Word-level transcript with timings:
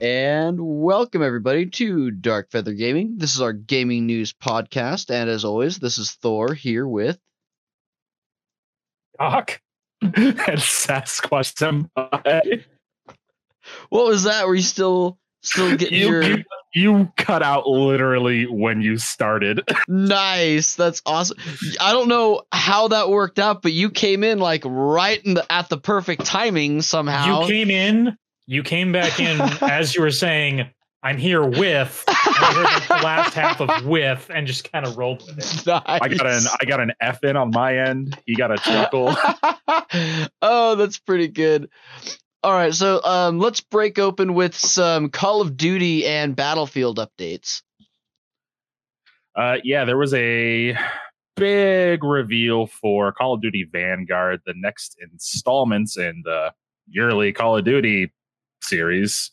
And 0.00 0.58
welcome 0.58 1.22
everybody 1.22 1.66
to 1.66 2.10
Dark 2.10 2.50
Feather 2.50 2.72
Gaming. 2.72 3.18
This 3.18 3.34
is 3.34 3.42
our 3.42 3.52
gaming 3.52 4.06
news 4.06 4.32
podcast, 4.32 5.10
and 5.10 5.28
as 5.28 5.44
always, 5.44 5.78
this 5.78 5.98
is 5.98 6.12
Thor 6.12 6.54
here 6.54 6.88
with 6.88 7.18
Doc 9.18 9.60
and 10.00 10.14
Sasquatch 10.16 11.54
Senpai. 11.54 12.64
What 13.90 14.06
was 14.06 14.24
that? 14.24 14.48
Were 14.48 14.54
you 14.54 14.62
still 14.62 15.18
still 15.42 15.76
getting 15.76 16.00
You, 16.00 16.08
your 16.08 16.22
you, 16.22 16.44
you 16.74 17.12
cut 17.18 17.42
out 17.42 17.68
literally 17.68 18.46
when 18.46 18.80
you 18.80 18.96
started. 18.96 19.60
nice? 19.88 20.76
That's 20.76 21.02
awesome. 21.04 21.36
I 21.78 21.92
don't 21.92 22.08
know 22.08 22.42
how 22.52 22.88
that 22.88 23.10
worked 23.10 23.38
out, 23.38 23.60
but 23.62 23.72
you 23.72 23.90
came 23.90 24.24
in 24.24 24.38
like 24.38 24.62
right 24.64 25.22
in 25.24 25.34
the 25.34 25.52
at 25.52 25.68
the 25.68 25.76
perfect 25.76 26.24
timing 26.24 26.80
somehow. 26.80 27.42
You 27.42 27.46
came 27.46 27.70
in, 27.70 28.16
you 28.50 28.64
came 28.64 28.90
back 28.90 29.20
in 29.20 29.40
as 29.62 29.94
you 29.94 30.02
were 30.02 30.10
saying, 30.10 30.68
I'm 31.04 31.18
here 31.18 31.44
with. 31.44 32.04
And 32.08 32.16
I 32.16 32.52
heard 32.52 32.64
like 32.64 32.88
the 32.88 33.06
last 33.06 33.34
half 33.34 33.60
of 33.60 33.86
with 33.86 34.28
and 34.34 34.44
just 34.44 34.70
kind 34.72 34.84
of 34.84 34.98
rolled 34.98 35.22
with 35.24 35.38
it. 35.38 35.66
nice. 35.66 35.82
I 35.86 36.08
got 36.08 36.26
an 36.26 36.42
I 36.60 36.64
got 36.64 36.80
an 36.80 36.92
F 37.00 37.22
in 37.22 37.36
on 37.36 37.52
my 37.52 37.78
end. 37.78 38.18
He 38.26 38.34
got 38.34 38.50
a 38.50 38.56
chuckle. 38.56 39.14
oh, 40.42 40.74
that's 40.74 40.98
pretty 40.98 41.28
good. 41.28 41.70
All 42.42 42.52
right, 42.52 42.74
so 42.74 43.00
um, 43.04 43.38
let's 43.38 43.60
break 43.60 44.00
open 44.00 44.34
with 44.34 44.56
some 44.56 45.10
Call 45.10 45.42
of 45.42 45.56
Duty 45.56 46.06
and 46.06 46.34
Battlefield 46.34 46.98
updates. 46.98 47.62
Uh, 49.36 49.58
yeah, 49.62 49.84
there 49.84 49.98
was 49.98 50.12
a 50.14 50.76
big 51.36 52.02
reveal 52.02 52.66
for 52.66 53.12
Call 53.12 53.34
of 53.34 53.42
Duty 53.42 53.68
Vanguard, 53.70 54.40
the 54.44 54.54
next 54.56 54.96
installments 55.00 55.96
in 55.98 56.22
the 56.24 56.52
yearly 56.88 57.32
Call 57.32 57.58
of 57.58 57.64
Duty 57.64 58.10
series. 58.62 59.30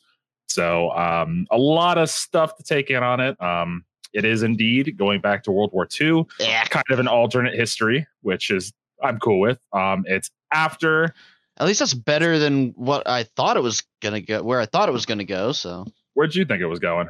So, 0.48 0.92
um, 0.92 1.46
a 1.52 1.58
lot 1.58 1.98
of 1.98 2.10
stuff 2.10 2.56
to 2.58 2.64
take 2.64 2.90
in 2.90 3.04
on 3.04 3.20
it. 3.20 3.42
Um, 3.42 3.84
it 4.14 4.26
is 4.26 4.44
indeed 4.44 4.98
going 4.98 5.22
back 5.22 5.44
to 5.44 5.52
World 5.52 5.72
War 5.74 5.88
II, 6.00 6.26
Yeah, 6.40 6.64
kind 6.66 6.86
of 6.90 7.00
an 7.00 7.08
alternate 7.08 7.54
history, 7.54 8.08
which 8.22 8.50
is 8.50 8.74
I'm 9.04 9.20
cool 9.20 9.40
with. 9.40 9.60
Um, 9.74 10.06
it's 10.08 10.32
after 10.52 11.14
at 11.60 11.66
least 11.66 11.80
that's 11.80 11.94
better 11.94 12.40
than 12.40 12.70
what 12.76 13.08
I 13.08 13.24
thought 13.24 13.58
it 13.58 13.64
was 13.64 13.84
gonna 14.02 14.22
go. 14.22 14.44
Where 14.44 14.60
I 14.60 14.66
thought 14.66 14.90
it 14.90 14.94
was 14.94 15.06
gonna 15.06 15.24
go. 15.26 15.52
So 15.52 15.86
where'd 16.14 16.36
you 16.36 16.46
think 16.46 16.62
it 16.62 16.68
was 16.68 16.80
going? 16.80 17.10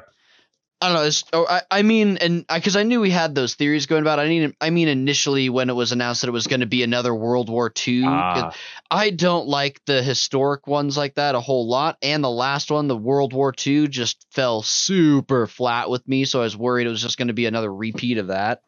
I 0.80 0.88
don't 0.88 0.96
know. 0.96 1.04
It's, 1.06 1.24
oh, 1.34 1.48
I, 1.50 1.62
I 1.72 1.82
mean, 1.82 2.18
and 2.18 2.46
because 2.46 2.76
I, 2.76 2.84
knew 2.84 3.02
we 3.02 3.10
had 3.10 3.34
those 3.34 3.56
theories 3.56 3.88
going 3.88 4.04
about. 4.04 4.20
I 4.20 4.28
mean, 4.28 4.54
I 4.62 4.70
mean, 4.70 4.88
initially 4.88 5.50
when 5.50 5.72
it 5.72 5.74
was 5.74 5.92
announced 5.92 6.22
that 6.22 6.28
it 6.28 6.32
was 6.32 6.46
going 6.46 6.60
to 6.60 6.68
be 6.68 6.84
another 6.84 7.16
World 7.16 7.50
War 7.50 7.72
II. 7.88 8.04
Ah, 8.06 8.54
I 8.92 9.10
don't 9.10 9.48
like 9.48 9.84
the 9.86 10.04
historic 10.04 10.68
ones 10.68 10.96
like 10.96 11.16
that 11.16 11.34
a 11.34 11.40
whole 11.40 11.68
lot. 11.68 11.98
And 12.04 12.24
the 12.24 12.30
last 12.30 12.70
one, 12.70 12.88
the 12.88 12.96
World 12.96 13.34
War 13.34 13.54
II, 13.66 13.88
just 13.88 14.28
fell 14.32 14.62
super 14.62 15.48
flat 15.48 15.90
with 15.90 16.08
me. 16.08 16.26
So 16.26 16.42
I 16.42 16.44
was 16.44 16.56
worried 16.56 16.86
it 16.86 16.92
was 16.92 17.02
just 17.02 17.18
going 17.18 17.30
to 17.30 17.34
be 17.34 17.48
another 17.48 17.74
repeat 17.74 18.20
of 18.20 18.28
that. 18.28 18.62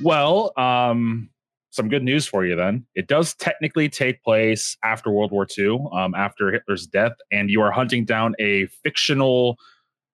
Well, 0.00 0.52
um, 0.56 1.28
some 1.70 1.90
good 1.90 2.02
news 2.02 2.26
for 2.26 2.46
you 2.46 2.56
then. 2.56 2.86
It 2.94 3.08
does 3.08 3.34
technically 3.34 3.90
take 3.90 4.22
place 4.22 4.78
after 4.82 5.10
World 5.10 5.32
War 5.32 5.46
II, 5.56 5.86
um, 5.92 6.14
after 6.14 6.50
Hitler's 6.50 6.86
death, 6.86 7.12
and 7.30 7.50
you 7.50 7.60
are 7.60 7.72
hunting 7.72 8.06
down 8.06 8.34
a 8.40 8.66
fictional, 8.82 9.58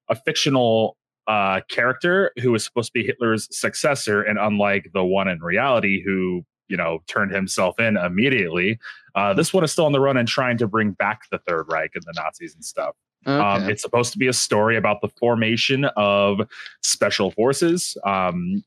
a 0.08 0.16
fictional 0.16 0.96
uh, 1.33 1.61
character 1.70 2.33
who 2.42 2.55
is 2.55 2.62
supposed 2.64 2.88
to 2.92 2.92
be 3.00 3.05
Hitler's 3.06 3.48
successor, 3.56 4.22
and 4.22 4.38
unlike 4.38 4.91
the 4.92 5.05
one 5.05 5.28
in 5.28 5.41
reality 5.41 6.02
who 6.05 6.44
you 6.69 6.77
know 6.77 7.00
turned 7.06 7.33
himself 7.33 7.78
in 7.80 7.97
immediately, 7.97 8.78
uh, 9.14 9.33
this 9.34 9.52
one 9.55 9.64
is 9.64 9.72
still 9.72 9.86
on 9.86 9.92
the 9.92 10.00
run 10.00 10.16
and 10.16 10.28
trying 10.28 10.58
to 10.58 10.66
bring 10.66 10.91
back 10.92 11.20
the 11.30 11.39
Third 11.47 11.66
Reich 11.72 11.92
and 11.94 12.05
the 12.05 12.12
Nazis 12.16 12.55
and 12.55 12.64
stuff. 12.64 12.94
Okay. 13.27 13.39
Um, 13.64 13.70
it's 13.70 13.83
supposed 13.83 14.12
to 14.12 14.18
be 14.18 14.27
a 14.29 14.33
story 14.33 14.77
about 14.77 15.01
the 15.01 15.08
formation 15.20 15.84
of 15.96 16.40
special 16.83 17.30
forces. 17.30 17.96
Um, 18.05 18.62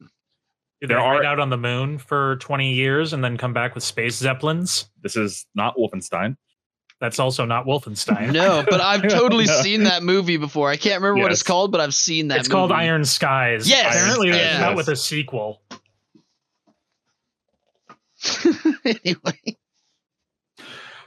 Did 0.81 0.89
There 0.89 0.97
they 0.97 1.03
are- 1.03 1.23
out 1.25 1.39
on 1.39 1.49
the 1.49 1.57
moon 1.57 1.97
for 1.97 2.37
20 2.37 2.73
years 2.73 3.11
and 3.13 3.21
then 3.23 3.37
come 3.37 3.53
back 3.53 3.75
with 3.75 3.83
space 3.83 4.15
zeppelins? 4.15 4.89
this 5.03 5.15
is 5.17 5.45
not 5.55 5.75
Wolfenstein. 5.77 6.37
That's 7.01 7.19
also 7.19 7.45
not 7.45 7.65
Wolfenstein. 7.65 8.31
no, 8.31 8.63
but 8.69 8.79
I've 8.81 9.01
totally 9.09 9.45
No. 9.45 9.53
seen 9.61 9.83
that 9.83 10.01
movie 10.01 10.37
before. 10.37 10.69
I 10.69 10.77
can't 10.77 11.01
remember 11.01 11.21
what 11.23 11.31
it's 11.31 11.43
called, 11.43 11.71
but 11.71 11.81
I've 11.81 11.93
seen 11.93 12.29
that 12.29 12.39
it's 12.39 12.47
called. 12.47 12.71
Iron 12.71 13.03
Skies. 13.03 13.69
Yes, 13.69 13.95
Apparently, 13.95 14.29
yes. 14.29 14.55
came 14.55 14.63
out 14.63 14.75
with 14.77 14.87
a 14.87 14.95
sequel. 14.95 15.61
anyway. 18.85 19.39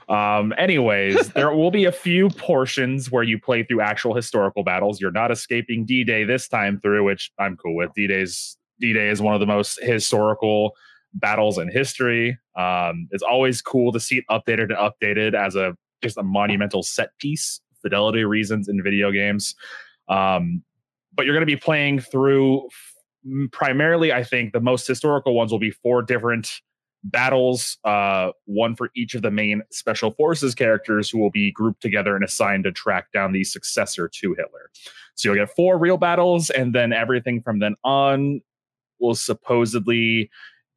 Um, 0.07 0.53
anyways, 0.57 1.29
there 1.33 1.51
will 1.53 1.71
be 1.71 1.85
a 1.85 1.91
few 1.91 2.29
portions 2.29 3.11
where 3.11 3.23
you 3.23 3.39
play 3.39 3.63
through 3.63 3.81
actual 3.81 4.15
historical 4.15 4.63
battles. 4.63 4.99
You're 4.99 5.11
not 5.11 5.31
escaping 5.31 5.85
D-Day 5.85 6.23
this 6.23 6.47
time 6.47 6.79
through, 6.79 7.03
which 7.03 7.31
I'm 7.37 7.57
cool 7.57 7.75
with. 7.75 7.93
D-Day's 7.95 8.57
D-Day 8.79 9.09
is 9.09 9.21
one 9.21 9.33
of 9.33 9.39
the 9.39 9.45
most 9.45 9.79
historical 9.81 10.71
battles 11.13 11.57
in 11.57 11.69
history. 11.71 12.37
Um, 12.57 13.07
it's 13.11 13.23
always 13.23 13.61
cool 13.61 13.91
to 13.91 13.99
see 13.99 14.17
it 14.17 14.25
updated 14.29 14.71
and 14.71 14.77
updated 14.77 15.33
as 15.33 15.55
a 15.55 15.75
just 16.01 16.17
a 16.17 16.23
monumental 16.23 16.83
set 16.83 17.17
piece, 17.19 17.61
fidelity 17.81 18.23
reasons 18.23 18.69
in 18.69 18.81
video 18.83 19.11
games. 19.11 19.55
Um, 20.07 20.63
but 21.13 21.25
you're 21.25 21.35
going 21.35 21.45
to 21.45 21.45
be 21.45 21.59
playing 21.59 21.99
through 21.99 22.65
f- 22.67 23.51
primarily, 23.51 24.13
I 24.13 24.23
think, 24.23 24.53
the 24.53 24.61
most 24.61 24.87
historical 24.87 25.33
ones 25.33 25.51
will 25.51 25.59
be 25.59 25.71
four 25.71 26.01
different 26.01 26.61
battles, 27.03 27.77
uh, 27.83 28.31
one 28.45 28.75
for 28.75 28.89
each 28.95 29.15
of 29.15 29.21
the 29.21 29.31
main 29.31 29.61
special 29.71 30.11
forces 30.11 30.53
characters 30.53 31.09
who 31.09 31.17
will 31.17 31.31
be 31.31 31.51
grouped 31.51 31.81
together 31.81 32.15
and 32.15 32.23
assigned 32.23 32.65
to 32.65 32.71
track 32.71 33.11
down 33.13 33.31
the 33.31 33.43
successor 33.43 34.09
to 34.09 34.33
Hitler. 34.33 34.69
So 35.15 35.29
you'll 35.29 35.45
get 35.45 35.55
four 35.55 35.77
real 35.77 35.97
battles, 35.97 36.49
and 36.49 36.73
then 36.73 36.93
everything 36.93 37.41
from 37.41 37.59
then 37.59 37.75
on 37.83 38.41
will 38.99 39.15
supposedly 39.15 40.29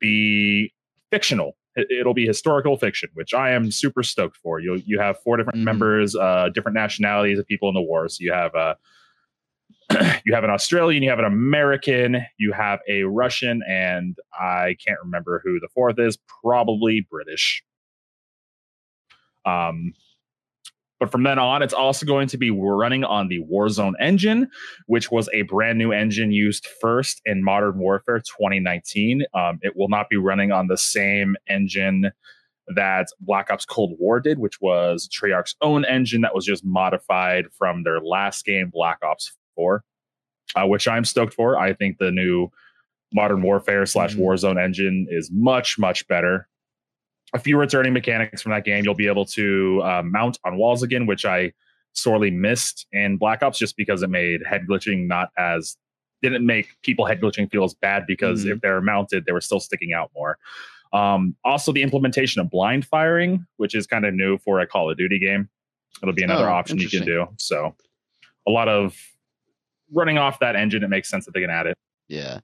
be 0.03 0.75
fictional. 1.11 1.57
It- 1.75 1.91
It'll 1.91 2.13
be 2.13 2.27
historical 2.27 2.77
fiction, 2.77 3.09
which 3.15 3.33
I 3.33 3.53
am 3.53 3.71
super 3.71 4.03
stoked 4.03 4.37
for. 4.37 4.61
You 4.61 4.83
you 4.85 4.99
have 4.99 5.19
four 5.23 5.39
different 5.39 5.61
Mhm. 5.61 5.65
members, 5.65 6.15
uh, 6.15 6.51
different 6.53 6.75
nationalities 6.75 7.39
of 7.39 7.47
people 7.47 7.69
in 7.71 7.75
the 7.75 7.81
war. 7.81 8.09
So 8.11 8.19
you 8.21 8.33
have 8.33 8.55
uh, 8.55 8.75
you 10.27 10.35
have 10.35 10.45
an 10.45 10.51
Australian, 10.51 11.03
you 11.03 11.09
have 11.11 11.19
an 11.19 11.25
American, 11.25 12.19
you 12.39 12.53
have 12.53 12.81
a 12.89 13.05
Russian, 13.05 13.63
and 13.67 14.17
I 14.39 14.77
can't 14.85 15.01
remember 15.03 15.41
who 15.45 15.59
the 15.61 15.69
fourth 15.75 15.99
is. 15.99 16.19
Probably 16.43 17.07
British. 17.11 17.63
Um, 19.45 19.93
but 21.03 21.11
from 21.11 21.25
then 21.25 21.37
on, 21.37 21.63
it's 21.63 21.75
also 21.75 22.07
going 22.07 22.29
to 22.29 22.39
be 22.39 22.53
running 22.53 23.03
on 23.03 23.27
the 23.27 23.41
Warzone 23.53 23.95
engine, 23.99 24.49
which 24.87 25.11
was 25.11 25.29
a 25.33 25.43
brand 25.43 25.77
new 25.77 25.91
engine 25.91 26.31
used 26.31 26.65
first 26.81 27.21
in 27.25 27.43
Modern 27.43 27.77
Warfare 27.77 28.21
2019. 28.21 29.25
Um, 29.35 29.59
it 29.63 29.77
will 29.77 29.89
not 29.89 30.09
be 30.09 30.17
running 30.17 30.53
on 30.53 30.69
the 30.69 30.77
same 30.79 31.35
engine 31.49 32.13
that 32.77 33.09
Black 33.19 33.51
Ops 33.51 33.65
Cold 33.65 33.97
War 33.99 34.21
did, 34.21 34.39
which 34.39 34.61
was 34.61 35.09
Treyarch's 35.09 35.57
own 35.61 35.85
engine 35.87 36.21
that 36.21 36.37
was 36.37 36.47
just 36.47 36.65
modified 36.65 37.47
from 37.59 37.83
their 37.83 37.99
last 37.99 38.45
game, 38.45 38.71
Black 38.73 38.99
Ops 39.03 39.33
4, 39.57 39.83
uh, 40.55 40.69
which 40.69 40.87
I'm 40.87 41.05
stoked 41.05 41.35
for. 41.35 41.59
I 41.59 41.73
think 41.73 41.99
the 41.99 42.13
new 42.13 42.47
Modern 43.13 43.43
Warfare 43.43 43.87
slash 43.87 44.15
Mhm. 44.15 44.21
Warzone 44.21 44.63
engine 44.63 45.09
is 45.11 45.33
much, 45.35 45.81
much 45.81 46.07
better. 46.07 46.47
A 47.35 47.39
few 47.39 47.57
returning 47.59 47.93
mechanics 47.93 48.43
from 48.43 48.53
that 48.53 48.65
game. 48.65 48.85
You'll 48.85 48.95
be 48.95 49.07
able 49.07 49.25
to 49.27 49.81
uh, 49.83 50.03
mount 50.05 50.39
on 50.45 50.57
walls 50.57 50.83
again, 50.83 51.07
which 51.07 51.25
I 51.25 51.53
sorely 51.95 52.31
missed 52.31 52.87
in 52.93 53.17
Black 53.17 53.43
Ops 53.43 53.59
just 53.59 53.77
because 53.77 54.03
it 54.03 54.11
made 54.11 54.41
head 54.47 54.67
glitching 54.69 55.07
not 55.07 55.31
as 55.39 55.77
didn't 56.23 56.45
make 56.47 56.69
people 56.83 57.05
head 57.07 57.21
glitching 57.21 57.51
feel 57.51 57.65
as 57.65 57.75
bad 57.75 58.05
because 58.07 58.45
Mhm. 58.45 58.53
if 58.53 58.61
they're 58.61 58.81
mounted, 58.81 59.25
they 59.27 59.33
were 59.33 59.41
still 59.41 59.61
sticking 59.61 59.93
out 59.93 60.11
more. 60.15 60.39
Um, 60.93 61.35
also, 61.45 61.73
the 61.73 61.83
implementation 61.83 62.41
of 62.41 62.51
blind 62.51 62.85
firing, 62.87 63.47
which 63.57 63.75
is 63.75 63.87
kind 63.87 64.05
of 64.05 64.15
new 64.15 64.39
for 64.39 64.61
a 64.61 64.67
Call 64.67 64.91
of 64.91 64.97
Duty 64.99 65.19
game. 65.19 65.49
It'll 66.03 66.15
be 66.15 66.23
another 66.23 66.49
Oh, 66.49 66.53
option 66.53 66.79
you 66.79 66.89
can 66.89 67.05
do. 67.05 67.27
So, 67.39 67.75
a 68.47 68.51
lot 68.51 68.69
of 68.69 68.97
running 69.91 70.17
off 70.19 70.39
that 70.41 70.55
engine, 70.55 70.83
it 70.85 70.89
makes 70.89 71.09
sense 71.09 71.25
that 71.25 71.33
they 71.35 71.41
can 71.41 71.51
add 71.51 71.67
it. 71.67 71.77
Yeah. 72.09 72.41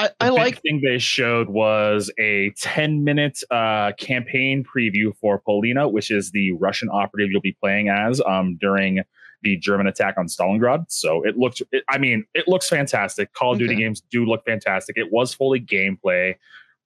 I, 0.00 0.08
The 0.08 0.14
I 0.20 0.28
like 0.30 0.62
thing 0.62 0.80
they 0.84 0.98
showed 0.98 1.48
was 1.48 2.10
a 2.18 2.50
10 2.60 3.04
minute 3.04 3.40
uh, 3.50 3.92
campaign 3.98 4.64
preview 4.64 5.14
for 5.20 5.38
Polina, 5.38 5.88
which 5.88 6.10
is 6.10 6.30
the 6.30 6.52
Russian 6.52 6.88
operative 6.90 7.30
you'll 7.30 7.40
be 7.40 7.56
playing 7.60 7.88
as 7.88 8.20
um, 8.22 8.56
during 8.60 9.00
the 9.42 9.56
German 9.56 9.86
attack 9.86 10.16
on 10.18 10.26
Stalingrad. 10.26 10.84
So 10.88 11.22
it 11.26 11.36
looked, 11.36 11.62
it, 11.72 11.84
I 11.88 11.98
mean, 11.98 12.24
it 12.34 12.46
looks 12.46 12.68
fantastic. 12.68 13.32
Call 13.32 13.52
of 13.52 13.58
Duty 13.58 13.74
games 13.74 14.02
do 14.10 14.24
look 14.24 14.44
fantastic. 14.44 14.96
It 14.98 15.10
was 15.12 15.32
fully 15.34 15.60
gameplay. 15.60 16.34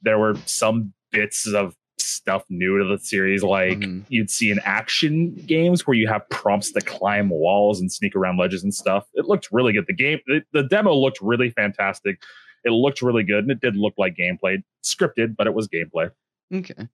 There 0.02 0.18
were 0.18 0.36
some 0.46 0.92
bits 1.10 1.46
of 1.52 1.76
stuff 1.98 2.44
new 2.48 2.78
to 2.78 2.84
the 2.84 2.98
series, 2.98 3.42
like 3.42 3.78
Mhm. 3.78 4.04
you'd 4.08 4.30
see 4.30 4.50
in 4.50 4.60
action 4.64 5.34
games 5.46 5.86
where 5.86 5.96
you 5.96 6.06
have 6.08 6.28
prompts 6.30 6.70
to 6.72 6.80
climb 6.80 7.28
walls 7.30 7.80
and 7.80 7.90
sneak 7.90 8.14
around 8.14 8.38
ledges 8.38 8.62
and 8.62 8.74
stuff. 8.74 9.06
It 9.14 9.24
looked 9.26 9.48
really 9.52 9.72
good. 9.72 9.86
The 9.86 9.94
game, 9.94 10.18
the, 10.26 10.42
the 10.52 10.62
demo 10.64 10.94
looked 10.94 11.18
really 11.20 11.50
fantastic. 11.50 12.22
It 12.64 12.70
looked 12.70 13.02
really 13.02 13.24
good, 13.24 13.44
and 13.44 13.50
it 13.50 13.60
did 13.60 13.76
look 13.76 13.94
like 13.98 14.16
gameplay, 14.16 14.62
scripted, 14.82 15.36
but 15.36 15.46
it 15.46 15.54
was 15.54 15.68
gameplay. 15.68 16.10
Okay. 16.52 16.88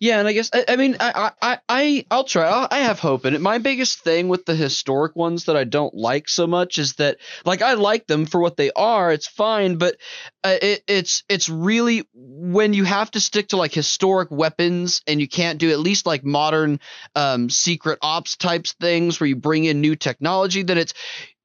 Yeah, 0.00 0.20
and 0.20 0.28
I 0.28 0.32
guess 0.32 0.48
I, 0.52 0.64
I 0.68 0.76
mean 0.76 0.96
I 1.00 1.32
I 1.42 1.58
I 1.68 2.06
I'll 2.08 2.22
try. 2.22 2.44
I'll, 2.44 2.68
I 2.70 2.80
have 2.80 3.00
hope 3.00 3.26
in 3.26 3.34
it. 3.34 3.40
My 3.40 3.58
biggest 3.58 3.98
thing 3.98 4.28
with 4.28 4.44
the 4.44 4.54
historic 4.54 5.16
ones 5.16 5.46
that 5.46 5.56
I 5.56 5.64
don't 5.64 5.92
like 5.92 6.28
so 6.28 6.46
much 6.46 6.78
is 6.78 6.94
that 6.94 7.16
like 7.44 7.62
I 7.62 7.74
like 7.74 8.06
them 8.06 8.24
for 8.24 8.40
what 8.40 8.56
they 8.56 8.70
are. 8.70 9.10
It's 9.12 9.26
fine, 9.26 9.76
but 9.76 9.96
uh, 10.44 10.54
it, 10.62 10.84
it's 10.86 11.24
it's 11.28 11.48
really 11.48 12.08
when 12.14 12.74
you 12.74 12.84
have 12.84 13.10
to 13.12 13.20
stick 13.20 13.48
to 13.48 13.56
like 13.56 13.72
historic 13.72 14.30
weapons 14.30 15.02
and 15.08 15.20
you 15.20 15.26
can't 15.26 15.58
do 15.58 15.72
at 15.72 15.80
least 15.80 16.06
like 16.06 16.24
modern 16.24 16.78
um, 17.16 17.50
secret 17.50 17.98
ops 18.00 18.36
types 18.36 18.74
things 18.74 19.18
where 19.18 19.26
you 19.26 19.34
bring 19.34 19.64
in 19.64 19.80
new 19.80 19.96
technology. 19.96 20.62
Then 20.62 20.78
it's 20.78 20.94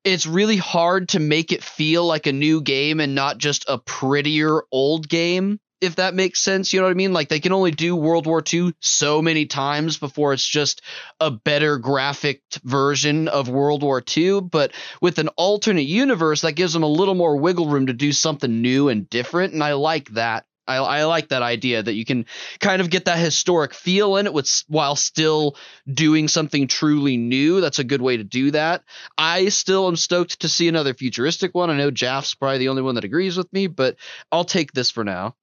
it's 0.03 0.27
really 0.27 0.57
hard 0.57 1.09
to 1.09 1.19
make 1.19 1.51
it 1.51 1.63
feel 1.63 2.05
like 2.05 2.27
a 2.27 2.33
new 2.33 2.61
game 2.61 2.99
and 2.99 3.15
not 3.15 3.37
just 3.37 3.65
a 3.67 3.77
prettier 3.77 4.63
old 4.71 5.07
game 5.07 5.59
if 5.83 5.97
that 5.97 6.13
makes 6.15 6.39
sense. 6.39 6.71
You 6.71 6.79
know 6.79 6.85
what 6.85 6.91
I 6.91 6.95
mean? 6.95 7.11
Like 7.11 7.27
they 7.27 7.41
can 7.41 7.51
only 7.51 7.71
do 7.71 7.93
World 7.93 8.25
War 8.25 8.41
II 8.41 8.73
so 8.79 9.21
many 9.21 9.45
times 9.45 9.97
before 9.97 10.31
it's 10.31 10.47
just 10.47 10.81
a 11.19 11.29
better 11.29 11.77
graphic 11.77 12.41
version 12.63 13.27
of 13.27 13.49
World 13.49 13.83
War 13.83 14.01
II. 14.15 14.41
But 14.41 14.71
with 15.01 15.19
an 15.19 15.27
alternate 15.35 15.81
universe, 15.81 16.41
that 16.41 16.53
gives 16.53 16.71
them 16.71 16.83
a 16.83 16.87
little 16.87 17.15
more 17.15 17.35
wiggle 17.35 17.67
room 17.67 17.87
to 17.87 17.93
do 17.93 18.13
something 18.13 18.61
new 18.61 18.87
and 18.87 19.09
different. 19.09 19.53
And 19.53 19.61
I 19.61 19.73
like 19.73 20.07
that. 20.11 20.45
I, 20.67 20.77
I 20.77 21.03
like 21.05 21.29
that 21.29 21.41
idea 21.41 21.83
that 21.83 21.93
you 21.93 22.05
can 22.05 22.25
kind 22.59 22.81
of 22.81 22.89
get 22.89 23.05
that 23.05 23.19
historic 23.19 23.73
feel 23.73 24.17
in 24.17 24.25
it 24.25 24.33
with 24.33 24.63
while 24.67 24.95
still 24.95 25.57
doing 25.91 26.27
something 26.27 26.67
truly 26.67 27.17
new. 27.17 27.61
That's 27.61 27.79
a 27.79 27.83
good 27.83 28.01
way 28.01 28.17
to 28.17 28.23
do 28.23 28.51
that. 28.51 28.83
I 29.17 29.49
still 29.49 29.87
am 29.87 29.95
stoked 29.95 30.41
to 30.41 30.49
see 30.49 30.67
another 30.67 30.93
futuristic 30.93 31.53
one. 31.53 31.69
I 31.69 31.77
know 31.77 31.91
Jaff's 31.91 32.35
probably 32.35 32.59
the 32.59 32.69
only 32.69 32.81
one 32.81 32.95
that 32.95 33.03
agrees 33.03 33.37
with 33.37 33.51
me, 33.51 33.67
but 33.67 33.97
I'll 34.31 34.45
take 34.45 34.71
this 34.71 34.91
for 34.91 35.03
now. 35.03 35.35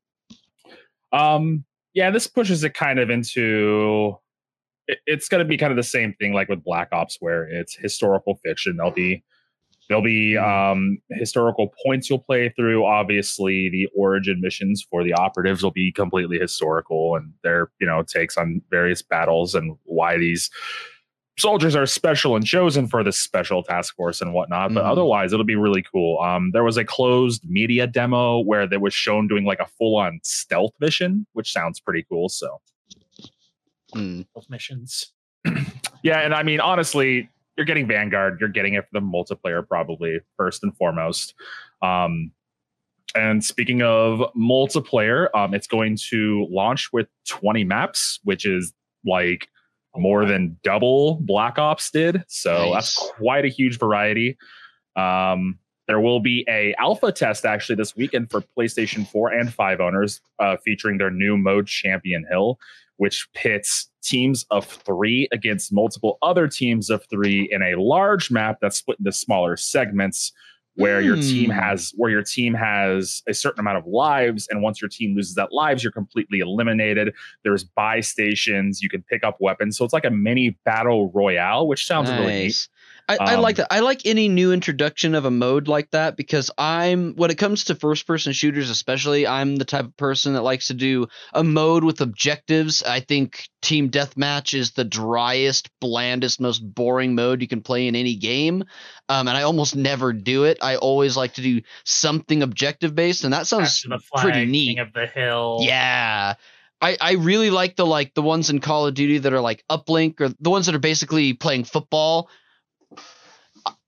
Um, 1.12 1.64
yeah, 1.92 2.10
this 2.10 2.26
pushes 2.26 2.64
it 2.64 2.74
kind 2.74 2.98
of 2.98 3.10
into 3.10 4.16
it, 4.86 4.98
it's 5.06 5.28
going 5.28 5.40
to 5.44 5.48
be 5.48 5.56
kind 5.56 5.72
of 5.72 5.76
the 5.76 5.82
same 5.82 6.14
thing 6.14 6.32
like 6.32 6.48
with 6.48 6.64
Black 6.64 6.88
Ops, 6.92 7.16
where 7.20 7.44
it's 7.44 7.74
historical 7.74 8.36
fiction. 8.44 8.76
There'll 8.76 8.92
be 8.92 9.24
there'll 9.90 10.02
be 10.02 10.34
Mm-hmm. 10.38 10.72
um, 10.72 10.98
historical 11.10 11.74
points 11.84 12.08
you'll 12.08 12.20
play 12.20 12.48
through. 12.56 12.86
Obviously, 12.86 13.68
the 13.68 13.88
origin 13.94 14.40
missions 14.40 14.86
for 14.88 15.04
the 15.04 15.12
operatives 15.12 15.62
will 15.62 15.72
be 15.72 15.92
completely 15.92 16.38
historical, 16.38 17.16
and 17.16 17.32
their 17.42 17.70
you 17.80 17.86
know 17.86 18.02
takes 18.02 18.38
on 18.38 18.62
various 18.70 19.02
battles 19.02 19.54
and 19.54 19.76
why 19.84 20.16
these 20.16 20.48
soldiers 21.38 21.74
are 21.74 21.86
special 21.86 22.36
and 22.36 22.44
chosen 22.46 22.86
for 22.86 23.02
this 23.02 23.18
special 23.18 23.62
task 23.62 23.96
force 23.96 24.20
and 24.20 24.32
whatnot. 24.34 24.74
But 24.74 24.84
Mhm. 24.84 24.90
otherwise, 24.90 25.32
it'll 25.32 25.44
be 25.44 25.56
really 25.56 25.82
cool. 25.82 26.18
Um, 26.20 26.50
there 26.52 26.62
was 26.64 26.76
a 26.76 26.84
closed 26.84 27.42
media 27.48 27.86
demo 27.86 28.40
where 28.40 28.66
they 28.66 28.76
was 28.76 28.92
shown 28.94 29.26
doing 29.26 29.44
like 29.44 29.58
a 29.60 29.66
full 29.78 29.96
on 29.96 30.20
stealth 30.22 30.72
mission, 30.80 31.26
which 31.32 31.50
sounds 31.50 31.80
pretty 31.80 32.04
cool. 32.08 32.28
So 32.28 32.60
Hmm. 33.94 34.22
Those 34.34 34.48
missions. 34.48 35.12
yeah, 36.04 36.20
and 36.20 36.32
I 36.34 36.42
mean 36.44 36.60
honestly, 36.60 37.28
you're 37.56 37.66
getting 37.66 37.86
Vanguard, 37.86 38.38
you're 38.40 38.48
getting 38.48 38.74
it 38.74 38.84
for 38.84 39.00
the 39.00 39.00
multiplayer 39.00 39.66
probably 39.66 40.20
first 40.36 40.62
and 40.62 40.76
foremost. 40.76 41.34
Um, 41.82 42.32
and 43.14 43.44
speaking 43.44 43.82
of 43.82 44.22
multiplayer, 44.36 45.28
um, 45.34 45.54
it's 45.54 45.66
going 45.66 45.96
to 46.10 46.46
launch 46.50 46.92
with 46.92 47.08
20 47.28 47.64
maps, 47.64 48.20
which 48.24 48.46
is 48.46 48.72
like 49.04 49.48
more 49.96 50.24
than 50.24 50.56
double 50.62 51.16
Black 51.20 51.58
Ops 51.58 51.90
did. 51.90 52.24
So 52.28 52.70
that's 52.72 52.96
quite 53.16 53.44
a 53.44 53.48
huge 53.48 53.78
variety. 53.78 54.38
Um, 54.96 55.58
there 55.88 56.00
will 56.00 56.20
be 56.20 56.44
a 56.48 56.72
alpha 56.78 57.10
test 57.10 57.44
actually 57.44 57.74
this 57.74 57.96
weekend 57.96 58.30
for 58.30 58.42
PlayStation 58.56 59.06
4 59.08 59.32
and 59.32 59.52
5 59.52 59.80
owners, 59.80 60.20
uh, 60.38 60.56
featuring 60.64 60.98
their 60.98 61.10
new 61.10 61.36
mode 61.36 61.66
Champion 61.66 62.24
Hill, 62.30 62.60
which 63.00 63.26
pits 63.32 63.90
teams 64.02 64.44
of 64.50 64.66
three 64.66 65.26
against 65.32 65.72
multiple 65.72 66.18
other 66.20 66.46
teams 66.46 66.90
of 66.90 67.02
three 67.08 67.48
in 67.50 67.62
a 67.62 67.74
large 67.80 68.30
map 68.30 68.58
that's 68.60 68.76
split 68.76 68.98
into 68.98 69.10
smaller 69.10 69.56
segments 69.56 70.32
where 70.74 71.00
your 71.00 71.16
team 71.16 71.48
Hmm. 71.50 71.56
has 71.58 71.92
where 71.96 72.10
your 72.10 72.22
team 72.22 72.52
has 72.52 73.22
a 73.26 73.32
certain 73.32 73.58
amount 73.60 73.78
of 73.78 73.86
lives. 73.86 74.46
And 74.50 74.62
once 74.62 74.82
your 74.82 74.88
team 74.90 75.16
loses 75.16 75.34
that 75.34 75.50
lives 75.50 75.82
you're 75.82 75.92
completely 75.92 76.40
eliminated. 76.40 77.14
There's 77.42 77.64
buy 77.64 78.00
stations. 78.00 78.82
You 78.82 78.90
can 78.90 79.02
pick 79.02 79.24
up 79.24 79.38
weapons. 79.40 79.78
So 79.78 79.84
it's 79.84 79.94
like 79.94 80.04
a 80.04 80.10
mini 80.10 80.58
battle 80.66 81.10
royale 81.12 81.66
which 81.66 81.86
sounds 81.86 82.10
really 82.10 82.44
neat 82.44 82.68
I, 83.10 83.32
I 83.32 83.34
like 83.36 83.58
Um, 83.58 83.62
that. 83.68 83.72
I 83.72 83.80
like 83.80 84.06
any 84.06 84.28
new 84.28 84.52
introduction 84.52 85.14
of 85.14 85.24
a 85.24 85.30
mode 85.30 85.68
like 85.68 85.90
that 85.90 86.16
because 86.16 86.50
I'm 86.56 87.14
when 87.14 87.30
it 87.30 87.38
comes 87.38 87.64
to 87.64 87.74
first 87.74 88.06
person 88.06 88.32
shooters 88.32 88.70
especially, 88.70 89.26
I'm 89.26 89.56
the 89.56 89.64
type 89.64 89.84
of 89.84 89.96
person 89.96 90.34
that 90.34 90.42
likes 90.42 90.68
to 90.68 90.74
do 90.74 91.08
a 91.32 91.42
mode 91.42 91.82
with 91.82 92.00
objectives. 92.00 92.82
I 92.82 93.00
think 93.00 93.48
team 93.62 93.90
deathmatch 93.90 94.56
is 94.58 94.72
the 94.72 94.84
driest, 94.84 95.70
blandest, 95.80 96.40
most 96.40 96.60
boring 96.60 97.14
mode 97.14 97.42
you 97.42 97.48
can 97.48 97.62
play 97.62 97.88
in 97.88 97.96
any 97.96 98.14
game. 98.14 98.64
Um, 99.08 99.26
and 99.26 99.36
I 99.36 99.42
almost 99.42 99.74
never 99.74 100.12
do 100.12 100.44
it. 100.44 100.58
I 100.62 100.76
always 100.76 101.16
like 101.16 101.34
to 101.34 101.42
do 101.42 101.62
something 101.84 102.42
objective 102.42 102.94
based, 102.94 103.24
and 103.24 103.32
that 103.32 103.46
sounds 103.48 103.80
flag, 103.80 104.00
pretty 104.22 104.44
neat. 104.46 104.76
King 104.76 104.78
of 104.78 104.92
the 104.92 105.06
hill. 105.06 105.58
Yeah. 105.62 106.34
I, 106.82 106.96
I 107.00 107.12
really 107.14 107.50
like 107.50 107.76
the 107.76 107.84
like 107.84 108.14
the 108.14 108.22
ones 108.22 108.48
in 108.48 108.60
Call 108.60 108.86
of 108.86 108.94
Duty 108.94 109.18
that 109.18 109.32
are 109.32 109.40
like 109.40 109.64
uplink 109.70 110.20
or 110.20 110.30
the 110.40 110.50
ones 110.50 110.66
that 110.66 110.74
are 110.74 110.78
basically 110.78 111.34
playing 111.34 111.64
football. 111.64 112.30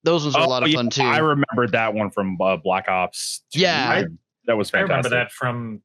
Those 0.05 0.25
ones 0.25 0.35
are 0.35 0.43
a 0.43 0.45
Oh, 0.45 0.49
lot 0.49 0.63
of 0.63 0.69
yeah, 0.69 0.77
fun 0.77 0.91
too. 0.91 1.03
i 1.03 1.19
remembered 1.19 1.73
that 1.73 1.95
one 1.95 2.11
from 2.11 2.37
uh, 2.41 2.57
black 2.57 2.89
ops 2.89 3.43
2. 3.53 3.61
Yeah. 3.61 4.05
that 4.47 4.57
was 4.57 4.71
fantastic. 4.71 4.91
I 4.91 4.97
remember 4.97 5.09
that 5.11 5.33
from 5.33 5.81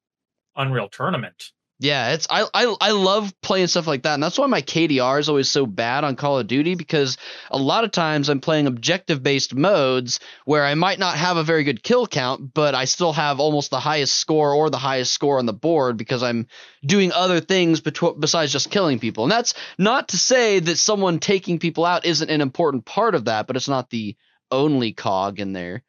Unreal 0.56 0.90
Tournament. 0.90 1.52
Yeah, 1.80 2.14
it's 2.14 2.26
I, 2.28 2.44
I 2.56 2.76
I 2.82 2.92
love 2.92 3.32
playing 3.44 3.68
stuff 3.68 3.86
like 3.86 4.02
that, 4.02 4.16
and 4.16 4.24
that's 4.24 4.40
why 4.40 4.48
my 4.48 4.64
KDR 4.64 5.20
is 5.20 5.30
always 5.30 5.48
so 5.48 5.68
bad 5.68 6.04
on 6.04 6.16
Call 6.16 6.40
of 6.40 6.48
Duty 6.48 6.74
because 6.74 7.18
a 7.52 7.58
lot 7.60 7.84
of 7.84 7.92
times 7.92 8.30
I'm 8.30 8.40
playing 8.40 8.66
objective 8.66 9.22
based 9.22 9.54
modes 9.54 10.20
where 10.46 10.66
I 10.66 10.74
might 10.74 10.98
not 10.98 11.18
have 11.18 11.38
a 11.38 11.44
very 11.44 11.64
good 11.64 11.84
kill 11.84 12.08
count, 12.08 12.52
but 12.56 12.74
I 12.74 12.86
still 12.86 13.14
have 13.14 13.40
almost 13.40 13.70
the 13.70 13.80
highest 13.80 14.16
score 14.16 14.54
or 14.56 14.72
the 14.72 14.80
highest 14.80 15.14
score 15.14 15.38
on 15.38 15.46
the 15.46 15.54
board 15.54 15.98
because 15.98 16.24
I'm 16.24 16.48
doing 16.84 17.12
other 17.12 17.42
things 17.42 17.80
besides 17.80 18.52
just 18.52 18.72
killing 18.72 18.98
people. 18.98 19.26
And 19.26 19.32
that's 19.32 19.54
not 19.78 20.08
to 20.10 20.18
say 20.18 20.60
that 20.60 20.78
someone 20.78 21.20
taking 21.20 21.60
people 21.60 21.86
out 21.86 22.06
isn't 22.06 22.30
an 22.32 22.42
important 22.42 22.86
part 22.86 23.14
of 23.14 23.26
that, 23.26 23.46
but 23.46 23.56
it's 23.56 23.70
not 23.70 23.92
the 23.92 24.16
only 24.50 24.94
cog 24.94 25.40
in 25.40 25.54
there. 25.54 25.84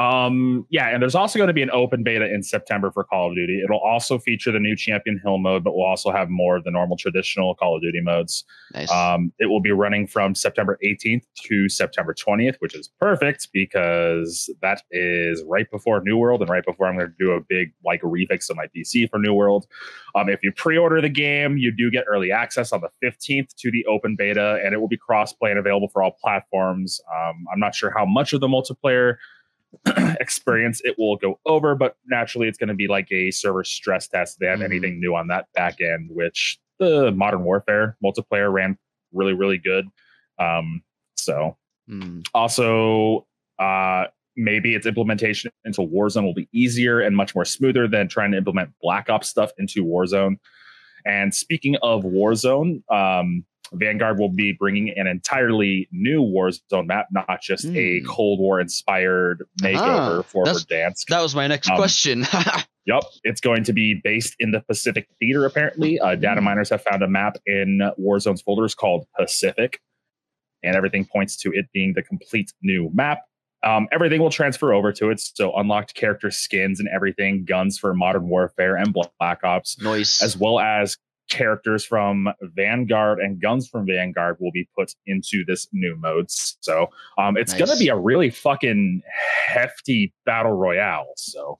Um, 0.00 0.66
yeah, 0.70 0.88
and 0.88 1.02
there's 1.02 1.14
also 1.14 1.38
going 1.38 1.48
to 1.48 1.54
be 1.54 1.60
an 1.60 1.70
open 1.72 2.02
beta 2.02 2.24
in 2.24 2.42
September 2.42 2.90
for 2.90 3.04
Call 3.04 3.28
of 3.28 3.34
Duty. 3.34 3.60
It'll 3.62 3.80
also 3.80 4.18
feature 4.18 4.50
the 4.50 4.58
new 4.58 4.74
Champion 4.74 5.20
Hill 5.22 5.36
mode, 5.36 5.62
but 5.62 5.74
we'll 5.74 5.86
also 5.86 6.10
have 6.10 6.30
more 6.30 6.56
of 6.56 6.64
the 6.64 6.70
normal 6.70 6.96
traditional 6.96 7.54
Call 7.54 7.76
of 7.76 7.82
Duty 7.82 8.00
modes. 8.00 8.44
Nice. 8.72 8.90
Um, 8.90 9.30
it 9.38 9.46
will 9.46 9.60
be 9.60 9.72
running 9.72 10.06
from 10.06 10.34
September 10.34 10.78
18th 10.82 11.24
to 11.44 11.68
September 11.68 12.14
20th, 12.14 12.56
which 12.60 12.74
is 12.74 12.88
perfect 12.98 13.48
because 13.52 14.48
that 14.62 14.82
is 14.90 15.44
right 15.46 15.70
before 15.70 16.00
New 16.02 16.16
World 16.16 16.40
and 16.40 16.48
right 16.48 16.64
before 16.64 16.86
I'm 16.86 16.96
going 16.96 17.08
to 17.08 17.14
do 17.18 17.32
a 17.32 17.40
big 17.46 17.74
like 17.84 18.00
refix 18.00 18.48
of 18.48 18.56
my 18.56 18.68
PC 18.74 19.10
for 19.10 19.18
New 19.18 19.34
World. 19.34 19.66
Um, 20.14 20.30
if 20.30 20.42
you 20.42 20.50
pre-order 20.52 21.02
the 21.02 21.10
game, 21.10 21.58
you 21.58 21.72
do 21.76 21.90
get 21.90 22.04
early 22.08 22.32
access 22.32 22.72
on 22.72 22.80
the 22.80 22.90
15th 23.06 23.54
to 23.58 23.70
the 23.70 23.84
open 23.84 24.16
beta, 24.16 24.60
and 24.64 24.72
it 24.72 24.78
will 24.78 24.88
be 24.88 24.96
cross-play 24.96 25.50
and 25.50 25.58
available 25.58 25.88
for 25.88 26.02
all 26.02 26.16
platforms. 26.22 27.02
Um, 27.14 27.44
I'm 27.52 27.60
not 27.60 27.74
sure 27.74 27.92
how 27.94 28.06
much 28.06 28.32
of 28.32 28.40
the 28.40 28.48
multiplayer 28.48 29.16
experience 30.20 30.80
it 30.84 30.96
will 30.98 31.16
go 31.16 31.38
over, 31.46 31.74
but 31.74 31.96
naturally 32.06 32.48
it's 32.48 32.58
going 32.58 32.68
to 32.68 32.74
be 32.74 32.88
like 32.88 33.10
a 33.12 33.30
server 33.30 33.64
stress 33.64 34.08
test. 34.08 34.38
They 34.40 34.46
have 34.46 34.60
Mhm. 34.60 34.64
anything 34.64 35.00
new 35.00 35.14
on 35.14 35.28
that 35.28 35.46
back 35.54 35.80
end, 35.80 36.10
which 36.10 36.58
the 36.78 37.12
Modern 37.12 37.44
Warfare 37.44 37.96
multiplayer 38.04 38.52
ran 38.52 38.78
really, 39.12 39.32
really 39.34 39.58
good. 39.58 39.86
Um, 40.38 40.82
so 41.16 41.56
Hmm. 41.88 42.20
also, 42.34 43.26
uh, 43.58 44.06
maybe 44.36 44.74
its 44.74 44.86
implementation 44.86 45.50
into 45.64 45.80
Warzone 45.82 46.22
will 46.24 46.34
be 46.34 46.48
easier 46.52 47.00
and 47.00 47.16
much 47.16 47.34
more 47.34 47.44
smoother 47.44 47.86
than 47.88 48.08
trying 48.08 48.30
to 48.30 48.38
implement 48.38 48.70
Black 48.80 49.10
Ops 49.10 49.28
stuff 49.28 49.50
into 49.58 49.84
Warzone. 49.84 50.36
And 51.04 51.34
speaking 51.34 51.76
of 51.82 52.04
Warzone, 52.04 52.82
um, 52.90 53.44
Vanguard 53.72 54.18
will 54.18 54.28
be 54.32 54.52
bringing 54.58 54.92
an 54.96 55.06
entirely 55.06 55.88
new 55.92 56.22
Warzone 56.22 56.86
map, 56.86 57.06
not 57.12 57.40
just 57.40 57.66
a 57.66 58.00
Hmm. 58.00 58.06
Cold 58.06 58.40
War 58.40 58.60
inspired 58.60 59.44
makeover 59.62 60.18
Ah, 60.20 60.22
for 60.22 60.44
Verdansk. 60.44 61.04
That 61.08 61.20
was 61.22 61.34
my 61.34 61.46
next 61.46 61.70
Um, 61.70 61.76
question. 61.76 62.24
Yep, 62.86 63.02
it's 63.24 63.42
going 63.42 63.62
to 63.64 63.72
be 63.74 64.00
based 64.02 64.34
in 64.40 64.50
the 64.52 64.62
Pacific 64.62 65.06
Theater. 65.20 65.44
Apparently, 65.44 66.00
uh, 66.00 66.14
data 66.16 66.40
Hmm. 66.40 66.46
miners 66.46 66.70
have 66.70 66.82
found 66.82 67.02
a 67.02 67.06
map 67.08 67.36
in 67.46 67.80
Warzone's 68.00 68.40
folders 68.42 68.74
called 68.74 69.04
Pacific, 69.16 69.78
and 70.64 70.74
everything 70.74 71.04
points 71.04 71.36
to 71.42 71.52
it 71.52 71.66
being 71.72 71.92
the 71.94 72.02
complete 72.02 72.52
new 72.62 72.90
map. 72.94 73.20
Um, 73.62 73.86
everything 73.92 74.20
will 74.22 74.30
transfer 74.30 74.72
over 74.72 74.90
to 74.92 75.10
it, 75.10 75.20
so 75.20 75.54
unlocked 75.54 75.94
character 75.94 76.30
skins 76.30 76.80
and 76.80 76.88
everything, 76.92 77.44
guns 77.44 77.78
for 77.78 77.92
Modern 77.94 78.28
Warfare 78.28 78.76
and 78.76 78.92
Black 78.94 79.44
Ops, 79.44 79.78
nice. 79.80 80.22
as 80.22 80.36
well 80.38 80.58
as 80.58 80.96
characters 81.30 81.84
from 81.84 82.28
Vanguard 82.42 83.18
and 83.20 83.40
guns 83.40 83.66
from 83.68 83.86
Vanguard 83.86 84.36
will 84.40 84.52
be 84.52 84.68
put 84.76 84.94
into 85.06 85.44
this 85.46 85.66
new 85.72 85.96
mode. 85.96 86.30
So 86.30 86.90
um, 87.18 87.36
it's 87.38 87.54
going 87.54 87.70
to 87.70 87.78
be 87.78 87.88
a 87.88 87.96
really 87.96 88.28
fucking 88.30 89.02
hefty 89.46 90.12
battle 90.26 90.52
royale. 90.52 91.06
So 91.16 91.56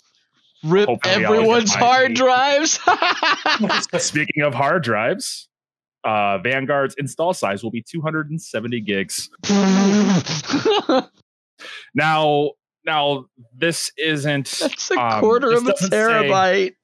Rip 0.65 0.89
Hopefully 0.89 1.25
everyone's 1.25 1.73
hard 1.75 2.09
beat. 2.09 2.17
drives. 2.19 2.79
Speaking 4.05 4.43
of 4.43 4.53
hard 4.53 4.83
drives, 4.83 5.49
uh, 6.05 6.37
Vanguard's 6.39 6.95
install 6.99 7.33
size 7.33 7.63
will 7.63 7.71
be 7.71 7.83
270 7.83 8.81
gigs. 8.83 9.31
Now, 11.95 12.53
now 12.87 13.27
this 13.55 13.91
isn't. 13.99 14.49
That's 14.61 14.91
a 14.91 14.95
Um, 14.99 15.21
quarter 15.21 15.51
this 15.51 15.61
of 15.61 15.67
a 15.67 15.71
doesn't 15.73 15.91
say- 15.91 15.97
terabyte. 15.97 16.75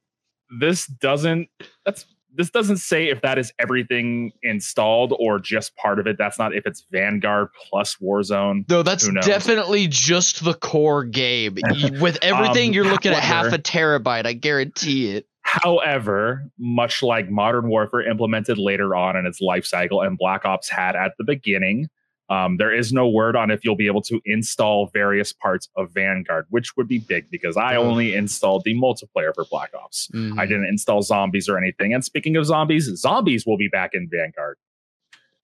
This 0.59 0.85
doesn't. 0.87 1.49
That's 1.85 2.05
this 2.33 2.49
doesn't 2.49 2.77
say 2.77 3.09
if 3.09 3.21
that 3.21 3.37
is 3.37 3.51
everything 3.59 4.31
installed 4.43 5.13
or 5.19 5.39
just 5.39 5.75
part 5.75 5.99
of 5.99 6.07
it. 6.07 6.17
That's 6.17 6.37
not 6.37 6.53
if 6.55 6.65
it's 6.65 6.85
Vanguard 6.91 7.49
plus 7.69 7.95
Warzone. 7.95 8.69
No, 8.69 8.83
that's 8.83 9.07
definitely 9.21 9.87
just 9.87 10.43
the 10.43 10.53
core 10.53 11.03
game. 11.03 11.57
With 11.99 12.19
everything, 12.21 12.69
Um, 12.69 12.73
you're 12.73 12.85
looking 12.85 13.11
at 13.13 13.23
half 13.23 13.53
a 13.53 13.57
terabyte. 13.57 14.25
I 14.25 14.33
guarantee 14.33 15.11
it. 15.11 15.27
However, 15.41 16.43
much 16.59 17.01
like 17.01 17.29
Modern 17.29 17.69
Warfare 17.69 18.01
implemented 18.07 18.57
later 18.57 18.95
on 18.95 19.15
in 19.15 19.25
its 19.25 19.39
life 19.39 19.65
cycle 19.65 20.01
and 20.01 20.17
Black 20.17 20.43
Ops 20.45 20.69
had 20.69 20.95
at 20.95 21.13
the 21.17 21.23
beginning, 21.23 21.87
um, 22.29 22.57
there 22.57 22.73
is 22.73 22.91
no 22.91 23.07
word 23.07 23.35
on 23.35 23.49
if 23.51 23.63
you'll 23.63 23.75
be 23.75 23.87
able 23.87 24.01
to 24.03 24.19
install 24.25 24.87
various 24.93 25.31
parts 25.33 25.69
of 25.77 25.91
Vanguard, 25.93 26.45
which 26.49 26.75
would 26.75 26.87
be 26.87 26.99
big 26.99 27.29
because 27.31 27.55
I 27.57 27.75
Oh. 27.75 27.83
only 27.83 28.13
installed 28.15 28.63
the 28.65 28.73
multiplayer 28.75 29.33
for 29.33 29.45
Black 29.49 29.71
Ops. 29.73 30.09
I 30.13 30.17
Mhm. 30.17 30.41
didn't 30.47 30.65
install 30.65 31.01
zombies 31.01 31.47
or 31.47 31.57
anything. 31.57 31.93
And 31.93 32.03
speaking 32.03 32.35
of 32.35 32.45
zombies, 32.45 32.85
zombies 32.95 33.45
will 33.45 33.57
be 33.57 33.69
back 33.69 33.91
in 33.93 34.09
Vanguard. 34.11 34.57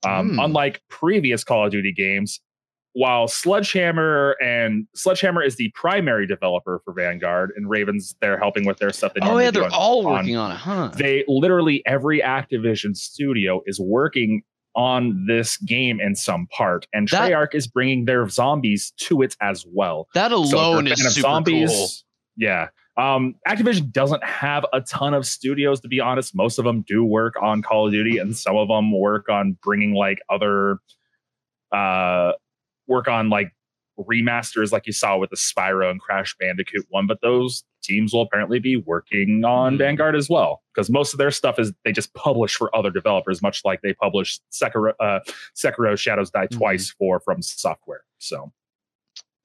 Um, 0.06 0.32
Hmm. 0.34 0.40
Unlike 0.40 0.82
previous 0.90 1.44
Call 1.46 1.66
of 1.66 1.72
Duty 1.72 1.94
games, 1.94 2.42
while 2.92 3.28
Sledgehammer 3.28 4.36
and 4.42 4.86
Sledgehammer 4.94 5.42
is 5.42 5.56
the 5.56 5.72
primary 5.74 6.28
developer 6.28 6.82
for 6.84 6.94
Vanguard, 6.94 7.52
and 7.56 7.70
Ravens 7.70 8.16
they're 8.22 8.38
helping 8.38 8.66
with 8.66 8.78
their 8.78 8.92
stuff. 8.92 9.14
They 9.14 9.22
oh 9.24 9.38
yeah, 9.38 9.50
they're 9.52 9.64
on- 9.64 9.72
all 9.74 10.06
on- 10.08 10.14
working 10.18 10.36
on 10.36 10.52
it, 10.52 10.58
huh? 10.58 10.92
They 10.96 11.24
literally 11.28 11.82
every 11.86 12.20
Activision 12.20 12.96
studio 12.96 13.62
is 13.66 13.80
working 13.80 14.44
on 14.76 15.26
this 15.28 15.58
game 15.58 16.00
in 16.00 16.16
some 16.16 16.48
part, 16.48 16.88
and 16.94 17.08
That- 17.10 17.30
Treyarch 17.32 17.54
is 17.54 17.68
bringing 17.68 18.06
their 18.06 18.28
zombies 18.30 18.92
to 18.98 19.22
it 19.22 19.36
as 19.42 19.66
well. 19.72 20.08
That 20.14 20.32
So 20.32 20.44
if 20.44 20.52
you're 20.52 20.60
a 20.60 20.64
alone 20.64 20.86
fan 20.86 20.94
is 20.94 21.16
super 21.16 21.42
cool. 21.44 21.88
Yeah. 22.36 22.68
Um, 22.96 23.36
Activision 23.48 23.92
doesn't 23.92 24.24
have 24.24 24.66
a 24.72 24.82
ton 24.82 25.14
of 25.14 25.26
studios, 25.26 25.80
to 25.82 25.88
be 25.88 26.00
honest. 26.00 26.36
Most 26.36 26.60
of 26.60 26.66
them 26.66 26.84
do 26.88 27.04
work 27.04 27.34
on 27.42 27.62
Call 27.64 27.88
of 27.88 27.92
Duty, 27.92 28.18
and 28.20 28.36
some 28.36 28.56
of 28.56 28.68
them 28.68 28.92
work 28.92 29.30
on 29.30 29.58
bringing 29.64 29.94
like 29.94 30.20
other, 30.30 30.78
uh, 31.72 32.34
work 32.88 33.08
on 33.08 33.30
like 33.30 33.52
remasters, 34.00 34.72
like 34.72 34.88
you 34.88 34.94
saw 34.94 35.18
with 35.18 35.30
the 35.30 35.36
Spyro 35.36 35.90
and 35.92 36.00
Crash 36.00 36.36
Bandicoot 36.40 36.86
one. 36.90 37.08
But 37.08 37.22
those 37.22 37.64
teams 37.84 38.14
will 38.14 38.22
apparently 38.22 38.60
be 38.60 38.76
working 38.78 39.44
on 39.46 39.74
Hmm. 39.74 39.78
Vanguard 39.78 40.16
as 40.16 40.30
well, 40.30 40.62
because 40.74 40.90
most 40.90 41.14
of 41.14 41.18
their 41.18 41.32
stuff 41.32 41.60
is 41.60 41.74
they 41.86 41.92
just 41.92 42.14
publish 42.14 42.56
for 42.56 42.74
other 42.76 42.90
developers, 42.90 43.42
much 43.42 43.62
like 43.66 43.82
they 43.82 43.94
published 43.94 44.42
Sekiro, 44.52 44.94
uh, 45.00 45.20
Sekiro 45.56 45.98
Shadows 45.98 46.32
Die 46.32 46.48
Mhm. 46.48 46.58
Twice 46.58 46.90
for 46.92 47.20
FromSoftware. 47.22 48.02
So. 48.20 48.52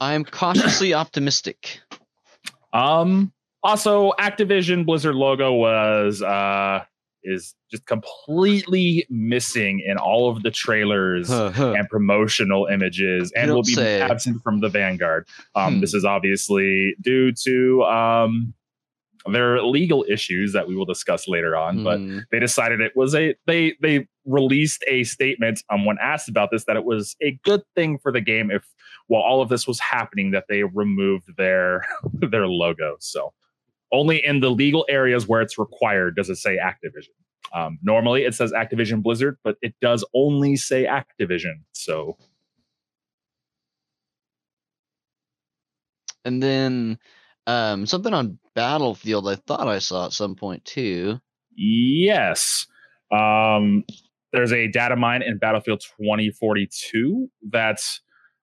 I'm 0.00 0.24
cautiously 0.24 0.94
optimistic. 0.94 1.80
Um. 2.72 3.32
Also, 3.64 4.12
Activision 4.20 4.86
Blizzard 4.86 5.16
logo 5.16 5.52
was 5.52 6.22
uh 6.22 6.84
is 7.22 7.54
just 7.70 7.84
completely 7.86 9.06
missing 9.10 9.80
in 9.84 9.96
all 9.98 10.30
of 10.30 10.42
the 10.42 10.50
trailers 10.50 11.28
Huh, 11.28 11.50
huh. 11.50 11.72
and 11.72 11.88
promotional 11.88 12.66
images, 12.66 13.32
and 13.32 13.52
will 13.52 13.62
be 13.62 13.74
say. 13.74 14.00
absent 14.00 14.42
from 14.42 14.60
the 14.60 14.68
Vanguard. 14.68 15.26
Um, 15.54 15.74
Hmm. 15.74 15.80
This 15.80 15.94
is 15.94 16.04
obviously 16.04 16.94
due 17.00 17.32
to 17.44 17.82
um 17.84 18.54
their 19.26 19.60
legal 19.62 20.06
issues 20.08 20.52
that 20.54 20.68
we 20.68 20.74
will 20.76 20.84
discuss 20.86 21.28
later 21.28 21.54
on, 21.56 21.82
but 21.84 21.98
Hmm. 21.98 22.20
they 22.30 22.38
decided 22.38 22.80
it 22.80 22.92
was 22.96 23.14
a 23.14 23.34
they 23.46 23.74
they 23.82 24.06
released 24.24 24.84
a 24.86 25.04
statement 25.04 25.62
um 25.70 25.84
when 25.84 25.96
asked 26.00 26.28
about 26.28 26.50
this 26.50 26.64
that 26.66 26.76
it 26.76 26.84
was 26.84 27.16
a 27.22 27.32
good 27.44 27.62
thing 27.74 27.98
for 27.98 28.12
the 28.12 28.20
game 28.20 28.50
if 28.50 28.62
while 29.08 29.22
all 29.22 29.40
of 29.40 29.48
this 29.48 29.66
was 29.66 29.80
happening 29.80 30.30
that 30.32 30.44
they 30.48 30.62
removed 30.64 31.34
their 31.36 31.86
their 32.12 32.46
logo 32.46 32.96
so 33.00 33.32
only 33.92 34.24
in 34.24 34.40
the 34.40 34.50
legal 34.50 34.84
areas 34.88 35.26
where 35.26 35.40
it's 35.40 35.58
required 35.58 36.16
does 36.16 36.30
it 36.30 36.36
say 36.36 36.58
activision 36.58 37.08
um, 37.54 37.78
normally 37.82 38.24
it 38.24 38.34
says 38.34 38.52
activision 38.52 39.02
blizzard 39.02 39.38
but 39.42 39.56
it 39.62 39.74
does 39.80 40.04
only 40.14 40.56
say 40.56 40.84
activision 40.84 41.54
so 41.72 42.16
And 46.28 46.42
then 46.42 46.98
um, 47.46 47.86
something 47.86 48.12
on 48.12 48.38
Battlefield. 48.54 49.28
I 49.28 49.36
thought 49.36 49.66
I 49.66 49.78
saw 49.78 50.06
at 50.06 50.12
some 50.12 50.34
point 50.34 50.62
too. 50.66 51.18
Yes. 51.56 52.66
Um, 53.10 53.84
there's 54.32 54.52
a 54.52 54.68
data 54.68 54.94
mine 54.94 55.22
in 55.22 55.38
Battlefield 55.38 55.80
2042 55.80 57.30
that 57.50 57.80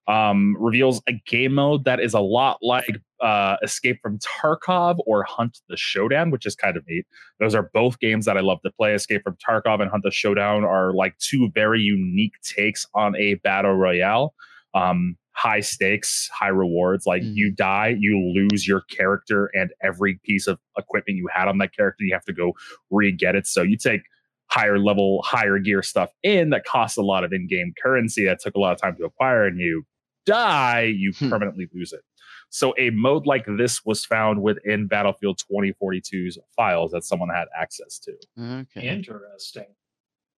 um, 0.08 0.56
reveals 0.60 1.02
a 1.08 1.14
game 1.28 1.54
mode 1.56 1.84
that 1.86 2.00
is 2.00 2.14
a 2.14 2.20
lot 2.20 2.58
like 2.62 3.00
uh, 3.22 3.56
Escape 3.64 4.00
from 4.02 4.20
Tarkov 4.20 4.98
or 5.08 5.24
Hunt 5.24 5.60
the 5.70 5.78
Showdown, 5.78 6.30
which 6.32 6.46
is 6.46 6.56
kind 6.56 6.78
of 6.78 6.84
neat. 6.88 7.06
Those 7.40 7.56
are 7.56 7.70
both 7.74 8.00
games 8.00 8.26
that 8.26 8.38
I 8.38 8.42
love 8.42 8.62
to 8.64 8.72
play. 8.72 8.94
Escape 8.94 9.24
from 9.24 9.38
Tarkov 9.38 9.82
and 9.82 9.90
Hunt 9.90 10.04
the 10.04 10.12
Showdown 10.12 10.64
are 10.64 10.94
like 10.94 11.18
two 11.18 11.50
very 11.56 11.82
unique 11.82 12.34
takes 12.44 12.86
on 12.94 13.16
a 13.16 13.36
battle 13.36 13.74
royale. 13.74 14.34
Um, 14.74 15.18
high 15.32 15.60
stakes, 15.62 16.30
high 16.34 16.48
rewards. 16.50 17.06
Like 17.06 17.22
Mhm. 17.24 17.36
you 17.36 17.52
die, 17.52 17.96
you 18.00 18.18
lose 18.34 18.68
your 18.68 18.82
character 18.82 19.50
and 19.54 19.72
every 19.82 20.20
piece 20.24 20.48
of 20.48 20.60
equipment 20.78 21.18
you 21.18 21.28
had 21.34 21.48
on 21.48 21.58
that 21.58 21.76
character. 21.76 22.04
You 22.06 22.14
have 22.14 22.26
to 22.26 22.34
go 22.34 22.54
re-get 22.92 23.36
it. 23.36 23.46
So 23.48 23.62
you 23.62 23.76
take 23.78 24.02
higher 24.48 24.78
level, 24.78 25.22
higher 25.24 25.58
gear 25.60 25.82
stuff 25.82 26.10
in 26.24 26.52
that 26.52 26.64
costs 26.66 26.98
a 26.98 27.02
lot 27.02 27.24
of 27.24 27.34
in-game 27.34 27.74
currency 27.82 28.24
that 28.26 28.40
took 28.40 28.56
a 28.56 28.60
lot 28.60 28.74
of 28.74 28.80
time 28.80 28.96
to 28.98 29.04
acquire, 29.06 29.46
and 29.46 29.60
you 29.60 29.84
die, 30.26 30.84
you 30.96 31.12
Hmm. 31.18 31.30
permanently 31.30 31.68
lose 31.74 31.94
it. 31.94 32.02
So 32.50 32.74
a 32.78 32.90
mode 32.92 33.26
like 33.26 33.46
this 33.58 33.84
was 33.86 34.06
found 34.06 34.42
within 34.42 34.88
Battlefield 34.88 35.40
2042's 35.52 36.38
files 36.56 36.92
that 36.92 37.04
someone 37.04 37.30
had 37.30 37.48
access 37.60 38.00
to. 38.00 38.14
Okay. 38.40 38.88
Interesting. 38.88 39.66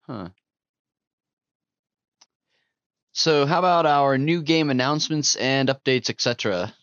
Huh. 0.07 0.29
So, 3.13 3.47
how 3.47 3.61
about 3.61 3.87
our 3.87 4.19
new 4.19 4.43
game 4.43 4.69
announcements 4.71 5.37
and 5.37 5.69
updates, 5.71 6.11
etc.? 6.11 6.75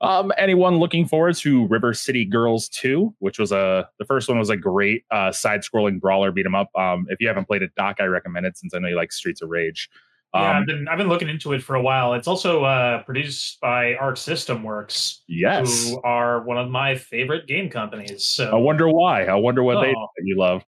Um, 0.00 0.32
anyone 0.38 0.78
looking 0.78 1.06
forward 1.08 1.34
to 1.38 1.66
River 1.66 1.92
City 1.92 2.24
Girls 2.24 2.68
2, 2.68 3.14
which 3.18 3.38
was 3.38 3.50
a 3.50 3.88
the 3.98 4.04
first 4.04 4.28
one 4.28 4.38
was 4.38 4.50
a 4.50 4.56
great 4.56 5.04
uh, 5.10 5.32
side-scrolling 5.32 6.00
brawler 6.00 6.30
beat 6.30 6.46
'em 6.46 6.54
up. 6.54 6.70
Um, 6.76 7.06
if 7.08 7.20
you 7.20 7.26
haven't 7.26 7.46
played 7.46 7.62
it, 7.62 7.74
Doc, 7.76 7.96
I 8.00 8.04
recommend 8.04 8.46
it 8.46 8.56
since 8.56 8.74
I 8.74 8.78
know 8.78 8.88
you 8.88 8.94
like 8.96 9.10
Streets 9.12 9.42
of 9.42 9.48
Rage. 9.48 9.88
Yeah, 10.34 10.50
Um, 10.50 10.56
I've 10.56 10.66
been 10.66 10.88
I've 10.88 10.98
been 10.98 11.08
looking 11.08 11.28
into 11.28 11.52
it 11.54 11.62
for 11.62 11.74
a 11.76 11.82
while. 11.82 12.14
It's 12.14 12.28
also 12.28 12.64
uh, 12.64 13.02
produced 13.04 13.60
by 13.60 13.94
Arc 13.94 14.16
System 14.18 14.62
Works, 14.62 15.22
yes. 15.26 15.88
who 15.90 16.02
are 16.02 16.42
one 16.42 16.58
of 16.58 16.68
my 16.70 16.96
favorite 16.96 17.46
game 17.46 17.70
companies. 17.70 18.24
So, 18.26 18.50
I 18.50 18.56
wonder 18.56 18.88
why. 18.88 19.24
I 19.24 19.34
wonder 19.36 19.62
what 19.62 19.80
they 19.80 19.94
Oh. 19.96 20.08
that 20.16 20.24
you 20.24 20.36
love. 20.38 20.62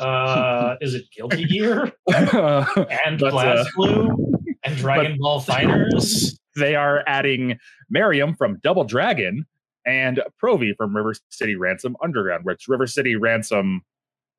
uh, 0.00 0.74
is 0.80 0.94
it 0.94 1.04
Guilty 1.16 1.44
Gear 1.44 1.92
and 2.14 3.18
But, 3.20 3.34
uh, 3.34 3.64
BlazBlue 3.76 4.34
and 4.64 4.76
Dragon 4.76 5.16
Ball 5.20 5.40
FighterZ? 5.40 6.36
they 6.56 6.74
are 6.74 7.04
adding 7.06 7.58
Miriam 7.90 8.34
from 8.34 8.58
Double 8.64 8.82
Dragon 8.84 9.46
and 9.86 10.20
Provie 10.42 10.74
from 10.76 10.96
River 10.96 11.14
City 11.28 11.54
Ransom 11.54 11.96
Underground, 12.02 12.44
which 12.44 12.66
River 12.66 12.88
City 12.88 13.14
Ransom 13.14 13.82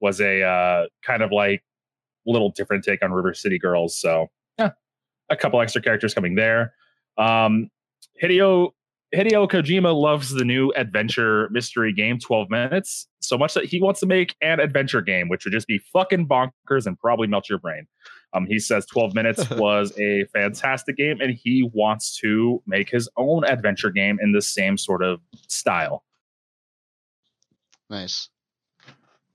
was 0.02 0.20
a 0.20 0.44
uh, 0.44 0.88
kind 1.02 1.24
of 1.24 1.32
like 1.32 1.64
little 2.28 2.52
different 2.52 2.84
take 2.84 3.04
on 3.04 3.12
River 3.12 3.34
City 3.34 3.58
Girls. 3.58 3.98
So, 3.98 4.28
yeah, 4.60 4.72
a 5.30 5.36
couple 5.36 5.62
extra 5.62 5.82
characters 5.82 6.14
coming 6.14 6.36
there. 6.36 6.74
Um, 7.18 7.70
Hideo 8.22 8.72
Hideo 9.16 9.50
Kojima 9.50 9.96
loves 9.96 10.32
the 10.32 10.44
new 10.44 10.72
adventure 10.76 11.48
mystery 11.50 11.94
game, 11.94 12.20
12 12.20 12.50
minutes, 12.50 13.08
so 13.22 13.38
much 13.38 13.54
that 13.54 13.64
he 13.66 13.82
wants 13.82 14.02
to 14.02 14.06
make 14.06 14.36
an 14.42 14.60
adventure 14.60 15.02
game, 15.02 15.30
which 15.30 15.46
would 15.46 15.54
just 15.54 15.68
be 15.68 15.80
fucking 15.94 16.28
bonkers 16.28 16.86
and 16.86 17.00
probably 17.00 17.28
melt 17.28 17.48
your 17.50 17.60
brain. 17.60 17.88
Um, 18.34 18.46
he 18.46 18.60
says 18.60 18.86
12 18.88 19.16
minutes 19.16 19.50
was 19.52 19.98
a 19.98 20.26
fantastic 20.34 20.98
game, 20.98 21.22
and 21.22 21.32
he 21.32 21.70
wants 21.74 22.18
to 22.18 22.62
make 22.68 22.90
his 22.90 23.08
own 23.16 23.46
adventure 23.46 23.92
game 23.92 24.20
in 24.22 24.34
the 24.34 24.42
same 24.42 24.78
sort 24.78 25.02
of 25.02 25.22
style. 25.48 26.04
Nice. 27.90 28.30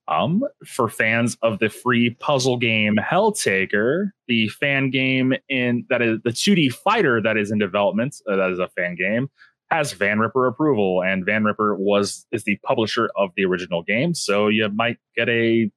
Um, 0.09 0.43
for 0.67 0.89
fans 0.89 1.37
of 1.43 1.61
the 1.61 1.69
free 1.69 2.11
puzzle 2.19 2.57
game 2.57 2.97
Helltaker, 2.97 4.11
the 4.27 4.49
fan 4.49 4.91
game 4.91 5.33
in 5.49 5.87
that 5.91 6.03
is 6.03 6.19
the 6.25 6.31
2D 6.31 6.73
fighter 6.73 7.21
that 7.23 7.37
is 7.37 7.51
in 7.53 7.59
development, 7.59 8.17
uh, 8.31 8.37
that 8.37 8.51
is 8.51 8.59
a 8.59 8.69
fan 8.69 8.97
game, 8.97 9.31
has 9.71 9.95
Vanripper 9.95 10.49
approval, 10.49 11.03
and 11.03 11.25
Vanripper 11.25 11.79
was 11.79 12.27
is 12.33 12.45
the 12.45 12.59
publisher 12.65 13.11
of 13.17 13.31
the 13.37 13.45
original 13.45 13.83
game, 13.85 14.13
so 14.13 14.49
you 14.49 14.69
might 14.71 14.99
get 15.17 15.29
a 15.29 15.71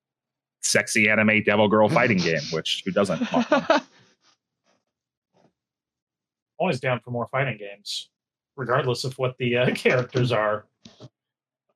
sexy 0.62 1.08
anime 1.08 1.44
devil 1.44 1.68
girl 1.70 1.88
fighting 1.88 2.18
game, 2.30 2.42
which 2.52 2.82
who 2.84 2.92
doesn't? 2.92 3.22
Always 6.58 6.80
down 6.80 7.00
for 7.02 7.12
more 7.12 7.28
fighting 7.32 7.58
games. 7.58 8.10
regardless 8.58 9.04
of 9.04 9.18
what 9.20 9.36
the 9.38 9.58
uh, 9.58 9.72
characters 9.76 10.32
are. 10.32 10.66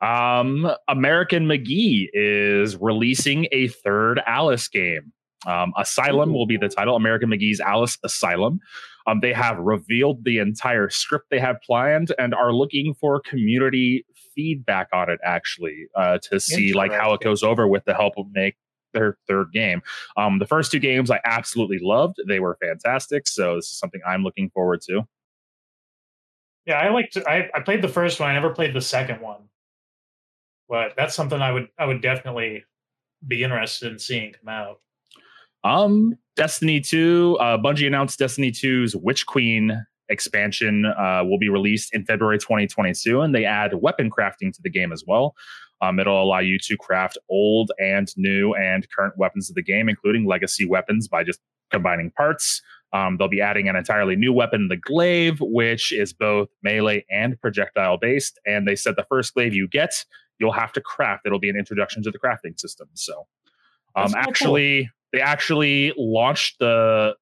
Um, 0.01 0.69
American 0.87 1.45
McGee 1.45 2.09
is 2.13 2.77
releasing 2.77 3.47
a 3.51 3.67
third 3.67 4.21
Alice 4.25 4.67
game. 4.67 5.11
Um, 5.45 5.73
Asylum 5.77 6.33
will 6.33 6.45
be 6.45 6.57
the 6.57 6.69
title. 6.69 6.95
American 6.95 7.29
McGee's 7.29 7.59
Alice 7.59 7.97
Asylum. 8.03 8.59
Um, 9.07 9.21
they 9.21 9.33
have 9.33 9.57
revealed 9.57 10.23
the 10.23 10.37
entire 10.37 10.89
script 10.89 11.27
they 11.31 11.39
have 11.39 11.61
planned 11.61 12.13
and 12.19 12.33
are 12.33 12.53
looking 12.53 12.93
for 12.93 13.21
community 13.21 14.05
feedback 14.35 14.87
on 14.93 15.09
it 15.09 15.19
actually 15.23 15.87
uh, 15.95 16.19
to 16.29 16.39
see 16.39 16.73
like 16.73 16.91
how 16.91 17.13
it 17.13 17.21
goes 17.21 17.41
over 17.41 17.67
with 17.67 17.85
the 17.85 17.93
help 17.93 18.13
of 18.17 18.27
make 18.33 18.55
their 18.93 19.17
third 19.27 19.51
game. 19.51 19.81
Um, 20.17 20.39
the 20.39 20.45
first 20.45 20.71
two 20.71 20.79
games 20.79 21.09
I 21.09 21.19
absolutely 21.25 21.79
loved; 21.81 22.17
they 22.27 22.39
were 22.39 22.57
fantastic. 22.61 23.27
So 23.27 23.55
this 23.55 23.65
is 23.65 23.77
something 23.77 24.01
I'm 24.07 24.23
looking 24.23 24.49
forward 24.49 24.81
to. 24.81 25.07
Yeah, 26.65 26.79
I 26.79 26.89
liked. 26.89 27.17
I, 27.17 27.49
I 27.53 27.61
played 27.61 27.81
the 27.81 27.87
first 27.87 28.19
one. 28.19 28.29
I 28.29 28.33
never 28.33 28.51
played 28.51 28.73
the 28.73 28.81
second 28.81 29.21
one, 29.21 29.49
but 30.69 30.93
that's 30.95 31.15
something 31.15 31.41
I 31.41 31.51
would 31.51 31.67
I 31.77 31.85
would 31.85 32.01
definitely 32.01 32.63
be 33.27 33.43
interested 33.43 33.91
in 33.91 33.99
seeing 33.99 34.33
come 34.33 34.49
out. 34.49 34.79
Um, 35.63 36.15
Destiny 36.37 36.79
2, 36.79 37.37
uh, 37.41 37.57
Bungie 37.57 37.87
announced 37.87 38.17
Destiny 38.17 38.49
2's 38.49 38.95
Witch 38.95 39.25
Queen 39.25 39.85
expansion 40.07 40.85
uh, 40.85 41.23
will 41.25 41.37
be 41.37 41.49
released 41.49 41.93
in 41.93 42.05
February 42.05 42.37
2022, 42.37 43.19
and 43.21 43.35
they 43.35 43.43
add 43.43 43.73
weapon 43.73 44.09
crafting 44.09 44.53
to 44.53 44.61
the 44.61 44.69
game 44.69 44.93
as 44.93 45.03
well. 45.05 45.35
Um, 45.81 45.99
it'll 45.99 46.21
allow 46.21 46.39
you 46.39 46.57
to 46.59 46.77
craft 46.77 47.17
old 47.29 47.71
and 47.79 48.11
new 48.17 48.53
and 48.53 48.87
current 48.91 49.17
weapons 49.17 49.49
of 49.49 49.55
the 49.55 49.63
game, 49.63 49.89
including 49.89 50.25
legacy 50.25 50.65
weapons, 50.65 51.07
by 51.07 51.23
just 51.23 51.39
combining 51.71 52.11
parts. 52.11 52.61
Um, 52.91 53.17
they'll 53.17 53.27
be 53.27 53.41
adding 53.41 53.69
an 53.69 53.75
entirely 53.75 54.15
new 54.15 54.33
weapon, 54.33 54.67
the 54.67 54.77
glaive, 54.77 55.39
which 55.39 55.91
is 55.91 56.11
both 56.11 56.49
melee 56.63 57.05
and 57.09 57.39
projectile 57.39 57.97
based. 57.97 58.39
And 58.47 58.67
they 58.67 58.75
said 58.75 58.95
the 58.95 59.05
first 59.07 59.33
glaive 59.35 59.53
you 59.53 59.67
get, 59.67 60.05
you'll 60.39 60.51
have 60.53 60.71
to 60.73 60.81
craft. 60.81 61.25
It'll 61.25 61.39
be 61.39 61.49
an 61.49 61.57
introduction 61.57 62.03
to 62.03 62.11
the 62.11 62.19
crafting 62.19 62.59
system. 62.59 62.87
So, 62.93 63.27
um, 63.95 64.13
actually, 64.15 64.83
cool. 64.83 64.89
they 65.13 65.21
actually 65.21 65.93
launched 65.97 66.59
the 66.59 67.15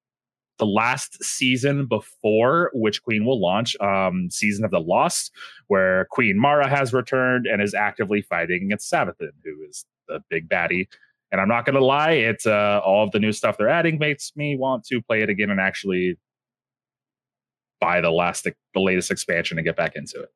the 0.58 0.66
last 0.66 1.22
season 1.22 1.86
before 1.86 2.70
Witch 2.74 3.02
Queen 3.02 3.24
will 3.24 3.40
launch, 3.40 3.76
um, 3.80 4.28
Season 4.30 4.64
of 4.64 4.70
the 4.70 4.80
Lost, 4.80 5.30
where 5.68 6.06
Queen 6.10 6.38
Mara 6.38 6.68
has 6.68 6.92
returned 6.92 7.46
and 7.46 7.62
is 7.62 7.74
actively 7.74 8.22
fighting 8.22 8.64
against 8.64 8.92
Savathun, 8.92 9.30
who 9.44 9.64
is 9.68 9.86
the 10.08 10.20
big 10.28 10.48
baddie. 10.48 10.88
And 11.30 11.40
I'm 11.40 11.48
not 11.48 11.64
going 11.64 11.74
to 11.74 11.84
lie, 11.84 12.12
it's 12.12 12.46
uh, 12.46 12.80
all 12.84 13.04
of 13.04 13.12
the 13.12 13.20
new 13.20 13.32
stuff 13.32 13.56
they're 13.58 13.68
adding 13.68 13.98
makes 13.98 14.32
me 14.34 14.56
want 14.56 14.84
to 14.86 15.00
play 15.02 15.22
it 15.22 15.28
again 15.28 15.50
and 15.50 15.60
actually 15.60 16.18
buy 17.80 18.00
the 18.00 18.10
last, 18.10 18.44
the 18.44 18.54
latest 18.74 19.10
expansion 19.10 19.58
and 19.58 19.64
get 19.64 19.76
back 19.76 19.94
into 19.94 20.20
it. 20.20 20.30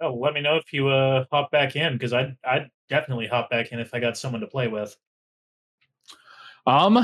Oh, 0.00 0.14
let 0.14 0.32
me 0.32 0.40
know 0.40 0.56
if 0.56 0.72
you 0.72 0.88
uh, 0.88 1.24
hop 1.30 1.50
back 1.50 1.76
in 1.76 1.94
because 1.94 2.12
I'd 2.12 2.36
I'd 2.44 2.70
definitely 2.88 3.26
hop 3.26 3.50
back 3.50 3.72
in 3.72 3.80
if 3.80 3.92
I 3.92 4.00
got 4.00 4.16
someone 4.16 4.40
to 4.40 4.46
play 4.46 4.68
with. 4.68 4.96
Um, 6.66 6.96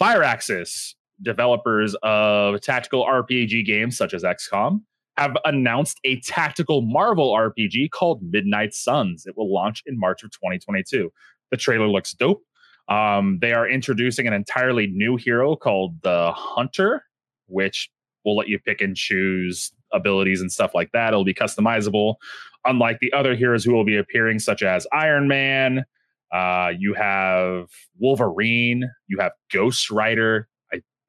Firaxis 0.00 0.94
developers 1.22 1.94
of 2.02 2.60
tactical 2.60 3.04
RPG 3.04 3.64
games 3.66 3.96
such 3.96 4.14
as 4.14 4.22
XCOM, 4.22 4.82
have 5.16 5.36
announced 5.44 6.00
a 6.04 6.20
tactical 6.20 6.82
Marvel 6.82 7.32
RPG 7.32 7.90
called 7.90 8.22
Midnight 8.22 8.72
Suns. 8.72 9.26
It 9.26 9.36
will 9.36 9.52
launch 9.52 9.82
in 9.86 9.98
March 9.98 10.22
of 10.22 10.30
2022. 10.30 11.12
The 11.50 11.56
trailer 11.56 11.88
looks 11.88 12.12
dope. 12.14 12.42
Um, 12.88 13.38
they 13.40 13.52
are 13.52 13.68
introducing 13.68 14.26
an 14.26 14.32
entirely 14.32 14.86
new 14.86 15.16
hero 15.16 15.56
called 15.56 16.00
the 16.02 16.32
Hunter, 16.34 17.04
which 17.46 17.90
will 18.24 18.36
let 18.36 18.48
you 18.48 18.58
pick 18.58 18.80
and 18.80 18.96
choose 18.96 19.72
abilities 19.92 20.40
and 20.40 20.50
stuff 20.50 20.72
like 20.74 20.92
that. 20.92 21.08
It'll 21.08 21.24
be 21.24 21.34
customizable, 21.34 22.16
unlike 22.64 22.98
the 23.00 23.12
other 23.12 23.34
heroes 23.34 23.64
who 23.64 23.72
will 23.72 23.84
be 23.84 23.96
appearing, 23.96 24.38
such 24.38 24.62
as 24.62 24.86
Iron 24.92 25.28
Man. 25.28 25.84
Uh, 26.32 26.72
you 26.78 26.94
have 26.94 27.66
Wolverine. 27.98 28.88
You 29.08 29.18
have 29.18 29.32
Ghost 29.52 29.90
Rider 29.90 30.48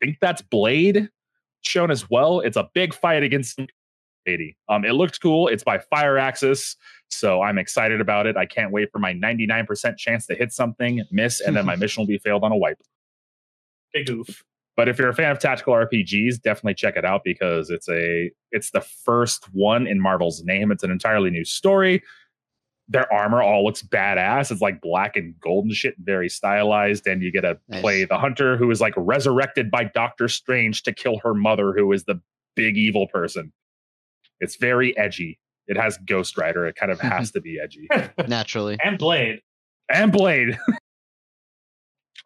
I 0.01 0.05
think 0.05 0.17
that's 0.19 0.41
Blade 0.41 1.09
shown 1.61 1.91
as 1.91 2.09
well. 2.09 2.39
It's 2.39 2.57
a 2.57 2.69
big 2.73 2.93
fight 2.93 3.23
against 3.23 3.59
80. 4.25 4.57
Um, 4.69 4.85
it 4.85 4.93
looked 4.93 5.21
cool. 5.21 5.47
It's 5.47 5.63
by 5.63 5.77
Firaxis, 5.77 6.75
so 7.09 7.41
I'm 7.41 7.57
excited 7.57 8.01
about 8.01 8.25
it. 8.25 8.35
I 8.37 8.45
can't 8.45 8.71
wait 8.71 8.89
for 8.91 8.99
my 8.99 9.13
99% 9.13 9.97
chance 9.97 10.25
to 10.27 10.35
hit 10.35 10.51
something, 10.51 11.03
miss, 11.11 11.39
and 11.39 11.55
then 11.55 11.65
my 11.65 11.75
mission 11.77 12.01
will 12.01 12.07
be 12.07 12.17
failed 12.17 12.43
on 12.43 12.51
a 12.51 12.57
wipe. 12.57 12.81
Big 13.93 14.09
oof. 14.09 14.43
But 14.81 14.89
if 14.89 14.97
you're 14.97 15.09
a 15.09 15.13
fan 15.13 15.29
of 15.29 15.37
tactical 15.37 15.75
RPGs, 15.75 16.41
definitely 16.41 16.73
check 16.73 16.97
it 16.97 17.05
out 17.05 17.21
because 17.23 17.69
it's 17.69 17.87
a 17.87 18.31
it's 18.49 18.71
the 18.71 18.81
first 18.81 19.45
one 19.53 19.85
in 19.85 20.01
Marvel's 20.01 20.43
name. 20.43 20.71
It's 20.71 20.81
an 20.81 20.89
entirely 20.89 21.29
new 21.29 21.45
story 21.45 22.01
their 22.87 23.11
armor 23.13 23.41
all 23.41 23.63
looks 23.63 23.81
badass. 23.81 24.51
It's 24.51 24.59
like 24.59 24.81
black 24.81 25.15
and 25.15 25.39
gold 25.39 25.65
and 25.65 25.73
shit, 25.73 25.95
very 25.99 26.27
stylized. 26.27 27.07
And 27.07 27.21
you 27.21 27.31
get 27.31 27.41
to 27.41 27.57
nice. 27.69 27.81
play 27.81 28.05
the 28.05 28.17
hunter 28.17 28.57
who 28.57 28.69
is 28.71 28.81
like 28.81 28.93
resurrected 28.97 29.69
by 29.69 29.85
Doctor 29.85 30.27
Strange 30.27 30.83
to 30.83 30.91
kill 30.91 31.19
her 31.23 31.33
mother, 31.33 31.71
who 31.71 31.91
is 31.93 32.03
the 32.03 32.19
big 32.55 32.77
evil 32.77 33.07
person. 33.07 33.53
It's 34.41 34.57
very 34.57 34.97
edgy. 34.97 35.39
It 35.67 35.77
has 35.77 35.97
Ghost 35.99 36.37
Rider. 36.37 36.65
It 36.65 36.75
kind 36.75 36.91
of 36.91 36.99
has 37.01 37.31
to 37.31 37.39
be 37.39 37.59
edgy. 37.63 37.87
Naturally. 38.27 38.77
and 38.83 38.97
Blade. 38.97 39.41
And 39.87 40.11
Blade. 40.11 40.59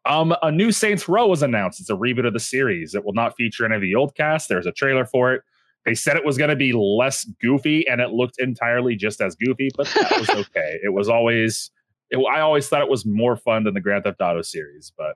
um, 0.06 0.36
a 0.42 0.52
new 0.52 0.72
Saints 0.72 1.08
Row 1.08 1.28
was 1.28 1.42
announced. 1.42 1.80
It's 1.80 1.90
a 1.90 1.96
reboot 1.96 2.28
of 2.28 2.34
the 2.34 2.40
series. 2.40 2.96
It 2.96 3.04
will 3.04 3.14
not 3.14 3.36
feature 3.36 3.66
any 3.66 3.76
of 3.76 3.82
the 3.82 3.96
old 3.96 4.16
cast. 4.16 4.50
There's 4.50 4.66
a 4.66 4.72
trailer 4.72 5.06
for 5.06 5.34
it. 5.34 5.42
They 5.86 5.94
said 5.94 6.16
it 6.18 6.26
was 6.26 6.38
going 6.38 6.50
to 6.50 6.56
be 6.56 6.74
less 6.74 7.26
goofy, 7.42 7.88
and 7.88 8.02
it 8.02 8.10
looked 8.10 8.40
entirely 8.40 8.96
just 8.96 9.22
as 9.22 9.36
goofy, 9.36 9.70
but 9.76 9.88
that 9.88 10.20
was 10.20 10.30
okay. 10.48 10.80
it 10.84 10.94
was 10.94 11.10
always, 11.10 11.70
it, 12.10 12.18
I 12.18 12.40
always 12.40 12.68
thought 12.68 12.82
it 12.82 12.90
was 12.90 13.06
more 13.06 13.36
fun 13.38 13.64
than 13.64 13.76
the 13.76 13.82
Grand 13.82 14.04
Theft 14.04 14.20
Auto 14.20 14.42
series, 14.42 14.92
but 14.98 15.16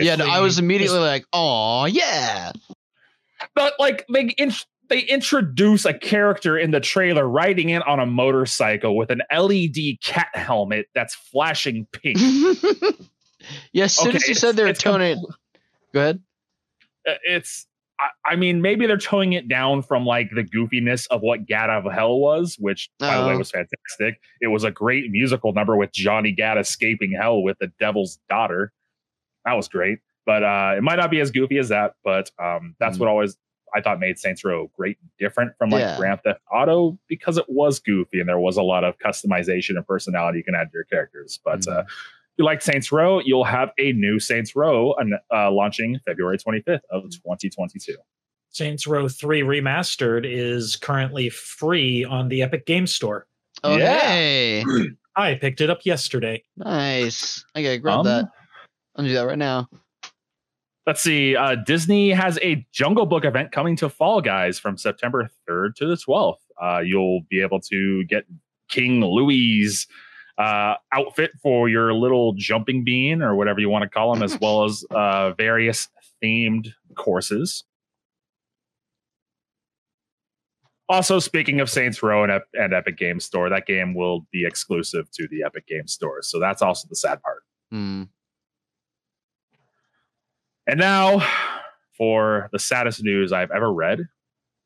yeah, 0.00 0.16
no, 0.16 0.26
I 0.26 0.40
was 0.40 0.58
immediately 0.58 1.00
like, 1.00 1.24
"Oh 1.32 1.86
yeah!" 1.86 2.52
But 3.54 3.74
like 3.78 4.06
they 4.12 4.26
in, 4.38 4.52
they 4.88 5.00
introduce 5.00 5.84
a 5.84 5.94
character 5.94 6.56
in 6.56 6.70
the 6.70 6.80
trailer 6.80 7.26
riding 7.26 7.70
in 7.70 7.82
on 7.82 7.98
a 7.98 8.06
motorcycle 8.06 8.96
with 8.96 9.10
an 9.10 9.22
LED 9.34 10.00
cat 10.04 10.28
helmet 10.34 10.86
that's 10.94 11.14
flashing 11.14 11.86
pink. 11.92 12.18
yeah, 13.72 13.84
as 13.84 13.94
soon 13.94 14.08
okay, 14.08 14.16
as 14.16 14.28
you 14.28 14.34
said 14.34 14.56
they're 14.56 14.72
toning, 14.72 15.18
it. 15.18 15.34
go 15.92 16.00
ahead. 16.00 16.22
Uh, 17.06 17.14
it's 17.24 17.66
I, 18.26 18.36
mean, 18.36 18.62
maybe 18.62 18.86
they're 18.86 18.96
towing 18.96 19.32
it 19.32 19.48
down 19.48 19.82
from 19.82 20.04
like 20.04 20.30
the 20.34 20.42
goofiness 20.42 21.06
of 21.10 21.20
what 21.20 21.46
Gat 21.46 21.70
of 21.70 21.90
Hell 21.92 22.18
was, 22.18 22.56
which 22.58 22.90
by 22.98 23.20
the 23.20 23.26
way 23.26 23.34
oh. 23.34 23.38
was 23.38 23.50
fantastic. 23.50 24.20
It 24.40 24.48
was 24.48 24.64
a 24.64 24.70
great 24.70 25.10
musical 25.10 25.52
number 25.52 25.76
with 25.76 25.92
Johnny 25.92 26.32
Gat 26.32 26.58
escaping 26.58 27.12
hell 27.12 27.42
with 27.42 27.58
the 27.60 27.70
devil's 27.78 28.18
daughter. 28.28 28.72
That 29.44 29.54
was 29.54 29.68
great. 29.68 29.98
But 30.24 30.44
uh, 30.44 30.74
it 30.76 30.82
might 30.82 30.96
not 30.96 31.10
be 31.10 31.20
as 31.20 31.30
goofy 31.30 31.58
as 31.58 31.68
that, 31.70 31.94
but 32.04 32.30
um, 32.38 32.76
that's 32.78 32.96
mm. 32.96 33.00
what 33.00 33.08
always 33.08 33.36
I 33.74 33.80
thought 33.80 33.98
made 33.98 34.18
Saints 34.18 34.44
Row 34.44 34.70
great 34.76 34.98
and 35.00 35.10
different 35.18 35.52
from 35.58 35.70
like 35.70 35.80
yeah. 35.80 35.96
Grand 35.96 36.20
Theft 36.22 36.40
Auto 36.52 36.98
because 37.08 37.38
it 37.38 37.46
was 37.48 37.80
goofy 37.80 38.20
and 38.20 38.28
there 38.28 38.38
was 38.38 38.56
a 38.56 38.62
lot 38.62 38.84
of 38.84 38.98
customization 38.98 39.76
and 39.76 39.86
personality 39.86 40.38
you 40.38 40.44
can 40.44 40.54
add 40.54 40.70
to 40.70 40.74
your 40.74 40.84
characters. 40.84 41.40
But 41.44 41.60
mm. 41.60 41.76
uh, 41.76 41.84
you 42.36 42.44
like 42.44 42.62
Saints 42.62 42.90
Row, 42.90 43.20
you'll 43.20 43.44
have 43.44 43.70
a 43.78 43.92
new 43.92 44.18
Saints 44.18 44.56
Row 44.56 44.94
uh, 45.32 45.50
launching 45.50 45.98
February 46.06 46.38
25th 46.38 46.80
of 46.90 47.04
2022. 47.10 47.96
Saints 48.50 48.86
Row 48.86 49.08
3 49.08 49.42
Remastered 49.42 50.24
is 50.26 50.76
currently 50.76 51.30
free 51.30 52.04
on 52.04 52.28
the 52.28 52.42
Epic 52.42 52.66
Game 52.66 52.86
Store. 52.86 53.26
Oh, 53.64 53.76
yeah. 53.76 54.62
I 55.16 55.34
picked 55.34 55.60
it 55.60 55.70
up 55.70 55.80
yesterday. 55.84 56.42
Nice. 56.56 57.44
I 57.54 57.62
gotta 57.62 57.78
grab 57.78 58.00
um, 58.00 58.06
that. 58.06 58.24
I'll 58.96 59.04
do 59.04 59.12
that 59.12 59.26
right 59.26 59.38
now. 59.38 59.68
Let's 60.86 61.00
see. 61.00 61.36
Uh, 61.36 61.54
Disney 61.54 62.10
has 62.10 62.38
a 62.42 62.66
Jungle 62.72 63.06
Book 63.06 63.24
event 63.24 63.52
coming 63.52 63.76
to 63.76 63.88
Fall 63.88 64.20
Guys 64.20 64.58
from 64.58 64.76
September 64.76 65.30
3rd 65.48 65.76
to 65.76 65.86
the 65.86 65.94
12th. 65.94 66.38
Uh, 66.60 66.80
you'll 66.84 67.20
be 67.30 67.40
able 67.40 67.60
to 67.60 68.04
get 68.04 68.24
King 68.68 69.00
Louis' 69.00 69.86
uh, 70.38 70.74
outfit 70.92 71.32
for 71.42 71.68
your 71.68 71.92
little 71.94 72.32
jumping 72.34 72.84
bean 72.84 73.22
or 73.22 73.34
whatever 73.34 73.60
you 73.60 73.68
want 73.68 73.82
to 73.82 73.88
call 73.88 74.14
them, 74.14 74.22
as 74.22 74.38
well 74.40 74.64
as 74.64 74.84
uh, 74.90 75.32
various 75.32 75.88
themed 76.22 76.68
courses. 76.96 77.64
Also, 80.88 81.18
speaking 81.18 81.60
of 81.60 81.70
Saints 81.70 82.02
Row 82.02 82.24
and, 82.24 82.42
and 82.54 82.74
Epic 82.74 82.98
Game 82.98 83.20
Store, 83.20 83.48
that 83.48 83.66
game 83.66 83.94
will 83.94 84.26
be 84.30 84.44
exclusive 84.44 85.10
to 85.12 85.26
the 85.28 85.42
Epic 85.44 85.66
Game 85.66 85.86
Store. 85.86 86.20
So 86.22 86.38
that's 86.38 86.60
also 86.60 86.86
the 86.88 86.96
sad 86.96 87.22
part. 87.22 87.42
Mm. 87.72 88.08
And 90.66 90.78
now 90.78 91.26
for 91.96 92.48
the 92.52 92.58
saddest 92.58 93.02
news 93.02 93.32
I've 93.32 93.50
ever 93.50 93.72
read. 93.72 94.08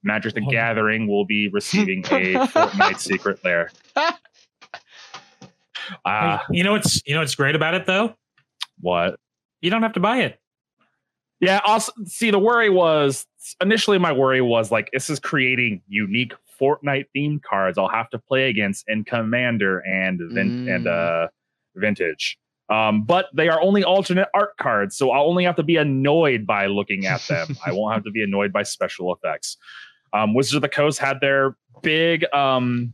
Magic 0.02 0.34
the 0.34 0.44
oh. 0.46 0.50
Gathering 0.50 1.08
will 1.08 1.24
be 1.24 1.48
receiving 1.48 2.00
a 2.06 2.34
Fortnite 2.46 2.98
secret 2.98 3.44
lair. 3.44 3.70
Uh, 6.04 6.38
you 6.50 6.64
know 6.64 6.72
what's 6.72 7.00
you 7.06 7.14
know 7.14 7.20
what's 7.20 7.34
great 7.34 7.54
about 7.54 7.74
it 7.74 7.86
though? 7.86 8.14
What? 8.80 9.18
You 9.60 9.70
don't 9.70 9.82
have 9.82 9.94
to 9.94 10.00
buy 10.00 10.18
it. 10.18 10.38
Yeah. 11.40 11.60
Also, 11.66 11.92
see, 12.06 12.30
the 12.30 12.38
worry 12.38 12.70
was 12.70 13.26
initially 13.60 13.98
my 13.98 14.12
worry 14.12 14.40
was 14.40 14.70
like 14.70 14.90
this 14.92 15.10
is 15.10 15.18
creating 15.20 15.82
unique 15.88 16.32
Fortnite 16.60 17.06
themed 17.14 17.42
cards 17.42 17.76
I'll 17.78 17.88
have 17.88 18.08
to 18.10 18.18
play 18.18 18.48
against 18.48 18.84
in 18.88 19.04
Commander 19.04 19.80
and 19.80 20.18
vin- 20.32 20.68
and 20.68 20.86
Mm. 20.86 21.24
uh, 21.24 21.28
Vintage. 21.74 22.38
Um, 22.68 23.04
but 23.04 23.26
they 23.34 23.48
are 23.48 23.60
only 23.60 23.84
alternate 23.84 24.28
art 24.34 24.56
cards, 24.58 24.96
so 24.96 25.10
I'll 25.12 25.26
only 25.28 25.44
have 25.44 25.54
to 25.56 25.62
be 25.62 25.76
annoyed 25.76 26.46
by 26.46 26.66
looking 26.66 27.06
at 27.06 27.20
them. 27.28 27.48
I 27.66 27.70
won't 27.72 27.94
have 27.94 28.02
to 28.04 28.10
be 28.10 28.24
annoyed 28.24 28.52
by 28.52 28.62
special 28.64 29.14
effects. 29.14 29.56
Um, 30.12 30.34
Wizards 30.34 30.54
of 30.56 30.62
the 30.62 30.68
Coast 30.68 30.98
had 30.98 31.20
their 31.20 31.56
big 31.82 32.24
um, 32.34 32.92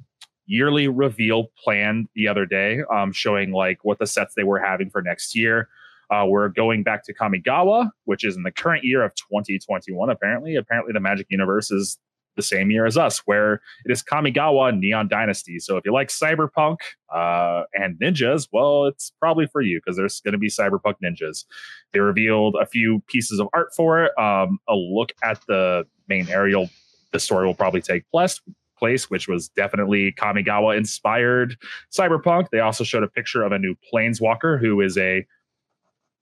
yearly 0.52 0.86
reveal 0.86 1.50
planned 1.64 2.08
the 2.14 2.28
other 2.28 2.44
day, 2.44 2.82
um, 2.92 3.10
showing 3.10 3.52
like 3.52 3.78
what 3.84 3.98
the 3.98 4.06
sets 4.06 4.34
they 4.34 4.44
were 4.44 4.58
having 4.58 4.90
for 4.90 5.00
next 5.00 5.34
year. 5.34 5.68
Uh, 6.10 6.26
we're 6.28 6.50
going 6.50 6.82
back 6.82 7.02
to 7.02 7.14
Kamigawa, 7.14 7.90
which 8.04 8.22
is 8.22 8.36
in 8.36 8.42
the 8.42 8.52
current 8.52 8.84
year 8.84 9.02
of 9.02 9.14
2021. 9.14 10.10
Apparently, 10.10 10.56
apparently 10.56 10.92
the 10.92 11.00
Magic 11.00 11.26
Universe 11.30 11.70
is 11.70 11.98
the 12.36 12.42
same 12.42 12.70
year 12.70 12.84
as 12.84 12.98
us, 12.98 13.20
where 13.20 13.62
it 13.86 13.90
is 13.90 14.02
Kamigawa 14.02 14.78
Neon 14.78 15.08
Dynasty. 15.08 15.58
So 15.58 15.78
if 15.78 15.86
you 15.86 15.92
like 15.92 16.08
Cyberpunk 16.08 16.76
uh, 17.14 17.62
and 17.72 17.98
ninjas, 17.98 18.46
well, 18.52 18.84
it's 18.84 19.10
probably 19.20 19.46
for 19.46 19.62
you 19.62 19.80
because 19.80 19.96
there's 19.96 20.20
going 20.20 20.32
to 20.32 20.38
be 20.38 20.48
Cyberpunk 20.48 20.96
ninjas. 21.02 21.46
They 21.92 22.00
revealed 22.00 22.56
a 22.60 22.66
few 22.66 23.02
pieces 23.06 23.40
of 23.40 23.48
art 23.54 23.68
for 23.74 24.04
it. 24.04 24.18
Um, 24.18 24.58
a 24.68 24.74
look 24.74 25.12
at 25.22 25.40
the 25.48 25.86
main 26.08 26.28
aerial. 26.28 26.68
The 27.12 27.20
story 27.20 27.46
will 27.46 27.54
probably 27.54 27.82
take 27.82 28.10
place 28.10 28.38
place, 28.82 29.08
which 29.08 29.28
was 29.28 29.48
definitely 29.50 30.12
Kamigawa 30.12 30.76
inspired 30.76 31.56
cyberpunk. 31.96 32.48
They 32.50 32.58
also 32.58 32.82
showed 32.82 33.04
a 33.04 33.08
picture 33.08 33.44
of 33.44 33.52
a 33.52 33.58
new 33.60 33.76
planeswalker 33.94 34.60
who 34.60 34.80
is 34.80 34.98
a 34.98 35.24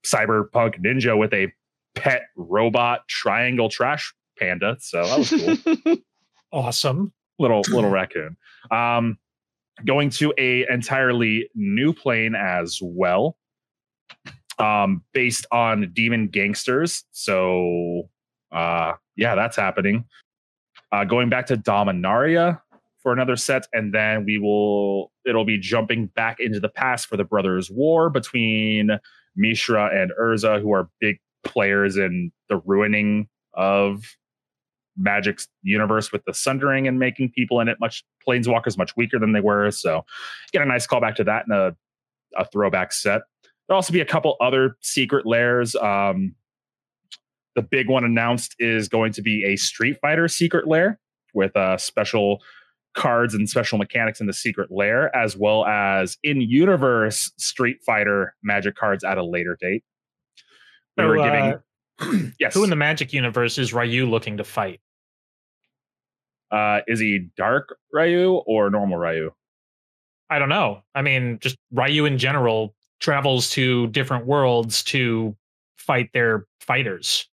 cyberpunk 0.05 0.79
ninja 0.79 1.17
with 1.17 1.33
a 1.33 1.51
pet 1.95 2.27
robot 2.35 3.07
triangle 3.07 3.67
trash 3.67 4.13
panda. 4.37 4.77
So 4.79 5.03
that 5.03 5.17
was 5.17 5.83
cool. 5.83 5.97
Awesome. 6.53 7.13
little 7.39 7.61
little 7.69 7.89
raccoon. 7.89 8.35
Um, 8.69 9.17
going 9.85 10.09
to 10.11 10.33
a 10.37 10.67
entirely 10.69 11.49
new 11.55 11.93
plane 11.93 12.35
as 12.35 12.77
well, 12.83 13.37
um, 14.59 15.01
based 15.13 15.47
on 15.51 15.91
Demon 15.93 16.27
Gangsters. 16.27 17.05
So 17.11 18.09
uh, 18.51 18.93
yeah, 19.15 19.33
that's 19.33 19.55
happening. 19.55 20.05
Uh, 20.91 21.05
going 21.05 21.29
back 21.29 21.45
to 21.47 21.55
Dominaria 21.55 22.59
for 23.01 23.13
another 23.13 23.35
set, 23.35 23.67
and 23.73 23.93
then 23.93 24.25
we 24.25 24.37
will 24.37 25.11
it'll 25.25 25.45
be 25.45 25.57
jumping 25.57 26.07
back 26.07 26.39
into 26.39 26.59
the 26.59 26.69
past 26.69 27.07
for 27.07 27.17
the 27.17 27.23
Brothers' 27.23 27.71
War 27.71 28.09
between 28.09 28.99
Mishra 29.35 29.89
and 29.93 30.11
Urza, 30.19 30.61
who 30.61 30.73
are 30.73 30.89
big 30.99 31.19
players 31.43 31.97
in 31.97 32.31
the 32.49 32.57
ruining 32.57 33.27
of 33.53 34.03
Magic's 34.97 35.47
universe 35.63 36.11
with 36.11 36.23
the 36.25 36.33
Sundering 36.33 36.87
and 36.87 36.99
making 36.99 37.31
people 37.31 37.59
in 37.59 37.67
it 37.67 37.77
much 37.79 38.03
planeswalkers 38.27 38.77
much 38.77 38.95
weaker 38.95 39.17
than 39.19 39.31
they 39.31 39.39
were. 39.39 39.71
So 39.71 40.05
get 40.51 40.61
a 40.61 40.65
nice 40.65 40.85
callback 40.85 41.15
to 41.15 41.23
that 41.23 41.45
in 41.47 41.53
a, 41.53 41.75
a 42.37 42.45
throwback 42.45 42.93
set. 42.93 43.21
There'll 43.67 43.77
also 43.77 43.93
be 43.93 44.01
a 44.01 44.05
couple 44.05 44.35
other 44.41 44.77
secret 44.81 45.25
lairs. 45.25 45.75
Um, 45.75 46.35
the 47.55 47.61
big 47.61 47.89
one 47.89 48.03
announced 48.03 48.55
is 48.59 48.87
going 48.87 49.13
to 49.13 49.21
be 49.21 49.43
a 49.45 49.55
Street 49.55 49.97
Fighter 50.01 50.27
secret 50.27 50.67
lair 50.67 50.99
with 51.33 51.55
uh, 51.55 51.77
special 51.77 52.39
cards 52.93 53.33
and 53.33 53.47
special 53.49 53.77
mechanics 53.77 54.19
in 54.19 54.27
the 54.27 54.33
secret 54.33 54.69
lair, 54.71 55.15
as 55.15 55.37
well 55.37 55.65
as 55.65 56.17
in 56.23 56.41
universe 56.41 57.31
Street 57.37 57.77
Fighter 57.85 58.35
magic 58.43 58.75
cards 58.75 59.03
at 59.03 59.17
a 59.17 59.23
later 59.23 59.57
date. 59.59 59.83
We 60.97 61.03
So, 61.03 61.07
were 61.07 61.19
uh, 61.19 61.57
giving 61.99 62.33
yes. 62.39 62.53
Who 62.53 62.63
in 62.63 62.69
the 62.69 62.75
Magic 62.75 63.13
universe 63.13 63.57
is 63.57 63.73
Ryu 63.73 64.05
looking 64.07 64.37
to 64.37 64.43
fight? 64.43 64.79
uh, 66.51 66.81
is 66.87 66.99
he 66.99 67.29
dark 67.37 67.77
Ryu 67.93 68.33
or 68.45 68.69
normal 68.69 68.97
Ryu? 68.97 69.31
I 70.29 70.39
don't 70.39 70.49
know. 70.49 70.81
I 70.95 71.01
mean, 71.01 71.39
just 71.39 71.57
Ryu 71.71 72.05
in 72.05 72.17
general 72.17 72.75
travels 72.99 73.49
to 73.51 73.87
different 73.87 74.25
worlds 74.25 74.83
to 74.85 75.35
fight 75.77 76.09
their 76.13 76.45
fighters. 76.59 77.27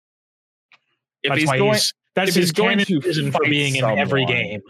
If 1.26 1.30
that's 1.30 1.42
he's 1.42 1.50
going, 1.50 1.74
he's 1.74 1.94
that's 2.16 2.30
if 2.30 2.36
his 2.36 2.44
he's 2.46 2.52
going 2.52 2.80
to 2.80 3.00
reason 3.00 3.32
for 3.32 3.42
being 3.44 3.76
in 3.76 3.84
every 3.84 4.26
game. 4.26 4.62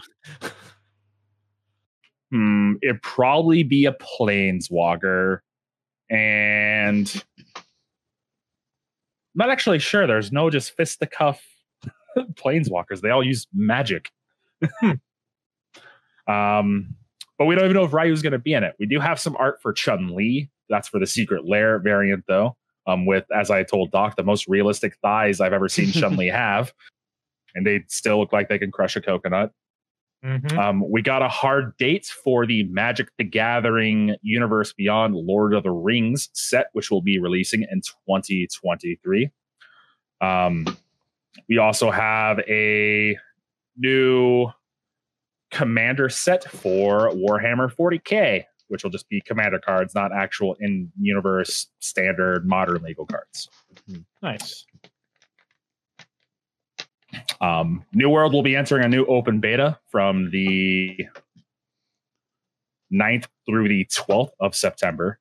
hmm, 2.31 2.73
it'd 2.81 3.01
probably 3.01 3.63
be 3.63 3.85
a 3.85 3.93
planeswalker, 3.93 5.39
and 6.09 7.23
I'm 7.55 7.63
not 9.35 9.49
actually 9.49 9.79
sure. 9.79 10.07
There's 10.07 10.31
no 10.31 10.49
just 10.49 10.75
fisticuff 10.77 11.41
planeswalkers. 12.17 13.01
They 13.01 13.09
all 13.09 13.23
use 13.23 13.47
magic. 13.53 14.09
um, 16.27 16.95
but 17.37 17.45
we 17.45 17.55
don't 17.55 17.65
even 17.65 17.75
know 17.75 17.83
if 17.83 17.93
Ryu's 17.93 18.21
going 18.21 18.33
to 18.33 18.39
be 18.39 18.53
in 18.53 18.63
it. 18.63 18.75
We 18.79 18.85
do 18.85 18.99
have 18.99 19.19
some 19.19 19.35
art 19.37 19.61
for 19.61 19.73
Chun 19.73 20.15
Li. 20.15 20.49
That's 20.69 20.87
for 20.87 20.99
the 20.99 21.05
secret 21.05 21.45
lair 21.45 21.79
variant, 21.79 22.23
though. 22.27 22.55
Um, 22.88 23.06
with 23.06 23.26
as 23.34 23.50
I 23.50 23.63
told 23.63 23.91
Doc, 23.91 24.15
the 24.15 24.24
most 24.24 24.48
realistic 24.48 24.95
thighs 25.02 25.41
I've 25.41 25.54
ever 25.54 25.69
seen 25.69 25.91
Chun 25.91 26.17
Li 26.17 26.28
have, 26.28 26.74
and 27.56 27.65
they 27.65 27.84
still 27.88 28.19
look 28.19 28.32
like 28.34 28.50
they 28.50 28.60
can 28.60 28.71
crush 28.71 28.95
a 28.95 29.02
coconut. 29.02 29.52
Mhm. 30.24 30.58
Um, 30.58 30.89
we 30.89 31.02
got 31.02 31.21
a 31.21 31.30
hard 31.30 31.78
date 31.78 32.08
for 32.08 32.48
the 32.48 32.63
Magic 32.63 33.10
the 33.17 33.24
Gathering 33.24 34.15
Universe 34.24 34.74
Beyond 34.74 35.13
Lord 35.13 35.54
of 35.54 35.63
the 35.63 35.71
Rings 35.71 36.30
set, 36.34 36.67
which 36.74 36.89
will 36.89 37.02
be 37.02 37.19
releasing 37.19 37.62
in 37.62 37.82
2023. 37.82 39.30
Um, 40.21 40.65
we 41.48 41.58
also 41.60 41.91
have 41.91 42.39
a 42.48 43.17
new 43.78 44.48
commander 45.52 46.10
set 46.10 46.43
for 46.45 47.12
Warhammer 47.12 47.71
40k, 47.71 48.45
which 48.67 48.84
will 48.84 48.91
just 48.91 49.08
be 49.10 49.21
commander 49.21 49.60
cards, 49.60 49.93
not 49.95 50.12
actual 50.13 50.56
in 50.60 50.91
universe 50.99 51.67
standard 51.80 52.47
modern 52.47 52.82
legal 52.82 53.06
cards. 53.06 53.49
Nice. 54.21 54.65
Um, 57.41 57.86
New 57.93 58.10
World 58.10 58.34
will 58.34 58.43
be 58.43 58.56
entering 58.56 58.84
a 58.84 58.88
new 58.88 59.06
open 59.06 59.39
beta 59.39 59.80
from 59.89 60.32
the 60.32 60.97
9th 62.93 63.28
through 63.45 63.67
the 63.67 63.86
12th 63.86 64.32
of 64.39 64.56
September. 64.56 65.19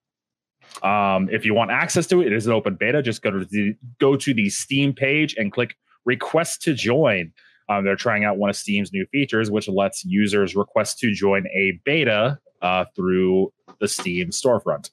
Um, 0.82 1.28
if 1.30 1.44
you 1.44 1.54
want 1.54 1.70
access 1.70 2.06
to 2.08 2.20
it, 2.20 2.28
it 2.28 2.32
is 2.32 2.46
an 2.46 2.52
open 2.52 2.76
beta. 2.76 3.02
Just 3.02 3.22
go 3.22 3.30
to 3.30 3.44
the 3.44 3.76
go 4.00 4.16
to 4.16 4.34
the 4.34 4.48
Steam 4.50 4.92
page 4.92 5.34
and 5.36 5.52
click 5.52 5.76
request 6.04 6.62
to 6.62 6.74
join. 6.74 7.32
Um, 7.68 7.84
they're 7.84 7.96
trying 7.96 8.24
out 8.24 8.36
one 8.36 8.50
of 8.50 8.56
Steam's 8.56 8.92
new 8.92 9.06
features, 9.06 9.50
which 9.50 9.68
lets 9.68 10.04
users 10.04 10.54
request 10.54 10.98
to 10.98 11.12
join 11.12 11.46
a 11.48 11.80
beta 11.84 12.38
uh, 12.64 12.84
through 12.96 13.52
the 13.80 13.86
Steam 13.86 14.30
storefront. 14.30 14.90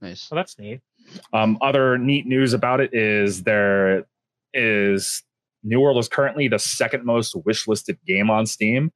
nice. 0.00 0.20
So 0.20 0.34
that's 0.36 0.58
neat. 0.58 0.80
Um, 1.32 1.58
other 1.60 1.98
neat 1.98 2.26
news 2.26 2.52
about 2.52 2.80
it 2.80 2.90
is 2.92 3.42
there 3.42 4.04
is 4.54 5.22
New 5.64 5.80
World 5.80 5.98
is 5.98 6.08
currently 6.08 6.48
the 6.48 6.58
second 6.58 7.04
most 7.04 7.34
wishlisted 7.34 7.96
game 8.06 8.30
on 8.30 8.46
Steam, 8.46 8.92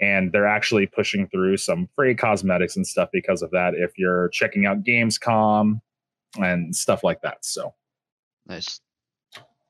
and 0.00 0.32
they're 0.32 0.46
actually 0.46 0.86
pushing 0.86 1.28
through 1.28 1.56
some 1.58 1.88
free 1.96 2.14
cosmetics 2.14 2.76
and 2.76 2.86
stuff 2.86 3.08
because 3.12 3.40
of 3.42 3.50
that. 3.52 3.74
If 3.74 3.92
you're 3.96 4.28
checking 4.30 4.66
out 4.66 4.82
Gamescom 4.82 5.80
and 6.40 6.74
stuff 6.74 7.04
like 7.04 7.20
that, 7.22 7.44
so 7.44 7.74
Nice. 8.46 8.80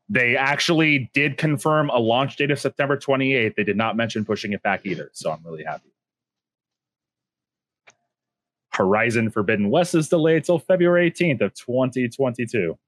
they 0.09 0.37
actually 0.37 1.11
did 1.13 1.37
confirm 1.39 1.91
a 1.91 1.99
launch 1.99 2.37
date 2.37 2.51
of 2.51 2.59
September 2.59 2.97
28th. 2.97 3.55
They 3.57 3.65
did 3.65 3.77
not 3.77 3.97
mention 3.97 4.25
pushing 4.25 4.53
it 4.53 4.63
back 4.63 4.87
either, 4.87 5.11
so 5.13 5.31
I'm 5.31 5.45
really 5.45 5.65
happy. 5.65 5.92
Horizon 8.73 9.31
Forbidden 9.31 9.71
West 9.71 9.95
is 9.95 10.09
delayed 10.09 10.45
till 10.45 10.59
February 10.59 11.11
18th 11.11 11.43
of 11.43 11.55
2022. 11.55 12.79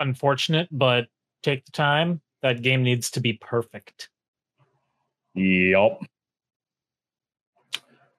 Unfortunate, 0.00 0.68
but 0.70 1.06
take 1.42 1.64
the 1.64 1.72
time. 1.72 2.20
That 2.42 2.62
game 2.62 2.82
needs 2.82 3.10
to 3.12 3.20
be 3.20 3.34
perfect. 3.34 4.08
Yep. 5.34 6.02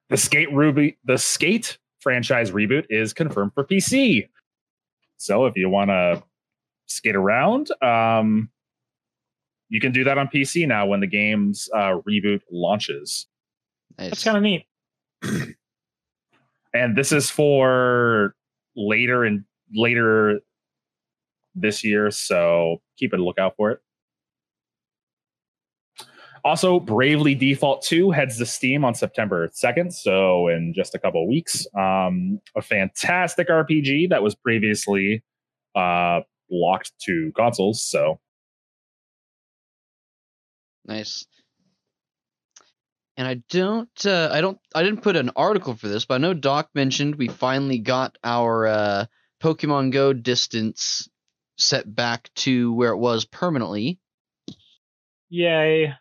The 0.09 0.17
Skate 0.17 0.51
Ruby, 0.53 0.97
the 1.03 1.17
Skate 1.17 1.77
franchise 1.99 2.51
reboot 2.51 2.85
is 2.89 3.13
confirmed 3.13 3.53
for 3.53 3.63
PC. 3.63 4.29
So 5.17 5.45
if 5.45 5.55
you 5.55 5.69
want 5.69 5.89
to 5.89 6.23
skate 6.85 7.15
around, 7.15 7.69
um, 7.81 8.49
you 9.69 9.79
can 9.79 9.91
do 9.91 10.03
that 10.03 10.17
on 10.17 10.27
PC 10.27 10.67
now 10.67 10.85
when 10.85 10.99
the 10.99 11.07
game's 11.07 11.69
uh, 11.73 11.99
reboot 12.07 12.41
launches. 12.51 13.27
Nice. 13.97 14.09
That's 14.09 14.23
kind 14.23 14.37
of 14.37 14.43
neat. 14.43 14.65
And 16.73 16.95
this 16.95 17.11
is 17.11 17.29
for 17.29 18.35
later 18.75 19.23
and 19.23 19.43
later 19.75 20.39
this 21.55 21.83
year, 21.83 22.09
so 22.09 22.81
keep 22.97 23.13
a 23.13 23.17
lookout 23.17 23.55
for 23.55 23.71
it. 23.71 23.79
Also, 26.45 26.79
Bravely 26.79 27.35
Default 27.35 27.83
2 27.83 28.11
heads 28.11 28.37
to 28.37 28.45
Steam 28.45 28.83
on 28.83 28.95
September 28.95 29.47
2nd, 29.49 29.93
so 29.93 30.49
in 30.49 30.73
just 30.75 30.93
a 30.93 30.99
couple 30.99 31.25
weeks. 31.27 31.65
Um, 31.77 32.41
a 32.57 32.61
fantastic 32.61 33.47
RPG 33.47 34.09
that 34.09 34.21
was 34.21 34.35
previously 34.35 35.23
uh, 35.73 36.19
locked 36.51 36.91
to 37.03 37.31
consoles, 37.35 37.81
so 37.81 38.19
Nice. 40.85 41.25
And 43.15 43.27
I 43.27 43.35
don't, 43.49 44.05
uh, 44.05 44.29
I 44.31 44.41
don't, 44.41 44.59
I 44.73 44.83
didn't 44.83 45.01
put 45.01 45.15
an 45.15 45.31
article 45.35 45.75
for 45.75 45.87
this, 45.87 46.05
but 46.05 46.15
I 46.15 46.17
know 46.17 46.33
Doc 46.33 46.69
mentioned 46.73 47.15
we 47.15 47.27
finally 47.27 47.77
got 47.77 48.17
our 48.23 48.65
uh, 48.65 49.05
Pokemon 49.41 49.91
Go 49.91 50.13
distance 50.13 51.07
set 51.57 51.93
back 51.93 52.29
to 52.35 52.73
where 52.73 52.91
it 52.91 52.97
was 52.97 53.25
permanently, 53.25 53.99
Yay. 55.29 55.91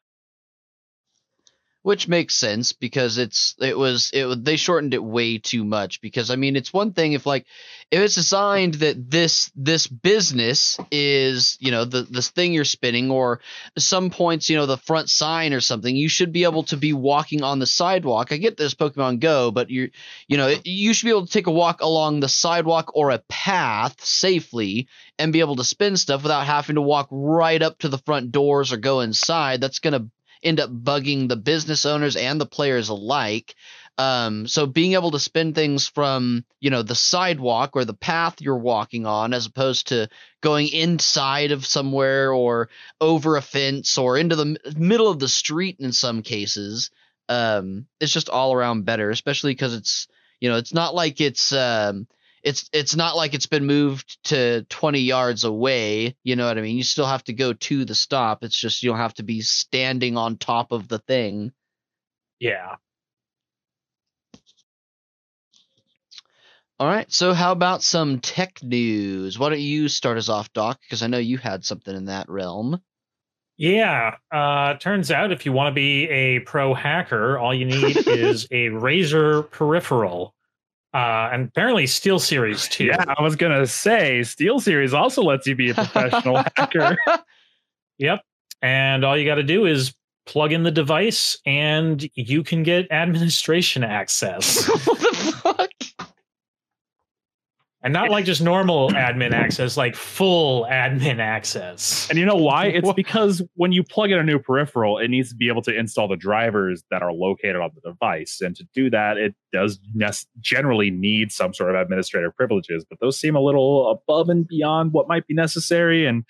Which 1.82 2.06
makes 2.06 2.36
sense 2.36 2.72
because 2.72 3.18
it's 3.18 3.56
it 3.60 3.76
was 3.76 4.10
it 4.14 4.44
they 4.44 4.56
shortened 4.56 4.94
it 4.94 5.02
way 5.02 5.38
too 5.38 5.64
much 5.64 6.00
because 6.00 6.30
I 6.30 6.36
mean 6.36 6.54
it's 6.54 6.72
one 6.72 6.92
thing 6.92 7.12
if 7.12 7.26
like 7.26 7.44
if 7.90 8.00
it's 8.00 8.16
assigned 8.16 8.74
that 8.74 9.10
this 9.10 9.50
this 9.56 9.88
business 9.88 10.78
is 10.90 11.56
you 11.60 11.72
know 11.72 11.84
the 11.84 12.02
this 12.02 12.28
thing 12.28 12.52
you're 12.52 12.64
spinning 12.64 13.10
or 13.10 13.40
some 13.76 14.10
points 14.10 14.48
you 14.48 14.56
know 14.56 14.66
the 14.66 14.76
front 14.76 15.10
sign 15.10 15.52
or 15.52 15.60
something 15.60 15.94
you 15.94 16.08
should 16.08 16.32
be 16.32 16.44
able 16.44 16.62
to 16.64 16.76
be 16.76 16.92
walking 16.92 17.42
on 17.42 17.58
the 17.58 17.66
sidewalk. 17.66 18.30
I 18.30 18.36
get 18.36 18.56
this 18.56 18.74
Pokemon 18.74 19.20
Go 19.20 19.50
but 19.50 19.68
you 19.68 19.90
you 20.28 20.36
know 20.36 20.54
you 20.64 20.94
should 20.94 21.06
be 21.06 21.10
able 21.10 21.26
to 21.26 21.32
take 21.32 21.48
a 21.48 21.52
walk 21.52 21.80
along 21.80 22.20
the 22.20 22.28
sidewalk 22.28 22.92
or 22.94 23.10
a 23.10 23.18
path 23.28 24.02
safely 24.04 24.86
and 25.18 25.32
be 25.32 25.40
able 25.40 25.56
to 25.56 25.64
spin 25.64 25.96
stuff 25.96 26.22
without 26.22 26.46
having 26.46 26.76
to 26.76 26.82
walk 26.82 27.08
right 27.10 27.60
up 27.60 27.78
to 27.78 27.88
the 27.88 27.98
front 27.98 28.30
doors 28.30 28.72
or 28.72 28.76
go 28.76 29.00
inside. 29.00 29.60
That's 29.60 29.80
going 29.80 29.92
to 29.92 30.10
end 30.42 30.60
up 30.60 30.70
bugging 30.70 31.28
the 31.28 31.36
business 31.36 31.86
owners 31.86 32.16
and 32.16 32.40
the 32.40 32.46
players 32.46 32.88
alike. 32.88 33.54
Um, 33.98 34.46
so 34.46 34.66
being 34.66 34.94
able 34.94 35.10
to 35.10 35.18
spin 35.18 35.52
things 35.52 35.86
from 35.86 36.44
you 36.60 36.70
know 36.70 36.82
the 36.82 36.94
sidewalk 36.94 37.72
or 37.74 37.84
the 37.84 37.94
path 37.94 38.40
you're 38.40 38.56
walking 38.56 39.06
on, 39.06 39.34
as 39.34 39.46
opposed 39.46 39.88
to 39.88 40.08
going 40.40 40.68
inside 40.68 41.52
of 41.52 41.66
somewhere 41.66 42.32
or 42.32 42.70
over 43.00 43.36
a 43.36 43.42
fence 43.42 43.98
or 43.98 44.16
into 44.16 44.34
the 44.34 44.56
middle 44.76 45.08
of 45.08 45.18
the 45.18 45.28
street 45.28 45.76
in 45.78 45.92
some 45.92 46.22
cases, 46.22 46.90
um, 47.28 47.86
it's 48.00 48.12
just 48.12 48.30
all 48.30 48.54
around 48.54 48.86
better. 48.86 49.10
Especially 49.10 49.52
because 49.52 49.74
it's 49.74 50.08
you 50.40 50.48
know 50.48 50.56
it's 50.56 50.72
not 50.72 50.94
like 50.94 51.20
it's 51.20 51.52
um, 51.52 52.06
it's 52.42 52.68
it's 52.72 52.96
not 52.96 53.16
like 53.16 53.34
it's 53.34 53.46
been 53.46 53.64
moved 53.66 54.18
to 54.24 54.62
20 54.64 55.00
yards 55.00 55.44
away 55.44 56.16
you 56.24 56.36
know 56.36 56.46
what 56.46 56.58
i 56.58 56.60
mean 56.60 56.76
you 56.76 56.82
still 56.82 57.06
have 57.06 57.24
to 57.24 57.32
go 57.32 57.52
to 57.52 57.84
the 57.84 57.94
stop 57.94 58.42
it's 58.42 58.56
just 58.56 58.82
you 58.82 58.90
don't 58.90 58.98
have 58.98 59.14
to 59.14 59.22
be 59.22 59.40
standing 59.40 60.16
on 60.16 60.36
top 60.36 60.72
of 60.72 60.88
the 60.88 60.98
thing 60.98 61.52
Yeah. 62.40 62.76
all 66.80 66.88
right 66.88 67.10
so 67.12 67.32
how 67.32 67.52
about 67.52 67.82
some 67.82 68.18
tech 68.20 68.62
news 68.62 69.38
why 69.38 69.48
don't 69.50 69.60
you 69.60 69.88
start 69.88 70.18
us 70.18 70.28
off 70.28 70.52
doc 70.52 70.80
because 70.82 71.02
i 71.02 71.06
know 71.06 71.18
you 71.18 71.38
had 71.38 71.64
something 71.64 71.94
in 71.94 72.06
that 72.06 72.28
realm 72.28 72.80
Yeah. 73.58 74.16
Uh, 74.32 74.74
turns 74.74 75.10
out 75.12 75.30
if 75.30 75.46
you 75.46 75.52
want 75.52 75.68
to 75.72 75.74
be 75.74 76.08
a 76.08 76.40
pro 76.40 76.74
hacker, 76.74 77.38
all 77.38 77.54
you 77.54 77.66
need 77.66 77.96
is 78.08 78.46
a 78.50 78.70
Razer 78.70 79.48
peripheral. 79.50 80.34
Uh, 80.94 81.30
and 81.32 81.48
apparently 81.48 81.84
SteelSeries 81.84 82.68
too. 82.70 82.84
Yeah, 82.84 83.04
I 83.18 83.22
was 83.22 83.34
gonna 83.34 83.66
say 83.66 84.20
SteelSeries 84.20 84.92
also 84.92 85.22
lets 85.22 85.46
you 85.46 85.54
be 85.54 85.70
a 85.70 85.74
professional 85.74 86.42
hacker. 86.56 86.96
Yep. 87.98 88.20
And 88.62 89.04
all 89.04 89.16
you 89.16 89.24
got 89.24 89.36
to 89.36 89.42
do 89.42 89.66
is 89.66 89.94
plug 90.26 90.52
in 90.52 90.62
the 90.62 90.70
device 90.70 91.36
and 91.46 92.08
you 92.14 92.44
can 92.44 92.62
get 92.62 92.90
administration 92.92 93.84
access. 93.84 94.66
what 94.86 94.98
the 94.98 95.32
fuck 95.42 96.01
and 97.82 97.92
not 97.92 98.10
like 98.10 98.24
just 98.24 98.40
normal 98.40 98.90
admin 98.90 99.32
access, 99.32 99.76
like 99.76 99.96
full 99.96 100.64
admin 100.66 101.18
access. 101.18 102.08
And 102.08 102.18
you 102.18 102.24
know 102.24 102.36
why? 102.36 102.66
It's 102.82 102.92
because 102.94 103.42
when 103.54 103.72
you 103.72 103.84
plug 103.84 104.10
in 104.10 104.18
a 104.18 104.22
new 104.22 104.38
peripheral, 104.38 104.98
it 104.98 105.08
needs 105.08 105.28
to 105.28 105.36
be 105.36 105.48
able 105.48 105.62
to 105.62 105.76
install 105.76 106.08
the 106.08 106.16
drivers 106.16 106.82
that 106.90 107.02
are 107.02 107.12
located 107.12 107.56
on 107.56 107.70
the 107.74 107.80
device. 107.80 108.40
And 108.40 108.56
to 108.56 108.64
do 108.74 108.88
that, 108.90 109.18
it 109.18 109.34
does 109.52 109.78
generally 110.40 110.90
need 110.90 111.30
some 111.32 111.52
sort 111.52 111.74
of 111.74 111.80
administrative 111.80 112.34
privileges, 112.34 112.84
but 112.88 112.98
those 113.00 113.18
seem 113.18 113.36
a 113.36 113.40
little 113.40 113.90
above 113.90 114.28
and 114.28 114.46
beyond 114.48 114.92
what 114.92 115.06
might 115.06 115.26
be 115.26 115.34
necessary. 115.34 116.06
And 116.06 116.24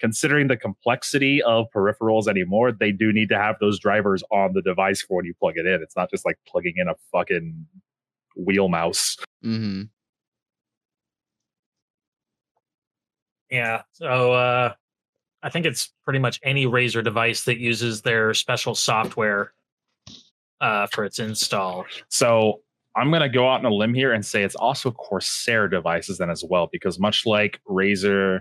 considering 0.00 0.48
the 0.48 0.56
complexity 0.56 1.42
of 1.42 1.66
peripherals 1.74 2.26
anymore, 2.28 2.72
they 2.72 2.92
do 2.92 3.12
need 3.12 3.28
to 3.28 3.38
have 3.38 3.56
those 3.60 3.78
drivers 3.78 4.22
on 4.30 4.52
the 4.52 4.62
device 4.62 5.02
for 5.02 5.18
when 5.18 5.26
you 5.26 5.34
plug 5.38 5.54
it 5.56 5.66
in. 5.66 5.80
It's 5.82 5.96
not 5.96 6.10
just 6.10 6.26
like 6.26 6.38
plugging 6.46 6.74
in 6.76 6.88
a 6.88 6.94
fucking 7.12 7.66
wheel 8.36 8.68
mouse. 8.68 9.16
mm-hmm. 9.44 9.82
Yeah. 13.54 13.82
So 13.92 14.32
uh, 14.32 14.74
I 15.44 15.48
think 15.48 15.64
it's 15.64 15.92
pretty 16.04 16.18
much 16.18 16.40
any 16.42 16.66
Razer 16.66 17.04
device 17.04 17.44
that 17.44 17.58
uses 17.58 18.02
their 18.02 18.34
special 18.34 18.74
software 18.74 19.52
uh, 20.60 20.88
for 20.88 21.04
its 21.04 21.20
install. 21.20 21.84
So 22.08 22.62
I'm 22.96 23.10
going 23.10 23.22
to 23.22 23.28
go 23.28 23.48
out 23.48 23.60
on 23.64 23.66
a 23.66 23.74
limb 23.74 23.94
here 23.94 24.12
and 24.12 24.26
say 24.26 24.42
it's 24.42 24.56
also 24.56 24.90
Corsair 24.90 25.68
devices 25.68 26.18
then 26.18 26.30
as 26.30 26.42
well, 26.42 26.68
because 26.72 26.98
much 26.98 27.26
like 27.26 27.60
Razer 27.68 28.40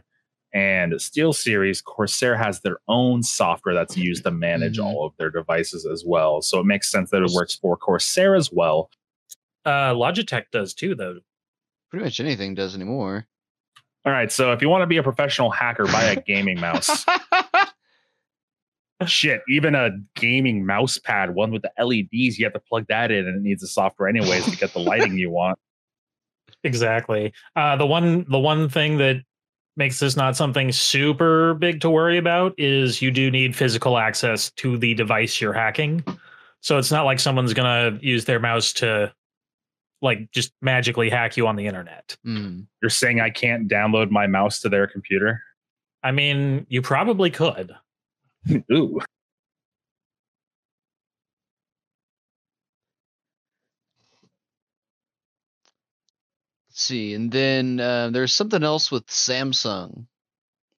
and 0.51 0.93
SteelSeries, 0.93 1.83
Corsair 1.83 2.35
has 2.35 2.61
their 2.61 2.77
own 2.87 3.21
software 3.21 3.75
that's 3.75 3.95
used 3.95 4.23
to 4.23 4.31
manage 4.31 4.77
Mhm. 4.79 4.85
all 4.85 5.05
of 5.05 5.13
their 5.17 5.29
devices 5.29 5.85
as 5.85 6.03
well. 6.05 6.41
So 6.41 6.59
it 6.59 6.65
makes 6.65 6.89
sense 6.89 7.11
that 7.11 7.21
it 7.21 7.31
works 7.35 7.53
for 7.55 7.77
Corsair 7.77 8.33
as 8.35 8.51
well. 8.51 8.89
Uh, 9.63 9.93
Logitech 9.93 10.45
does 10.51 10.73
too, 10.73 10.95
though. 10.95 11.19
pretty 11.91 12.05
much 12.05 12.19
anything 12.19 12.55
does 12.55 12.73
anymore 12.73 13.27
All 14.05 14.11
right. 14.11 14.31
So 14.31 14.51
if 14.51 14.61
you 14.61 14.69
want 14.69 14.81
to 14.81 14.87
be 14.87 14.97
a 14.97 15.03
professional 15.03 15.49
hacker, 15.49 15.85
buy 15.85 16.03
a 16.03 16.21
gaming 16.21 16.59
mouse. 16.59 17.05
Shit, 19.05 19.41
even 19.49 19.75
a 19.75 19.91
gaming 20.15 20.65
mouse 20.65 20.97
pad, 20.97 21.35
one 21.35 21.51
with 21.51 21.63
the 21.63 21.71
LEDs, 21.83 22.37
you 22.37 22.45
have 22.45 22.53
to 22.53 22.59
plug 22.59 22.85
that 22.87 23.11
in 23.11 23.27
and 23.27 23.37
it 23.37 23.41
needs 23.41 23.61
the 23.61 23.67
software 23.67 24.07
anyways 24.07 24.45
to 24.45 24.57
get 24.57 24.73
the 24.73 24.79
lighting 24.79 25.17
you 25.17 25.29
want. 25.29 25.57
Exactly. 26.65 27.33
Uh, 27.57 27.75
the 27.75 27.85
one 27.85 28.25
the 28.29 28.39
one 28.39 28.69
thing 28.69 28.97
that 28.97 29.17
makes 29.75 29.99
this 29.99 30.15
not 30.15 30.37
something 30.37 30.71
super 30.71 31.55
big 31.55 31.81
to 31.81 31.89
worry 31.89 32.17
about 32.17 32.53
is 32.57 33.01
you 33.01 33.11
do 33.11 33.29
need 33.29 33.53
physical 33.53 33.97
access 33.97 34.49
to 34.51 34.77
the 34.77 34.93
device 34.93 35.41
you're 35.41 35.51
hacking. 35.51 36.01
So 36.61 36.77
it's 36.77 36.91
not 36.91 37.03
like 37.03 37.19
someone's 37.19 37.53
gonna 37.53 37.99
use 38.01 38.23
their 38.23 38.39
mouse 38.39 38.71
to 38.73 39.13
like 40.03 40.29
just 40.31 40.53
magically 40.61 41.09
hack 41.09 41.37
you 41.37 41.47
on 41.47 41.55
the 41.55 41.65
internet. 41.65 42.15
mm. 42.25 42.65
You're 42.81 42.89
saying 42.89 43.21
I 43.21 43.29
can't 43.29 43.67
download 43.67 44.11
my 44.11 44.27
mouse 44.27 44.59
to 44.61 44.69
their 44.69 44.85
computer? 44.85 45.41
I 46.03 46.11
mean, 46.11 46.67
you 46.69 46.81
probably 46.81 47.31
could. 47.31 47.71
Ooh. 48.71 48.99
Let's 56.67 56.81
see 56.81 57.13
and 57.13 57.31
then 57.31 57.79
uh, 57.79 58.09
there's 58.09 58.33
something 58.33 58.63
else 58.63 58.91
with 58.91 59.05
samsung 59.05 60.07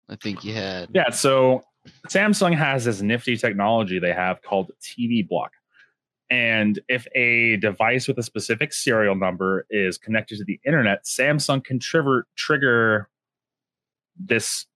i 0.09 0.17
think 0.17 0.45
you 0.45 0.53
had 0.53 0.89
Yeah, 0.93 1.11
so 1.11 1.63
Samsung 2.09 2.55
has 2.57 2.85
this 2.85 3.03
nifty 3.03 3.37
technology 3.37 3.99
they 3.99 4.13
have 4.13 4.43
called 4.43 4.71
TV 4.83 5.27
block. 5.27 5.53
And 6.31 6.81
if 6.89 7.07
a 7.15 7.57
device 7.57 8.09
with 8.09 8.19
a 8.19 8.23
specific 8.23 8.73
serial 8.73 9.15
number 9.15 9.67
is 9.71 9.99
connected 9.99 10.39
to 10.39 10.45
the 10.45 10.59
internet, 10.67 11.05
Samsung 11.05 11.63
can 11.63 11.79
trigger 11.79 12.27
trigger 12.37 13.09
this 14.19 14.67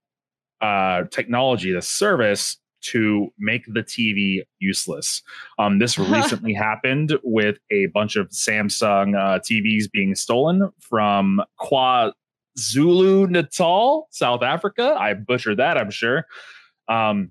uh, 0.61 1.05
technology, 1.11 1.73
this 1.73 1.89
service, 1.89 2.59
to 2.81 3.29
make 3.39 3.65
the 3.67 3.83
TV 3.83 4.43
useless. 4.59 5.23
Um, 5.59 5.79
this 5.79 5.99
recently 5.99 6.55
happened 6.55 7.19
with 7.23 7.59
a 7.71 7.87
bunch 7.87 8.17
of 8.17 8.29
Samsung 8.31 9.17
uh, 9.17 9.39
TVs 9.41 9.91
being 9.91 10.15
stolen 10.15 10.71
from 10.81 11.41
KwaZulu 11.61 13.29
Natal, 13.29 14.09
South 14.11 14.43
Africa. 14.43 14.97
I 14.99 15.15
butchered 15.15 15.59
that, 15.59 15.77
I'm 15.77 15.91
sure. 15.91 16.27
Um, 16.89 17.31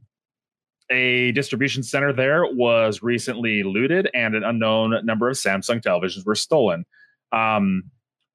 a 0.90 1.32
distribution 1.34 1.84
center 1.84 2.14
there 2.14 2.46
was 2.46 3.02
recently 3.04 3.64
looted, 3.64 4.10
and 4.14 4.36
an 4.36 4.44
unknown 4.44 5.06
number 5.06 5.30
of 5.30 5.36
Samsung 5.36 5.82
televisions 5.82 6.26
were 6.26 6.36
stolen. 6.36 6.86
Um, 7.32 7.84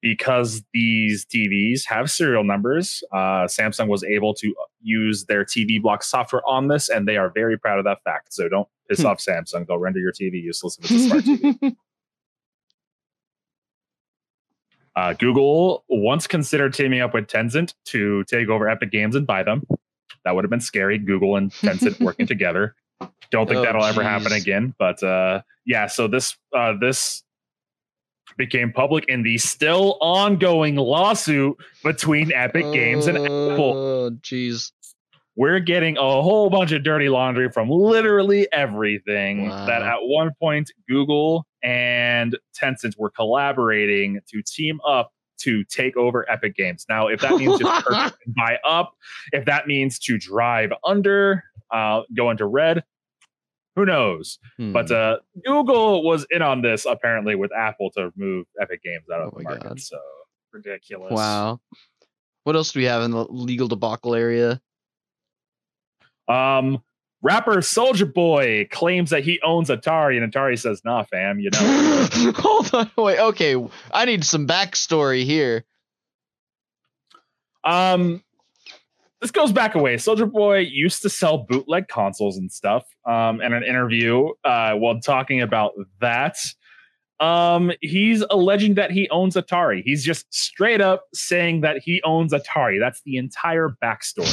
because 0.01 0.65
these 0.75 1.25
TVs 1.25 1.87
have 1.87 2.11
serial 2.11 2.43
numbers, 2.43 3.05
uh, 3.13 3.45
Samsung 3.47 3.87
was 3.87 4.03
able 4.03 4.35
to 4.35 4.53
use 4.81 5.27
their 5.27 5.45
TV 5.45 5.81
block 5.81 6.03
software 6.03 6.43
on 6.45 6.67
this, 6.67 6.89
and 6.89 7.07
they 7.07 7.17
are 7.17 7.31
very 7.31 7.57
proud 7.57 7.79
of 7.79 7.85
that 7.85 8.03
fact. 8.03 8.35
So 8.35 8.49
don't 8.49 8.69
piss 8.89 9.01
Hmm. 9.01 9.07
off 9.07 9.19
Samsung; 9.19 9.65
they'll 9.67 9.79
render 9.79 10.01
your 10.01 10.13
TV 10.13 10.43
useless 10.43 10.77
if 10.79 10.91
it's 10.91 11.05
a 11.05 11.09
smart 11.09 11.25
TV. 11.25 11.77
Uh, 14.95 15.15
Google 15.15 15.85
once 15.89 16.27
considered 16.27 16.75
teaming 16.75 17.01
up 17.01 17.15
with 17.15 17.27
Tencent 17.27 17.73
to 17.87 18.25
take 18.25 18.49
over 18.49 18.69
Epic 18.69 18.91
Games 18.91 19.17
and 19.17 19.27
buy 19.27 19.43
them. 19.43 19.63
That 20.25 20.35
would 20.35 20.45
have 20.45 20.51
been 20.51 20.61
scary. 20.61 20.99
Google 20.99 21.37
and 21.37 21.51
Tencent 21.51 22.01
working 22.01 22.27
together. 22.35 22.75
Don't 23.31 23.47
think 23.49 23.59
Oh, 23.59 23.63
that'll 23.65 23.85
ever 23.85 24.03
happen 24.03 24.33
again. 24.33 24.75
But 24.79 25.03
uh, 25.03 25.43
yeah, 25.67 25.87
so 25.87 26.07
this 26.09 26.37
uh, 26.57 26.75
this 26.81 27.23
became 28.37 28.73
public 28.73 29.05
in 29.09 29.23
the 29.23 29.37
still 29.39 29.99
ongoing 30.01 30.77
lawsuit 30.77 31.57
between 31.85 32.33
Epic 32.33 32.65
Games 32.73 33.07
and 33.07 33.19
Apple. 33.19 33.73
oh 33.77 34.11
jeez 34.23 34.71
we're 35.35 35.61
getting 35.61 35.97
a 35.97 36.01
whole 36.01 36.51
bunch 36.51 36.73
of 36.73 36.83
dirty 36.85 37.09
laundry 37.09 37.51
from 37.51 37.69
literally 37.71 38.47
everything 38.53 39.49
Wow. 39.49 39.67
that 39.67 39.81
at 39.83 39.97
one 40.03 40.31
point 40.39 40.71
Google 40.89 41.47
and 41.63 42.37
Tencent 42.59 42.99
were 42.99 43.11
collaborating 43.11 44.21
to 44.31 44.43
team 44.43 44.79
up 44.87 45.11
to 45.45 45.65
take 45.65 45.97
over 45.97 46.29
Epic 46.31 46.57
Games. 46.57 46.87
Now, 46.89 47.09
if 47.09 47.21
that 47.21 47.37
means 47.37 47.59
just 47.59 47.85
buy 48.37 48.59
up, 48.67 48.95
if 49.33 49.45
that 49.47 49.67
means 49.67 49.99
to 50.01 50.19
drive 50.19 50.73
under, 50.85 51.45
uh, 51.71 52.03
go 52.17 52.31
into 52.31 52.47
red, 52.47 52.83
who 53.77 53.87
knows? 53.87 54.39
Hmm. 54.59 54.73
But 54.73 54.91
uh, 54.91 55.19
Google 55.45 56.03
was 56.05 56.27
in 56.31 56.43
on 56.43 56.61
this 56.63 56.85
apparently 56.85 57.35
with 57.35 57.51
Apple 57.57 57.91
to 57.97 58.13
move 58.17 58.47
Epic 58.61 58.83
Games 58.83 59.05
out 59.13 59.21
of 59.23 59.33
Oh 59.35 59.39
the 59.39 59.45
market. 59.45 59.63
God. 59.69 59.81
So 59.81 59.99
ridiculous. 60.53 61.13
wow. 61.13 61.61
What 62.45 62.57
else 62.57 62.73
do 62.73 62.81
we 62.81 62.85
have 62.87 63.03
in 63.03 63.13
the 63.13 63.25
legal 63.31 63.69
debacle 63.69 64.15
area? 64.15 64.61
Um, 66.29 66.83
rapper 67.23 67.57
Soulja 67.57 68.13
Boy 68.13 68.67
claims 68.71 69.11
that 69.11 69.25
he 69.25 69.41
owns 69.43 69.71
Atari, 69.71 70.21
and 70.21 70.33
Atari 70.33 70.59
says, 70.59 70.83
"Nah, 70.85 71.05
fam, 71.05 71.39
you 71.39 71.51
know." 71.51 72.33
Hold 72.37 72.75
on, 72.75 72.91
wait. 72.97 73.19
Okay, 73.19 73.57
I 73.93 74.05
need 74.05 74.25
some 74.25 74.47
backstory 74.47 75.25
here. 75.25 75.65
um, 77.65 78.23
this 79.21 79.31
goes 79.31 79.53
back 79.53 79.77
a 79.77 79.79
way. 79.79 79.95
Soulja 79.95 80.31
Boy 80.31 80.59
used 80.59 81.03
to 81.03 81.09
sell 81.09 81.39
bootleg 81.39 81.87
consoles 81.87 82.37
and 82.37 82.51
stuff. 82.51 82.85
Um, 83.07 83.41
in 83.41 83.53
an 83.53 83.63
interview, 83.63 84.31
uh, 84.45 84.75
while 84.75 84.99
talking 85.01 85.41
about 85.41 85.73
that, 86.01 86.37
um, 87.23 87.71
he's 87.81 88.25
alleging 88.31 88.75
that 88.75 88.91
he 88.91 89.09
owns 89.11 89.37
Atari. 89.37 89.83
He's 89.85 90.05
just 90.05 90.33
straight 90.35 90.81
up 90.81 91.05
saying 91.15 91.61
that 91.61 91.79
he 91.79 92.03
owns 92.03 92.33
Atari. 92.33 92.81
That's 92.81 93.01
the 93.03 93.17
entire 93.17 93.69
backstory. 93.83 94.27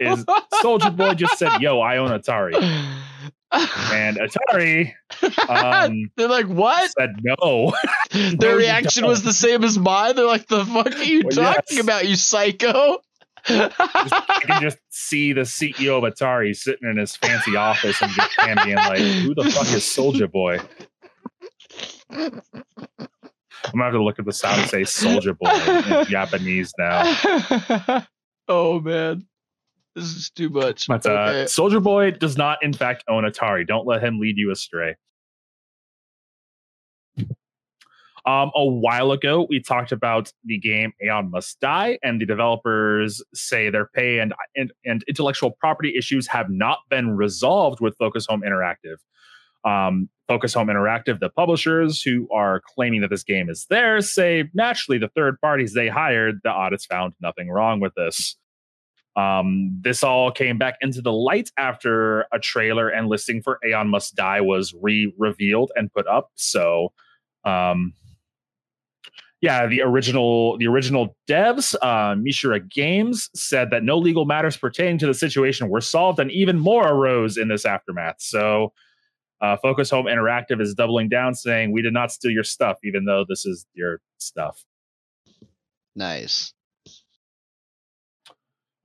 Is 0.00 0.24
Soulja 0.62 0.94
Boy 0.94 1.14
just 1.14 1.38
said, 1.38 1.60
"Yo, 1.60 1.80
I 1.80 1.96
own 1.96 2.10
Atari," 2.10 2.54
and 3.92 4.18
Atari 4.18 4.92
um, 5.48 6.10
They're 6.16 6.28
like, 6.28 6.46
what? 6.46 6.90
said 6.98 7.16
no. 7.22 7.72
Their 8.10 8.52
you 8.52 8.58
reaction 8.58 9.06
was 9.06 9.22
the 9.22 9.32
same 9.32 9.64
as 9.64 9.78
mine. 9.78 10.16
They're 10.16 10.26
like, 10.26 10.48
the 10.48 10.64
fuck 10.66 10.94
are 10.94 11.02
you 11.02 11.22
Well, 11.24 11.54
talking 11.54 11.76
yes. 11.78 11.82
about, 11.84 12.06
you 12.06 12.16
psycho? 12.16 12.98
I 13.48 14.40
can 14.42 14.60
just 14.60 14.78
see 14.90 15.32
the 15.32 15.42
CEO 15.42 16.04
of 16.04 16.12
Atari 16.12 16.54
sitting 16.54 16.88
in 16.90 16.96
his 16.96 17.16
fancy 17.16 17.56
office 17.56 18.02
and 18.02 18.10
just 18.12 18.36
being 18.64 18.76
like, 18.76 18.98
"Who 18.98 19.34
the 19.34 19.44
fuck 19.44 19.68
is 19.68 19.84
Soulja 19.84 20.30
Boy?" 20.30 20.58
I'm 22.10 23.72
gonna 23.72 23.84
have 23.84 23.92
to 23.92 24.02
look 24.02 24.18
at 24.18 24.24
the 24.24 24.32
sound 24.32 24.60
and 24.60 24.70
say 24.70 24.82
Soulja 24.82 25.36
Boy 25.36 26.00
in 26.00 26.04
Japanese 26.08 26.72
now. 26.78 28.06
oh 28.48 28.80
man, 28.80 29.26
this 29.94 30.04
is 30.04 30.30
too 30.30 30.50
much. 30.50 30.86
But 30.86 31.06
uh, 31.06 31.10
Okay. 31.10 31.44
Soulja 31.44 31.82
Boy 31.82 32.12
does 32.12 32.36
not, 32.36 32.58
in 32.62 32.72
fact, 32.72 33.04
own 33.08 33.24
Atari. 33.24 33.66
Don't 33.66 33.86
let 33.86 34.02
him 34.02 34.20
lead 34.20 34.36
you 34.36 34.50
astray. 34.50 34.96
Um, 38.26 38.50
a 38.56 38.64
while 38.64 39.12
ago, 39.12 39.46
we 39.48 39.60
talked 39.60 39.92
about 39.92 40.32
the 40.44 40.58
game 40.58 40.92
Aeon 41.00 41.30
Must 41.30 41.60
Die, 41.60 41.96
and 42.02 42.20
the 42.20 42.26
developers 42.26 43.22
say 43.32 43.70
their 43.70 43.86
pay 43.86 44.18
and, 44.18 44.34
and, 44.56 44.72
and 44.84 45.04
intellectual 45.06 45.52
property 45.52 45.94
issues 45.96 46.26
have 46.26 46.50
not 46.50 46.80
been 46.90 47.16
resolved 47.16 47.80
with 47.80 47.96
Focus 47.98 48.26
Home 48.28 48.42
Interactive. 48.42 48.96
Um, 49.66 50.08
Focus 50.28 50.54
Home 50.54 50.68
Interactive, 50.68 51.20
the 51.20 51.30
publishers 51.30 52.02
who 52.02 52.28
are 52.32 52.62
claiming 52.74 53.00
that 53.02 53.10
this 53.10 53.22
game 53.22 53.48
is 53.50 53.66
theirs, 53.68 54.12
say 54.12 54.44
naturally 54.54 54.98
the 54.98 55.08
third 55.08 55.40
parties 55.40 55.74
they 55.74 55.88
hired, 55.88 56.40
the 56.42 56.50
audits 56.50 56.86
found 56.86 57.14
nothing 57.20 57.48
wrong 57.48 57.80
with 57.80 57.92
this. 57.94 58.36
Um, 59.16 59.80
this 59.80 60.02
all 60.02 60.30
came 60.30 60.58
back 60.58 60.76
into 60.80 61.00
the 61.00 61.12
light 61.12 61.50
after 61.56 62.26
a 62.32 62.38
trailer 62.38 62.88
and 62.88 63.08
listing 63.08 63.40
for 63.40 63.58
Aeon 63.66 63.88
Must 63.88 64.14
Die 64.14 64.40
was 64.42 64.74
re-revealed 64.80 65.72
and 65.74 65.92
put 65.92 66.06
up. 66.06 66.30
So, 66.34 66.92
um, 67.44 67.94
yeah, 69.40 69.66
the 69.66 69.82
original 69.82 70.58
the 70.58 70.66
original 70.66 71.16
devs, 71.28 71.74
uh, 71.82 72.14
Mishra 72.16 72.60
Games, 72.60 73.30
said 73.34 73.70
that 73.70 73.84
no 73.84 73.96
legal 73.96 74.26
matters 74.26 74.56
pertaining 74.56 74.98
to 74.98 75.06
the 75.06 75.14
situation 75.14 75.68
were 75.68 75.80
solved, 75.80 76.18
and 76.18 76.30
even 76.30 76.58
more 76.58 76.86
arose 76.86 77.38
in 77.38 77.48
this 77.48 77.64
aftermath. 77.64 78.16
So, 78.18 78.72
uh, 79.40 79.56
Focus 79.58 79.90
Home 79.90 80.06
Interactive 80.06 80.60
is 80.60 80.74
doubling 80.74 81.08
down, 81.08 81.34
saying 81.34 81.72
we 81.72 81.82
did 81.82 81.92
not 81.92 82.10
steal 82.12 82.30
your 82.30 82.44
stuff, 82.44 82.78
even 82.84 83.04
though 83.04 83.24
this 83.28 83.44
is 83.44 83.66
your 83.74 84.00
stuff. 84.18 84.64
nice. 85.94 86.52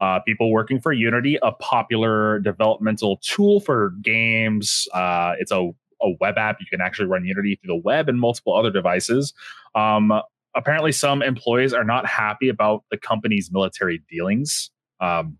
uh, 0.02 0.20
people 0.22 0.52
working 0.52 0.82
for 0.82 0.92
Unity, 0.92 1.38
a 1.42 1.52
popular 1.54 2.40
developmental 2.40 3.18
tool 3.18 3.60
for 3.60 3.92
games. 4.02 4.88
Uh, 4.94 5.34
it's 5.40 5.52
a, 5.52 5.70
a 6.02 6.10
web 6.20 6.38
app. 6.38 6.58
You 6.60 6.66
can 6.70 6.82
actually 6.82 7.08
run 7.08 7.24
Unity 7.24 7.60
through 7.62 7.76
the 7.76 7.82
web 7.82 8.10
and 8.10 8.20
multiple 8.20 8.58
other 8.58 8.72
devices. 8.72 9.34
Um, 9.76 10.12
apparently, 10.56 10.92
some 10.92 11.22
employees 11.22 11.72
are 11.72 11.84
not 11.84 12.08
happy 12.08 12.50
about 12.50 12.84
the 12.90 12.98
company's 12.98 13.52
military 13.52 14.02
dealings. 14.10 14.72
Um, 15.00 15.38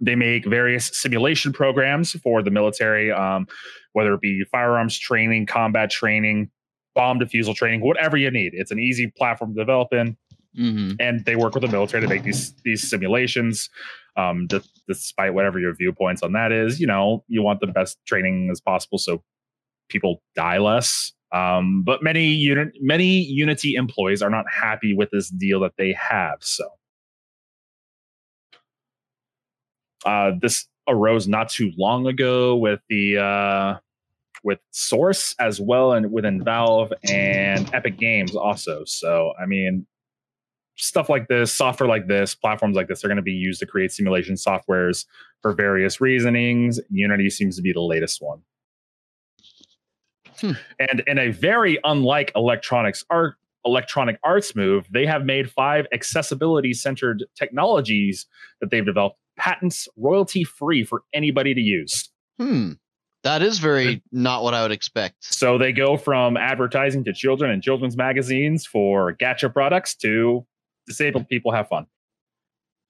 they 0.00 0.14
make 0.14 0.46
various 0.46 0.90
simulation 0.92 1.52
programs 1.52 2.12
for 2.12 2.42
the 2.42 2.50
military, 2.50 3.12
um, 3.12 3.46
whether 3.92 4.14
it 4.14 4.20
be 4.20 4.44
firearms 4.50 4.98
training, 4.98 5.46
combat 5.46 5.90
training, 5.90 6.50
bomb 6.94 7.18
defusal 7.18 7.54
training, 7.54 7.80
whatever 7.80 8.16
you 8.16 8.30
need. 8.30 8.52
It's 8.54 8.70
an 8.70 8.78
easy 8.78 9.12
platform 9.16 9.54
to 9.54 9.60
develop 9.60 9.92
in 9.92 10.16
hmm 10.56 10.92
and 11.00 11.24
they 11.24 11.34
work 11.34 11.54
with 11.54 11.62
the 11.62 11.68
military 11.68 12.00
to 12.00 12.08
make 12.08 12.22
these 12.22 12.54
these 12.64 12.88
simulations. 12.88 13.68
Um, 14.16 14.46
d- 14.46 14.60
despite 14.86 15.34
whatever 15.34 15.58
your 15.58 15.74
viewpoints 15.74 16.22
on 16.22 16.32
that 16.34 16.52
is, 16.52 16.78
you 16.78 16.86
know, 16.86 17.24
you 17.26 17.42
want 17.42 17.58
the 17.58 17.66
best 17.66 17.98
training 18.06 18.48
as 18.52 18.60
possible 18.60 18.96
so 18.96 19.24
people 19.88 20.22
die 20.36 20.58
less. 20.58 21.12
Um, 21.32 21.82
but 21.84 22.02
many 22.02 22.26
unit 22.26 22.74
many 22.80 23.22
Unity 23.24 23.74
employees 23.74 24.22
are 24.22 24.30
not 24.30 24.44
happy 24.48 24.94
with 24.94 25.10
this 25.10 25.30
deal 25.30 25.58
that 25.60 25.72
they 25.78 25.92
have. 25.92 26.38
So 26.40 26.68
uh, 30.04 30.32
this 30.40 30.66
arose 30.88 31.26
not 31.26 31.48
too 31.48 31.72
long 31.76 32.06
ago 32.06 32.56
with 32.56 32.80
the 32.88 33.18
uh, 33.18 33.78
with 34.42 34.58
Source 34.70 35.34
as 35.38 35.60
well, 35.60 35.92
and 35.92 36.12
within 36.12 36.44
Valve 36.44 36.92
and 37.08 37.72
Epic 37.74 37.98
Games 37.98 38.34
also. 38.36 38.84
So 38.84 39.32
I 39.40 39.46
mean, 39.46 39.86
stuff 40.76 41.08
like 41.08 41.28
this, 41.28 41.52
software 41.52 41.88
like 41.88 42.06
this, 42.06 42.34
platforms 42.34 42.76
like 42.76 42.88
this 42.88 43.04
are 43.04 43.08
going 43.08 43.16
to 43.16 43.22
be 43.22 43.32
used 43.32 43.60
to 43.60 43.66
create 43.66 43.92
simulation 43.92 44.34
softwares 44.34 45.06
for 45.42 45.52
various 45.52 46.00
reasonings. 46.00 46.80
Unity 46.90 47.30
seems 47.30 47.56
to 47.56 47.62
be 47.62 47.72
the 47.72 47.80
latest 47.80 48.20
one. 48.22 48.40
Hmm. 50.40 50.52
And 50.78 51.02
in 51.06 51.18
a 51.18 51.30
very 51.30 51.78
unlike 51.84 52.32
electronics 52.34 53.04
art 53.10 53.36
electronic 53.64 54.18
arts 54.22 54.54
move, 54.54 54.86
they 54.90 55.06
have 55.06 55.24
made 55.24 55.50
five 55.50 55.86
accessibility 55.92 56.74
centered 56.74 57.24
technologies 57.34 58.26
that 58.60 58.70
they've 58.70 58.84
developed 58.84 59.18
patents 59.36 59.88
royalty 59.96 60.44
free 60.44 60.84
for 60.84 61.02
anybody 61.12 61.54
to 61.54 61.60
use. 61.60 62.10
Hmm. 62.38 62.72
That 63.22 63.40
is 63.40 63.58
very 63.58 64.02
not 64.12 64.42
what 64.42 64.52
I 64.52 64.62
would 64.62 64.70
expect. 64.72 65.16
So 65.20 65.56
they 65.56 65.72
go 65.72 65.96
from 65.96 66.36
advertising 66.36 67.04
to 67.04 67.14
children 67.14 67.50
and 67.50 67.62
children's 67.62 67.96
magazines 67.96 68.66
for 68.66 69.14
gacha 69.14 69.50
products 69.50 69.94
to 69.96 70.46
disabled 70.86 71.28
people 71.28 71.50
have 71.52 71.68
fun. 71.68 71.86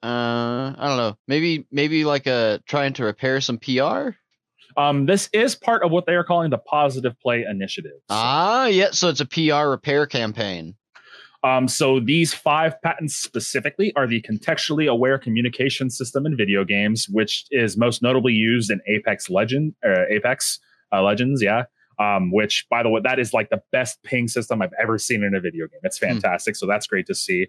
Uh, 0.03 0.75
I 0.77 0.89
don't 0.89 0.97
know. 0.97 1.17
Maybe 1.29 1.67
maybe 1.71 2.05
like 2.05 2.27
a 2.27 2.61
trying 2.67 2.95
to 2.95 3.05
repair 3.05 3.41
some 3.41 3.59
PR. 3.59 4.11
Um, 4.77 5.07
this 5.07 5.31
is 5.33 5.55
part 5.55 5.85
of 5.85 5.93
what 5.93 6.05
they 6.07 6.15
are 6.15 6.25
calling 6.25 6.51
the 6.51 6.59
Positive 6.59 7.19
Play 7.21 7.45
Initiative. 7.49 7.93
So, 7.95 8.07
Ah, 8.11 8.67
yeah. 8.67 8.89
So 8.91 9.09
it's 9.09 9.21
a 9.21 9.27
PR 9.27 9.69
repair 9.69 10.07
campaign. 10.07 10.75
Um, 11.45 11.69
so 11.69 12.01
these 12.01 12.33
five 12.33 12.81
patents 12.81 13.15
specifically 13.15 13.93
are 13.97 14.07
the 14.07 14.23
contextually 14.23 14.91
aware 14.91 15.19
communication 15.19 15.91
system 15.91 16.25
in 16.25 16.37
video 16.37 16.65
games, 16.65 17.07
which 17.11 17.45
is 17.51 17.77
most 17.77 18.03
notably 18.03 18.33
used 18.33 18.71
in 18.71 18.81
Apex 18.89 19.29
Legend, 19.29 19.75
uh, 19.87 20.07
Apex 20.11 20.59
uh, 20.93 21.03
Legends. 21.03 21.43
Yeah. 21.43 21.65
Um, 22.01 22.33
which, 22.33 22.67
by 22.69 22.83
the 22.83 22.89
way, 22.89 23.01
that 23.05 23.21
is 23.21 23.33
like 23.33 23.51
the 23.51 23.63
best 23.71 24.03
ping 24.03 24.27
system 24.27 24.61
I've 24.61 24.73
ever 24.83 24.99
seen 24.99 25.23
in 25.23 25.33
a 25.33 25.41
video 25.41 25.69
game. 25.69 25.79
It's 25.85 25.97
fantastic. 25.97 26.57
So 26.57 26.67
that's 26.67 26.89
great 26.89 27.07
to 27.07 27.15
see. 27.15 27.47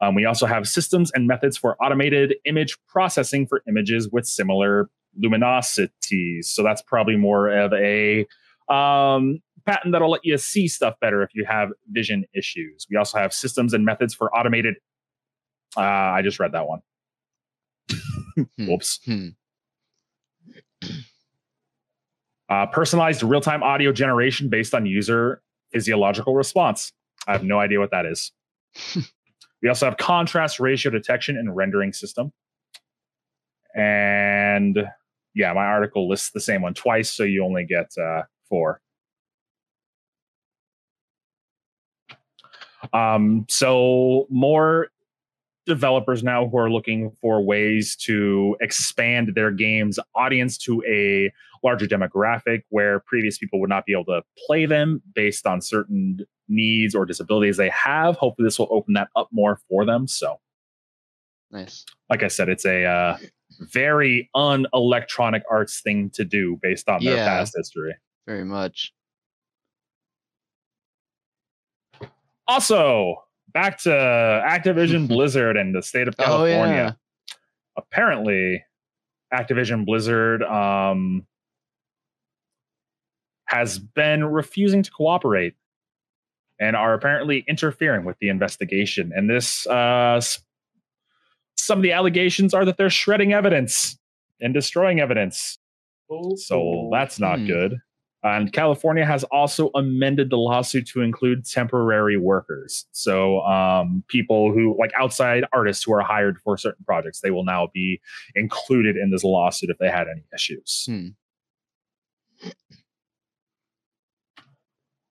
Um, 0.00 0.14
we 0.14 0.24
also 0.24 0.46
have 0.46 0.68
systems 0.68 1.10
and 1.14 1.26
methods 1.26 1.56
for 1.56 1.76
automated 1.82 2.36
image 2.44 2.76
processing 2.86 3.48
for 3.48 3.62
images 3.68 4.08
with 4.08 4.24
similar 4.24 4.88
luminosities. 5.20 6.44
So 6.44 6.62
that's 6.62 6.80
probably 6.82 7.16
more 7.16 7.48
of 7.48 7.72
a 7.72 8.24
um, 8.72 9.40
patent 9.68 9.92
that'll 9.92 10.10
let 10.10 10.24
you 10.24 10.38
see 10.38 10.66
stuff 10.66 10.94
better 11.00 11.22
if 11.22 11.30
you 11.34 11.44
have 11.44 11.70
vision 11.90 12.24
issues. 12.34 12.86
We 12.90 12.96
also 12.96 13.18
have 13.18 13.32
systems 13.32 13.74
and 13.74 13.84
methods 13.84 14.14
for 14.14 14.34
automated. 14.34 14.76
Uh, 15.76 15.80
I 15.80 16.22
just 16.22 16.40
read 16.40 16.52
that 16.52 16.66
one. 16.66 16.80
Hmm. 18.56 18.66
Whoops. 18.66 19.00
Hmm. 19.04 19.28
Uh, 22.50 22.64
personalized 22.64 23.22
real 23.22 23.42
time 23.42 23.62
audio 23.62 23.92
generation 23.92 24.48
based 24.48 24.74
on 24.74 24.86
user 24.86 25.42
physiological 25.70 26.34
response. 26.34 26.94
I 27.26 27.32
have 27.32 27.44
no 27.44 27.60
idea 27.60 27.78
what 27.78 27.90
that 27.90 28.06
is. 28.06 28.32
we 29.62 29.68
also 29.68 29.84
have 29.84 29.98
contrast 29.98 30.58
ratio 30.58 30.90
detection 30.90 31.36
and 31.36 31.54
rendering 31.54 31.92
system. 31.92 32.32
And 33.74 34.78
yeah, 35.34 35.52
my 35.52 35.66
article 35.66 36.08
lists 36.08 36.30
the 36.30 36.40
same 36.40 36.62
one 36.62 36.72
twice, 36.72 37.12
so 37.12 37.22
you 37.22 37.44
only 37.44 37.66
get 37.66 37.92
uh, 38.02 38.22
four. 38.48 38.80
Um, 42.92 43.46
so 43.48 44.26
more 44.30 44.88
developers 45.66 46.22
now 46.22 46.48
who 46.48 46.56
are 46.58 46.70
looking 46.70 47.10
for 47.20 47.42
ways 47.42 47.94
to 47.96 48.56
expand 48.60 49.32
their 49.34 49.50
game's 49.50 49.98
audience 50.14 50.56
to 50.56 50.82
a 50.88 51.30
larger 51.62 51.86
demographic 51.86 52.62
where 52.70 53.00
previous 53.00 53.36
people 53.36 53.60
would 53.60 53.68
not 53.68 53.84
be 53.84 53.92
able 53.92 54.04
to 54.06 54.22
play 54.46 54.64
them 54.64 55.02
based 55.14 55.46
on 55.46 55.60
certain 55.60 56.20
needs 56.48 56.94
or 56.94 57.04
disabilities 57.04 57.56
they 57.58 57.68
have. 57.68 58.16
Hopefully, 58.16 58.46
this 58.46 58.58
will 58.58 58.68
open 58.70 58.94
that 58.94 59.08
up 59.16 59.28
more 59.32 59.60
for 59.68 59.84
them. 59.84 60.06
So, 60.08 60.40
Nice. 61.50 61.84
like 62.08 62.22
I 62.22 62.28
said, 62.28 62.48
it's 62.48 62.64
a 62.64 62.84
uh, 62.84 63.18
very 63.60 64.30
un-electronic 64.34 65.42
arts 65.50 65.80
thing 65.82 66.10
to 66.10 66.24
do 66.24 66.58
based 66.62 66.88
on 66.88 67.04
their 67.04 67.16
Yeah. 67.16 67.26
past 67.26 67.54
history. 67.56 67.94
Very 68.26 68.44
much. 68.44 68.92
Also, 72.48 73.22
back 73.52 73.78
to 73.82 73.90
Activision 73.90 75.06
Blizzard 75.08 75.56
and 75.56 75.74
the 75.74 75.82
state 75.82 76.08
of 76.08 76.14
Oh 76.18 76.24
California. 76.24 76.96
yeah. 77.28 77.36
Apparently, 77.76 78.64
Activision 79.32 79.84
Blizzard 79.84 80.42
um, 80.42 81.26
has 83.46 83.78
been 83.78 84.24
refusing 84.24 84.82
to 84.82 84.90
cooperate 84.90 85.54
and 86.60 86.74
are 86.74 86.94
apparently 86.94 87.44
interfering 87.46 88.04
with 88.04 88.16
the 88.20 88.28
investigation. 88.30 89.12
And 89.14 89.30
this, 89.30 89.66
uh, 89.66 90.20
some 91.56 91.78
of 91.78 91.82
the 91.82 91.92
allegations 91.92 92.52
are 92.52 92.64
that 92.64 92.76
they're 92.76 92.90
shredding 92.90 93.32
evidence 93.32 93.98
and 94.40 94.52
destroying 94.54 95.00
evidence. 95.00 95.58
So 96.36 96.88
that's 96.90 97.20
not 97.20 97.38
Hmm. 97.38 97.46
good. 97.46 97.76
And 98.24 98.52
California 98.52 99.06
has 99.06 99.22
also 99.24 99.70
amended 99.74 100.30
the 100.30 100.36
lawsuit 100.36 100.88
to 100.88 101.02
include 101.02 101.44
temporary 101.44 102.16
workers. 102.16 102.86
So 102.90 103.40
um, 103.42 104.02
people 104.08 104.52
who, 104.52 104.76
like 104.78 104.90
outside 104.98 105.44
artists 105.52 105.84
who 105.84 105.92
are 105.94 106.00
hired 106.00 106.38
for 106.42 106.56
certain 106.56 106.84
projects, 106.84 107.20
they 107.20 107.30
will 107.30 107.44
now 107.44 107.68
be 107.72 108.00
included 108.34 108.96
in 108.96 109.10
this 109.10 109.22
lawsuit 109.22 109.70
if 109.70 109.78
they 109.78 109.88
had 109.88 110.08
any 110.08 110.24
issues. 110.34 110.84
Hmm. 110.86 111.08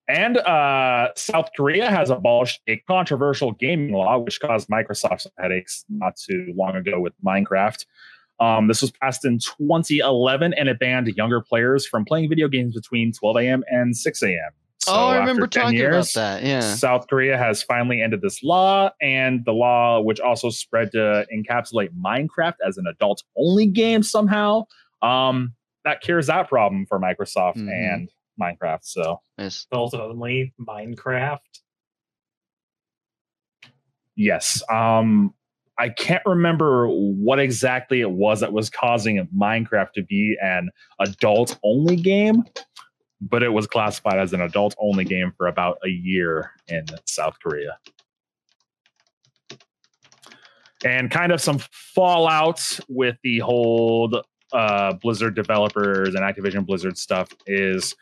And 0.09 0.37
uh, 0.37 1.09
South 1.15 1.49
Korea 1.55 1.89
has 1.89 2.09
abolished 2.09 2.61
a 2.67 2.77
controversial 2.87 3.51
gaming 3.51 3.91
law, 3.91 4.17
which 4.19 4.39
caused 4.39 4.69
Microsoft 4.69 5.21
some 5.21 5.33
headaches 5.37 5.83
not 5.89 6.15
too 6.15 6.53
long 6.55 6.77
ago 6.77 6.99
with 6.99 7.13
Minecraft. 7.25 7.85
Um, 8.39 8.67
this 8.67 8.81
was 8.81 8.91
passed 8.91 9.25
in 9.25 9.39
2011, 9.39 10.53
and 10.53 10.69
it 10.69 10.79
banned 10.79 11.07
younger 11.15 11.41
players 11.41 11.85
from 11.88 12.05
playing 12.05 12.29
video 12.29 12.47
games 12.47 12.75
between 12.75 13.11
12 13.11 13.38
a.m. 13.38 13.63
and 13.67 13.95
6 13.95 14.23
a.m. 14.23 14.51
So 14.79 14.93
oh, 14.93 15.07
I 15.07 15.17
remember 15.17 15.47
10 15.47 15.63
talking 15.63 15.77
years, 15.77 16.15
about 16.15 16.21
that. 16.39 16.43
Yeah. 16.43 16.61
South 16.61 17.07
Korea 17.09 17.38
has 17.38 17.63
finally 17.63 18.01
ended 18.01 18.21
this 18.21 18.43
law, 18.43 18.91
and 19.01 19.43
the 19.43 19.51
law, 19.51 19.99
which 19.99 20.19
also 20.19 20.49
spread 20.49 20.91
to 20.91 21.25
encapsulate 21.35 21.89
Minecraft 21.99 22.53
as 22.65 22.77
an 22.77 22.85
adult-only 22.88 23.65
game 23.65 24.03
somehow, 24.03 24.63
um, 25.01 25.53
that 25.83 26.01
cures 26.01 26.27
that 26.27 26.47
problem 26.47 26.85
for 26.85 26.99
Microsoft 26.99 27.57
Mhm. 27.57 27.71
and 27.71 28.09
Minecraft. 28.39 28.83
So 28.83 29.19
Nice. 29.38 29.65
Adult 29.71 29.93
only 29.95 30.53
Minecraft. 30.61 31.39
yes, 34.15 34.61
um, 34.69 35.33
I 35.80 35.89
can't 35.89 36.23
remember 36.25 36.88
what 36.88 37.39
exactly 37.39 38.01
it 38.01 38.11
was 38.11 38.39
that 38.39 38.51
was 38.51 38.69
causing 38.69 39.28
Minecraft 39.36 39.93
to 39.93 40.03
be 40.03 40.36
an 40.41 40.69
adult-only 40.99 41.97
game, 41.97 42.43
but 43.21 43.43
it 43.43 43.49
was 43.49 43.67
classified 43.67 44.19
as 44.19 44.34
an 44.34 44.41
adult-only 44.41 45.05
game 45.05 45.34
for 45.38 45.47
about 45.47 45.78
a 45.86 45.89
year 45.89 46.51
in 46.67 46.86
South 47.05 47.38
Korea. 47.39 47.78
and 50.84 51.09
kind 51.09 51.32
of 51.32 51.41
some 51.41 51.59
fallout 51.71 52.80
with 52.88 53.17
the 53.23 53.39
whole 53.39 54.23
uh, 54.53 54.93
Blizzard 54.93 55.36
developers 55.36 56.15
and 56.15 56.19
Activision 56.19 56.65
Blizzard 56.65 56.97
stuff 56.97 57.30
is 57.45 57.95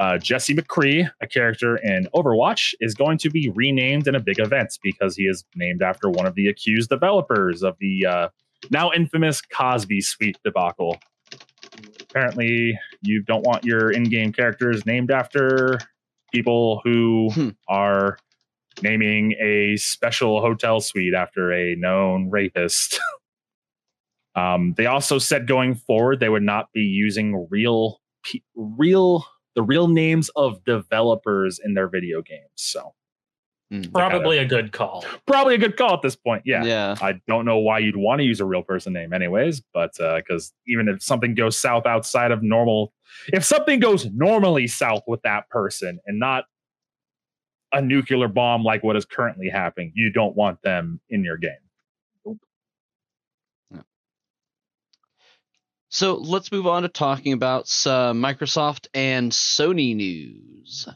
uh, 0.00 0.16
Jesse 0.18 0.54
McCree, 0.54 1.08
a 1.20 1.26
character 1.26 1.76
in 1.76 2.08
Overwatch, 2.14 2.72
is 2.80 2.94
going 2.94 3.18
to 3.18 3.28
be 3.30 3.50
renamed 3.54 4.08
in 4.08 4.14
a 4.14 4.20
big 4.20 4.40
event 4.40 4.78
because 4.82 5.14
he 5.14 5.24
is 5.24 5.44
named 5.54 5.82
after 5.82 6.08
one 6.08 6.26
of 6.26 6.34
the 6.34 6.48
accused 6.48 6.88
developers 6.88 7.62
of 7.62 7.76
the 7.80 8.06
uh, 8.06 8.28
now 8.70 8.90
infamous 8.92 9.42
Cosby 9.42 10.00
Suite 10.00 10.38
debacle. 10.42 10.98
Apparently, 12.00 12.78
you 13.02 13.22
don't 13.22 13.44
want 13.44 13.62
your 13.64 13.90
in-game 13.90 14.32
characters 14.32 14.84
named 14.86 15.10
after 15.10 15.78
people 16.32 16.80
who 16.82 17.28
Hmm. 17.34 17.48
are 17.68 18.16
naming 18.82 19.32
a 19.32 19.76
special 19.76 20.40
hotel 20.40 20.80
suite 20.80 21.12
after 21.14 21.52
a 21.52 21.74
known 21.76 22.30
rapist. 22.30 22.98
um, 24.34 24.74
they 24.78 24.86
also 24.86 25.18
said 25.18 25.46
going 25.46 25.74
forward 25.74 26.20
they 26.20 26.28
would 26.30 26.42
not 26.42 26.72
be 26.72 26.80
using 26.80 27.46
real, 27.50 28.00
pe- 28.24 28.40
real, 28.54 29.26
the 29.60 29.66
real 29.66 29.88
names 29.88 30.30
of 30.36 30.64
developers 30.64 31.60
in 31.62 31.74
their 31.74 31.86
video 31.86 32.22
games. 32.22 32.48
So 32.54 32.94
Mm. 33.72 33.92
Probably 33.92 34.38
a 34.38 34.44
good 34.44 34.72
call. 34.72 35.04
probably 35.26 35.54
a 35.54 35.58
good 35.58 35.76
call 35.76 35.94
at 35.94 36.02
this 36.02 36.16
point. 36.16 36.42
Yeah. 36.44 36.64
Yeah. 36.64 36.96
I 37.00 37.20
don't 37.28 37.44
know 37.44 37.58
why 37.58 37.78
you'd 37.78 37.96
want 37.96 38.18
to 38.18 38.24
use 38.24 38.40
a 38.40 38.44
real 38.44 38.62
person 38.62 38.92
name, 38.92 39.12
anyways, 39.12 39.62
but 39.72 39.92
uh 40.00 40.16
because 40.16 40.52
even 40.66 40.88
if 40.88 41.00
something 41.02 41.34
goes 41.36 41.56
south 41.56 41.86
outside 41.86 42.32
of 42.32 42.42
normal, 42.42 42.92
if 43.28 43.44
something 43.44 43.78
goes 43.78 44.06
normally 44.06 44.66
south 44.66 45.02
with 45.06 45.22
that 45.22 45.48
person 45.50 46.00
and 46.04 46.18
not 46.18 46.46
a 47.72 47.80
nuclear 47.80 48.26
bomb 48.26 48.64
like 48.64 48.82
what 48.82 48.96
is 48.96 49.04
currently 49.04 49.48
happening, 49.48 49.92
you 49.94 50.10
don't 50.10 50.34
want 50.34 50.60
them 50.62 51.00
in 51.08 51.22
your 51.22 51.36
game. 51.36 51.52
So 55.90 56.14
let's 56.14 56.52
move 56.52 56.68
on 56.68 56.82
to 56.82 56.88
talking 56.88 57.32
about 57.32 57.66
some 57.66 58.24
uh, 58.24 58.28
Microsoft 58.28 58.86
and 58.94 59.32
Sony 59.32 59.94
news. 59.96 60.88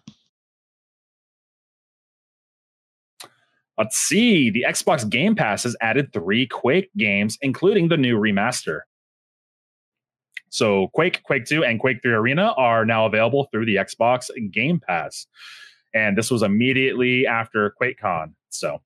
Let's 3.76 3.97
see. 3.97 4.51
The 4.51 4.64
Xbox 4.68 5.09
Game 5.09 5.34
Pass 5.34 5.64
has 5.64 5.76
added 5.80 6.12
three 6.12 6.47
Quake 6.47 6.90
games, 6.97 7.36
including 7.42 7.88
the 7.88 7.97
new 7.97 8.16
remaster. 8.16 8.80
So, 10.51 10.86
Quake, 10.95 11.24
Quake 11.24 11.47
2, 11.47 11.64
and 11.64 11.80
Quake 11.80 12.01
3 12.01 12.12
Arena 12.12 12.55
are 12.57 12.84
now 12.84 13.07
available 13.07 13.49
through 13.51 13.66
the 13.66 13.74
Xbox 13.74 14.30
Game 14.53 14.78
Pass. 14.78 15.26
And 15.92 16.16
this 16.16 16.30
was 16.30 16.45
immediately 16.45 17.26
after 17.26 17.74
QuakeCon. 17.82 18.34
So, 18.51 18.80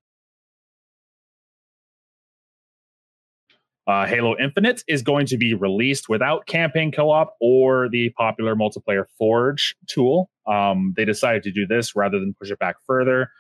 uh, 3.89 4.07
Halo 4.07 4.37
Infinite 4.39 4.85
is 4.87 5.03
going 5.03 5.25
to 5.27 5.39
be 5.39 5.55
released 5.55 6.11
without 6.11 6.47
campaign 6.47 6.93
co 6.93 7.11
op 7.11 7.35
or 7.41 7.89
the 7.89 8.11
popular 8.11 8.55
multiplayer 8.55 9.05
Forge 9.17 9.75
tool. 9.89 10.31
Um, 10.47 10.93
they 10.95 11.07
decided 11.07 11.43
to 11.45 11.51
do 11.51 11.67
this 11.67 11.97
rather 11.97 12.21
than 12.21 12.35
push 12.39 12.51
it 12.51 12.59
back 12.59 12.77
further. 12.87 13.31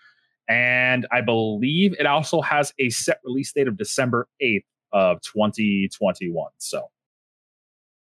And 0.48 1.06
I 1.12 1.20
believe 1.20 1.94
it 1.98 2.06
also 2.06 2.40
has 2.40 2.72
a 2.78 2.88
set 2.88 3.18
release 3.24 3.52
date 3.52 3.68
of 3.68 3.76
December 3.76 4.26
8th 4.42 4.64
of 4.92 5.20
2021. 5.20 6.50
So 6.56 6.86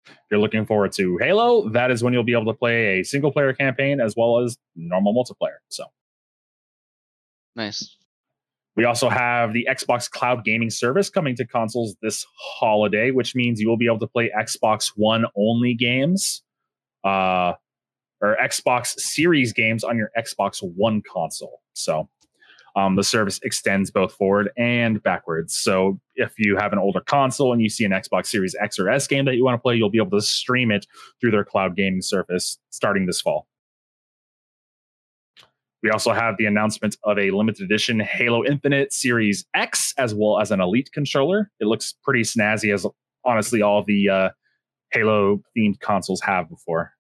if 0.06 0.14
you're 0.30 0.40
looking 0.40 0.68
forward 0.68 0.92
to 0.94 1.18
Halo, 1.18 1.68
that 1.70 1.90
is 1.90 2.04
when 2.04 2.14
you'll 2.14 2.24
be 2.24 2.34
able 2.34 2.54
to 2.54 2.58
play 2.58 3.00
a 3.00 3.04
single 3.04 3.32
player 3.32 3.54
campaign 3.54 4.00
as 4.00 4.14
well 4.16 4.44
as 4.44 4.56
normal 4.76 5.16
multiplayer. 5.16 5.58
So 5.70 5.86
Nice. 7.56 7.98
We 8.76 8.84
also 8.84 9.10
have 9.10 9.54
the 9.54 9.68
Xbox 9.70 10.10
Cloud 10.10 10.44
Gaming 10.44 10.70
Service 10.70 11.10
coming 11.10 11.36
to 11.38 11.46
consoles 11.46 11.96
this 12.02 12.26
holiday, 12.38 13.12
which 13.12 13.36
means 13.36 13.62
you 13.62 13.70
will 13.70 13.78
be 13.78 13.86
able 13.86 14.00
to 14.00 14.08
play 14.08 14.32
Xbox 14.38 14.92
One 14.96 15.26
only 15.36 15.74
games, 15.74 16.44
uh, 17.04 17.54
or 18.22 18.38
Xbox 18.44 19.00
Series 19.00 19.54
games 19.54 19.84
on 19.84 19.98
your 19.98 20.12
Xbox 20.18 20.60
One 20.62 21.02
console. 21.02 21.62
So 21.74 22.10
um, 22.76 22.96
the 22.96 23.04
service 23.04 23.40
extends 23.44 23.90
both 23.90 24.14
forward 24.14 24.52
and 24.58 25.02
backwards. 25.02 25.56
So 25.56 26.00
if 26.16 26.34
you 26.38 26.58
have 26.58 26.74
an 26.74 26.80
older 26.80 27.02
console 27.02 27.54
and 27.54 27.62
you 27.62 27.70
see 27.70 27.86
an 27.86 27.92
Xbox 27.92 28.28
Series 28.28 28.56
X 28.60 28.78
or 28.78 28.90
S 28.90 29.08
game 29.08 29.24
that 29.26 29.36
you 29.36 29.46
want 29.46 29.56
to 29.56 29.62
play, 29.62 29.76
you'll 29.76 29.90
be 29.90 30.00
able 30.00 30.18
to 30.18 30.22
stream 30.22 30.72
it 30.72 30.86
through 31.22 31.32
their 31.32 31.46
cloud 31.46 31.76
gaming 31.76 32.02
service 32.02 32.58
starting 32.72 33.06
this 33.06 33.22
fall. 33.22 33.48
We 35.86 35.92
also 35.92 36.14
have 36.14 36.38
the 36.38 36.48
announcement 36.48 36.98
of 37.04 37.20
a 37.20 37.30
limited 37.30 37.62
edition 37.64 38.00
Halo 38.00 38.44
Infinite 38.44 38.92
Series 38.92 39.46
X 39.54 39.94
as 40.00 40.16
well 40.16 40.40
as 40.40 40.50
an 40.50 40.60
Elite 40.60 40.90
controller. 40.92 41.52
It 41.60 41.68
looks 41.68 41.94
pretty 42.04 42.24
snazzy, 42.24 42.74
as 42.74 42.88
honestly 43.24 43.62
all 43.62 43.84
the 43.84 44.10
uh, 44.10 44.30
Halo 44.90 45.44
themed 45.56 45.80
consoles 45.82 46.22
have 46.22 46.50
before. 46.50 46.94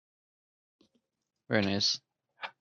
Very 1.49 1.63
nice. 1.63 1.99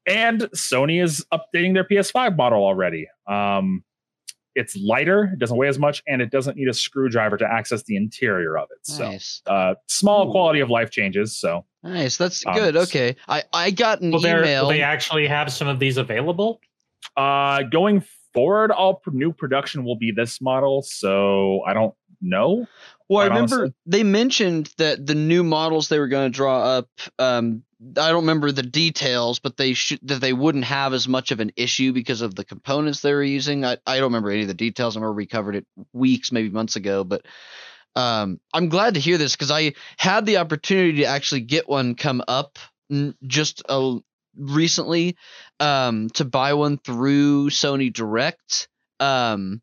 And 0.07 0.41
Sony 0.57 1.03
is 1.03 1.27
updating 1.31 1.75
their 1.75 1.85
PS5 1.85 2.39
model 2.39 2.65
already. 2.65 3.07
Um, 3.27 3.85
it's 4.55 4.75
lighter, 4.79 5.25
it 5.31 5.39
doesn't 5.39 5.59
weigh 5.59 5.69
as 5.69 5.79
much, 5.79 6.03
and 6.09 6.23
it 6.23 6.31
doesn't 6.31 6.57
need 6.57 6.69
a 6.69 6.75
screwdriver 6.75 7.37
to 7.37 7.47
access 7.47 7.83
the 7.83 7.97
interior 7.97 8.57
of 8.57 8.69
it. 8.71 8.79
So, 8.87 9.11
Nice. 9.11 9.43
uh, 9.47 9.75
small 9.89 10.27
Ooh. 10.29 10.31
quality 10.31 10.61
of 10.61 10.71
life 10.71 10.91
changes. 10.91 11.37
So, 11.37 11.67
Nice. 11.85 12.17
That's 12.17 12.45
Um, 12.47 12.55
good. 12.55 12.77
Okay. 12.77 13.15
I 13.29 13.43
I 13.53 13.71
got 13.71 14.01
an 14.01 14.11
Will, 14.11 14.27
email. 14.27 14.69
they 14.69 14.81
actually 14.83 15.27
have 15.29 15.53
some 15.53 15.69
of 15.69 15.79
these 15.79 15.97
available? 15.99 16.61
uh, 17.17 17.63
going 17.65 18.03
forward, 18.33 18.73
all 18.73 18.95
pr- 18.95 19.11
new 19.13 19.33
production 19.33 19.85
will 19.85 19.95
be 19.97 20.11
this 20.11 20.41
model. 20.41 20.83
So, 20.83 21.63
I 21.67 21.75
don't 21.75 21.95
know. 22.21 22.67
Well, 23.09 23.21
I 23.21 23.27
remember 23.29 23.57
honestly. 23.57 23.75
they 23.87 24.03
mentioned 24.03 24.73
that 24.79 25.07
the 25.07 25.15
new 25.15 25.45
models 25.45 25.89
they 25.91 25.99
were 26.01 26.09
going 26.09 26.33
to 26.33 26.35
draw 26.37 26.63
up. 26.65 26.89
Um, 27.19 27.63
I 27.99 28.09
don't 28.09 28.23
remember 28.23 28.51
the 28.51 28.63
details, 28.63 29.39
but 29.39 29.59
they 29.59 29.75
should 29.75 30.01
that 30.09 30.23
they 30.23 30.33
wouldn't 30.33 30.65
have 30.65 30.95
as 30.95 31.07
much 31.07 31.31
of 31.31 31.39
an 31.41 31.53
issue 31.55 31.93
because 31.93 32.23
of 32.23 32.35
the 32.35 32.45
components 32.45 33.01
they 33.03 33.13
were 33.13 33.23
using. 33.23 33.63
I, 33.65 33.77
I 33.87 33.97
don't 33.97 34.05
remember 34.05 34.31
any 34.31 34.43
of 34.43 34.49
the 34.49 34.55
details. 34.55 34.97
I 34.97 35.01
remember 35.01 35.13
we 35.15 35.27
covered 35.27 35.55
it 35.57 35.67
weeks, 35.93 36.33
maybe 36.33 36.49
months 36.49 36.77
ago, 36.77 37.05
but 37.05 37.27
um, 37.97 38.41
I'm 38.53 38.69
glad 38.69 38.95
to 38.95 39.01
hear 39.01 39.19
this 39.19 39.37
because 39.37 39.51
I 39.51 39.75
had 39.99 40.27
the 40.27 40.39
opportunity 40.39 40.99
to 40.99 41.05
actually 41.05 41.43
get 41.43 41.69
one 41.69 41.95
come 41.95 42.23
up 42.27 42.59
just 43.27 43.63
a, 43.69 43.99
recently 44.37 45.17
um, 45.61 46.11
to 46.11 46.25
buy 46.25 46.55
one 46.55 46.79
through 46.79 47.51
Sony 47.51 47.93
Direct. 47.93 48.69
Um, 49.01 49.63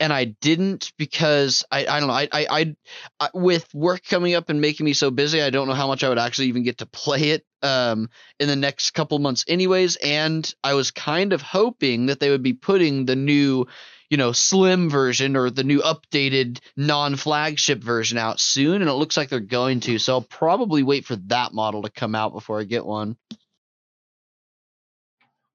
and 0.00 0.12
I 0.12 0.24
didn't 0.24 0.92
because 0.96 1.64
I, 1.70 1.86
I 1.86 2.00
don't 2.00 2.08
know 2.08 2.14
I, 2.14 2.28
I 2.32 2.74
I 3.20 3.30
with 3.34 3.72
work 3.74 4.02
coming 4.04 4.34
up 4.34 4.48
and 4.48 4.60
making 4.60 4.86
me 4.86 4.94
so 4.94 5.10
busy 5.10 5.40
I 5.42 5.50
don't 5.50 5.68
know 5.68 5.74
how 5.74 5.86
much 5.86 6.02
I 6.02 6.08
would 6.08 6.18
actually 6.18 6.48
even 6.48 6.64
get 6.64 6.78
to 6.78 6.86
play 6.86 7.30
it 7.30 7.44
um 7.62 8.08
in 8.40 8.48
the 8.48 8.56
next 8.56 8.92
couple 8.92 9.18
months 9.18 9.44
anyways 9.46 9.96
and 9.96 10.52
I 10.64 10.74
was 10.74 10.90
kind 10.90 11.32
of 11.32 11.42
hoping 11.42 12.06
that 12.06 12.18
they 12.18 12.30
would 12.30 12.42
be 12.42 12.54
putting 12.54 13.04
the 13.04 13.16
new 13.16 13.66
you 14.08 14.16
know 14.16 14.32
slim 14.32 14.88
version 14.88 15.36
or 15.36 15.50
the 15.50 15.64
new 15.64 15.80
updated 15.80 16.58
non-flagship 16.76 17.82
version 17.82 18.16
out 18.16 18.40
soon 18.40 18.80
and 18.80 18.90
it 18.90 18.94
looks 18.94 19.16
like 19.16 19.28
they're 19.28 19.40
going 19.40 19.80
to 19.80 19.98
so 19.98 20.14
I'll 20.14 20.22
probably 20.22 20.82
wait 20.82 21.04
for 21.04 21.16
that 21.16 21.52
model 21.52 21.82
to 21.82 21.90
come 21.90 22.14
out 22.14 22.32
before 22.32 22.58
I 22.58 22.64
get 22.64 22.86
one. 22.86 23.16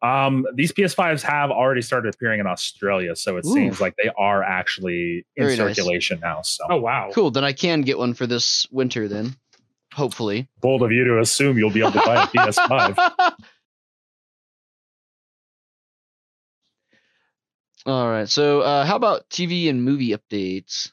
Um, 0.02 0.46
these 0.54 0.72
PS5s 0.72 1.22
have 1.24 1.50
already 1.52 1.82
started 1.82 2.14
appearing 2.14 2.40
in 2.40 2.48
Australia, 2.48 3.16
so 3.16 3.38
it 3.38 3.46
Ooh. 3.46 3.54
seems 3.54 3.82
like 3.82 3.96
they 4.02 4.12
are 4.18 4.44
actually 4.44 5.26
in 5.36 5.46
Very 5.46 5.58
nice. 5.58 5.76
circulation 5.76 6.20
now. 6.20 6.42
So, 6.44 6.66
Oh 6.70 6.78
wow. 6.78 7.10
Cool, 7.14 7.32
then 7.32 7.44
I 7.44 7.54
can 7.54 7.82
get 7.82 7.98
one 7.98 8.14
for 8.14 8.28
this 8.28 8.68
winter 8.72 9.08
then. 9.08 9.36
Hopefully. 9.94 10.48
bold 10.60 10.84
of 10.84 10.92
you 10.92 11.06
to 11.06 11.20
assume 11.22 11.58
you'll 11.58 11.70
be 11.72 11.80
able 11.80 11.94
to 11.94 12.02
buy 12.06 12.24
a 12.24 12.28
PS5. 12.28 12.98
All 17.86 18.10
right. 18.10 18.28
So, 18.28 18.62
uh, 18.62 18.84
how 18.86 18.96
about 18.96 19.30
TV 19.30 19.70
and 19.70 19.84
movie 19.84 20.10
updates? 20.16 20.92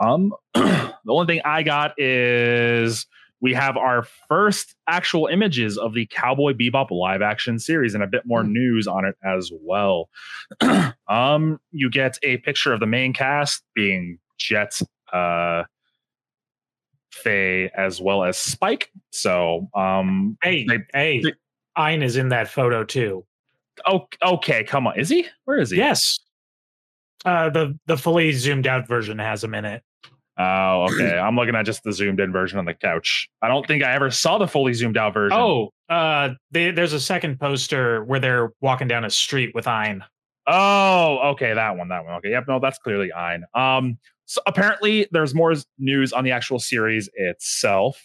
Um, 0.00 0.32
the 0.54 0.92
only 1.08 1.26
thing 1.26 1.42
I 1.44 1.62
got 1.62 1.94
is 1.98 3.06
we 3.40 3.54
have 3.54 3.76
our 3.76 4.04
first 4.28 4.74
actual 4.86 5.26
images 5.26 5.78
of 5.78 5.94
the 5.94 6.06
Cowboy 6.06 6.52
Bebop 6.52 6.90
live 6.90 7.22
action 7.22 7.58
series 7.58 7.94
and 7.94 8.02
a 8.02 8.06
bit 8.06 8.22
more 8.26 8.42
Hmm. 8.42 8.52
news 8.52 8.86
on 8.86 9.04
it 9.04 9.16
as 9.24 9.50
well. 9.62 10.08
um, 11.08 11.58
you 11.70 11.90
get 11.90 12.18
a 12.22 12.36
picture 12.38 12.72
of 12.72 12.80
the 12.80 12.86
main 12.86 13.12
cast 13.12 13.62
being 13.74 14.18
Jet, 14.38 14.80
uh, 15.12 15.64
Faye, 17.12 17.70
as 17.76 18.00
well 18.00 18.24
as 18.24 18.36
Spike. 18.38 18.90
So, 19.10 19.68
um, 19.74 20.36
Hey, 20.42 20.64
They- 20.66 20.78
hey, 20.94 21.20
they- 21.22 21.32
Ein 21.76 22.02
is 22.02 22.16
in 22.16 22.28
that 22.30 22.48
photo 22.48 22.84
too. 22.84 23.24
oh, 23.86 24.06
okay, 24.22 24.64
come 24.64 24.86
on, 24.86 24.98
is 24.98 25.08
he? 25.08 25.26
Where 25.44 25.58
is 25.58 25.70
he? 25.70 25.78
Yes. 25.78 26.18
Uh, 27.24 27.48
the 27.50 27.78
the 27.86 27.96
fully 27.96 28.32
zoomed 28.32 28.66
out 28.66 28.86
version 28.88 29.18
has 29.18 29.42
him 29.44 29.54
in 29.54 29.64
it. 29.64 29.82
Oh, 30.40 30.84
okay. 30.90 31.18
I'm 31.18 31.36
looking 31.36 31.54
at 31.54 31.66
just 31.66 31.82
the 31.84 31.92
zoomed 31.92 32.18
in 32.20 32.32
version 32.32 32.58
on 32.58 32.64
the 32.64 32.74
couch. 32.74 33.28
I 33.42 33.48
don't 33.48 33.66
think 33.66 33.82
I 33.82 33.92
ever 33.92 34.10
saw 34.10 34.38
the 34.38 34.48
fully 34.48 34.72
zoomed 34.72 34.96
out 34.96 35.12
version. 35.12 35.38
Oh, 35.38 35.70
uh, 35.88 36.30
they, 36.50 36.70
there's 36.70 36.92
a 36.92 37.00
second 37.00 37.38
poster 37.38 38.04
where 38.04 38.20
they're 38.20 38.52
walking 38.60 38.88
down 38.88 39.04
a 39.04 39.10
street 39.10 39.54
with 39.54 39.66
Ein. 39.66 40.02
Oh, 40.46 41.18
okay, 41.32 41.52
that 41.52 41.76
one, 41.76 41.88
that 41.88 42.04
one. 42.04 42.14
Okay, 42.14 42.30
yep, 42.30 42.44
no, 42.48 42.58
that's 42.58 42.78
clearly 42.78 43.12
Ein. 43.12 43.44
Um, 43.54 43.98
so 44.24 44.40
apparently 44.46 45.06
there's 45.10 45.34
more 45.34 45.54
news 45.78 46.12
on 46.12 46.24
the 46.24 46.30
actual 46.30 46.58
series 46.58 47.10
itself. 47.14 48.00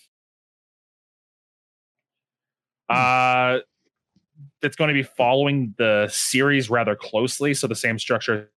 Uh, 2.89 3.59
it's 4.61 4.75
going 4.75 4.87
to 4.89 4.93
be 4.93 5.03
following 5.03 5.73
the 5.77 6.07
series 6.11 6.69
rather 6.69 6.95
closely, 6.95 7.53
so 7.53 7.67
the 7.67 7.75
same 7.75 7.97
structure, 7.97 8.51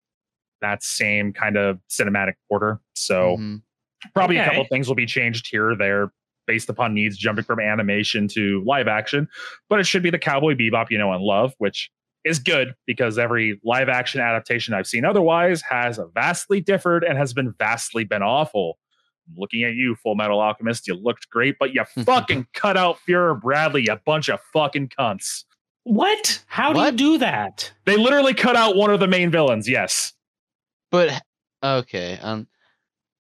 that 0.61 0.83
same 0.83 1.31
kind 1.33 1.57
of 1.57 1.79
cinematic 1.89 2.33
order. 2.49 2.79
So 2.95 3.37
Mhm. 3.37 3.61
Probably 4.13 4.37
a 4.37 4.41
Okay. 4.41 4.49
couple 4.49 4.65
things 4.69 4.87
will 4.87 4.95
be 4.95 5.05
changed 5.05 5.47
here 5.49 5.71
or 5.71 5.75
there 5.75 6.11
based 6.45 6.69
upon 6.69 6.93
needs 6.93 7.17
jumping 7.17 7.43
from 7.43 7.59
animation 7.59 8.27
to 8.27 8.63
live 8.65 8.87
action 8.87 9.27
but 9.69 9.79
it 9.79 9.85
should 9.85 10.03
be 10.03 10.09
the 10.09 10.19
cowboy 10.19 10.53
bebop 10.55 10.89
you 10.89 10.97
know 10.97 11.11
and 11.11 11.21
love 11.23 11.53
which 11.57 11.89
is 12.23 12.39
good 12.39 12.73
because 12.85 13.17
every 13.17 13.59
live 13.65 13.89
action 13.89 14.21
adaptation 14.21 14.73
i've 14.73 14.87
seen 14.87 15.03
otherwise 15.03 15.61
has 15.61 15.99
vastly 16.13 16.61
differed 16.61 17.03
and 17.03 17.17
has 17.17 17.33
been 17.33 17.53
vastly 17.59 18.03
been 18.03 18.21
awful 18.23 18.77
I'm 19.29 19.35
looking 19.37 19.63
at 19.63 19.73
you 19.73 19.95
full 20.01 20.15
metal 20.15 20.39
alchemist 20.39 20.87
you 20.87 20.93
looked 20.93 21.29
great 21.29 21.57
but 21.59 21.73
you 21.73 21.83
fucking 22.05 22.47
cut 22.53 22.77
out 22.77 22.97
Führer 23.05 23.39
bradley 23.41 23.83
you 23.87 23.95
bunch 24.05 24.29
of 24.29 24.39
fucking 24.53 24.89
cunts 24.97 25.43
What? 25.83 26.41
How 26.47 26.71
do 26.71 26.79
you 26.81 26.91
do 26.93 27.17
that? 27.17 27.71
they 27.85 27.97
literally 27.97 28.33
cut 28.33 28.55
out 28.55 28.75
one 28.77 28.89
of 28.89 28.99
the 29.01 29.07
main 29.07 29.31
villains 29.31 29.67
yes 29.67 30.13
But 30.91 31.21
okay, 31.61 32.19
um, 32.21 32.47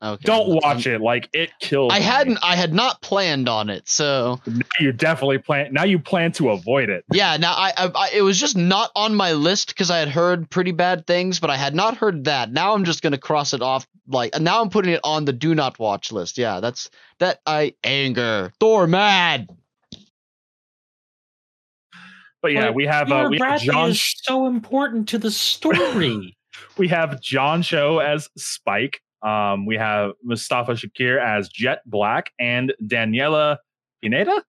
okay. 0.01 0.23
don't 0.25 0.49
um, 0.49 0.59
watch 0.63 0.87
it 0.87 1.01
like 1.01 1.29
it 1.33 1.51
kills 1.59 1.91
I 1.93 1.99
me. 1.99 2.05
hadn't. 2.05 2.39
I 2.43 2.55
had 2.55 2.73
not 2.73 3.01
planned 3.01 3.47
on 3.49 3.69
it, 3.69 3.87
so 3.87 4.39
you 4.79 4.91
definitely 4.91 5.37
plan 5.37 5.73
now 5.73 5.83
you 5.83 5.99
plan 5.99 6.31
to 6.33 6.49
avoid 6.49 6.89
it 6.89 7.05
yeah. 7.11 7.37
Now 7.37 7.53
I, 7.53 7.73
I, 7.77 7.91
I 7.95 8.09
it 8.13 8.21
was 8.21 8.39
just 8.39 8.57
not 8.57 8.91
on 8.95 9.15
my 9.15 9.33
list 9.33 9.69
because 9.69 9.89
I 9.89 9.99
had 9.99 10.09
heard 10.09 10.49
pretty 10.49 10.71
bad 10.71 11.07
things, 11.07 11.39
but 11.39 11.49
I 11.49 11.57
had 11.57 11.75
not 11.75 11.97
heard 11.97 12.25
that. 12.25 12.51
Now 12.51 12.73
I'm 12.73 12.83
just 12.85 13.01
gonna 13.01 13.17
cross 13.17 13.53
it 13.53 13.61
off. 13.61 13.87
Like 14.07 14.39
now 14.39 14.61
I'm 14.61 14.69
putting 14.69 14.93
it 14.93 15.01
on 15.03 15.25
the 15.25 15.33
do 15.33 15.55
not 15.55 15.79
watch 15.79 16.11
list. 16.11 16.37
Yeah, 16.37 16.59
that's 16.59 16.89
that. 17.19 17.41
I 17.45 17.75
anger 17.83 18.51
Thor 18.59 18.87
mad. 18.87 19.49
but 22.41 22.51
yeah 22.51 22.65
But 22.67 22.75
we 22.75 22.85
have 22.85 23.11
uh, 23.11 23.27
we 23.29 23.39
have 23.39 23.61
john 23.61 23.89
is 23.89 24.15
so 24.23 24.45
important 24.47 25.09
to 25.09 25.17
the 25.17 25.31
story. 25.31 26.37
we 26.77 26.87
have 26.89 27.21
John 27.21 27.61
Cho 27.61 27.99
as 27.99 28.29
Spike. 28.37 29.01
Um, 29.25 29.65
we 29.65 29.75
have 29.77 30.11
Mustafa 30.23 30.73
Shakir 30.73 31.19
as 31.19 31.49
Jet 31.49 31.79
Black 31.85 32.31
and 32.39 32.73
Daniela 32.83 33.57
Pineda 34.01 34.43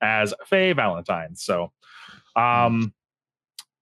as 0.00 0.32
Faye 0.46 0.72
Valentine. 0.72 1.34
So, 1.36 1.72
um, 2.36 2.94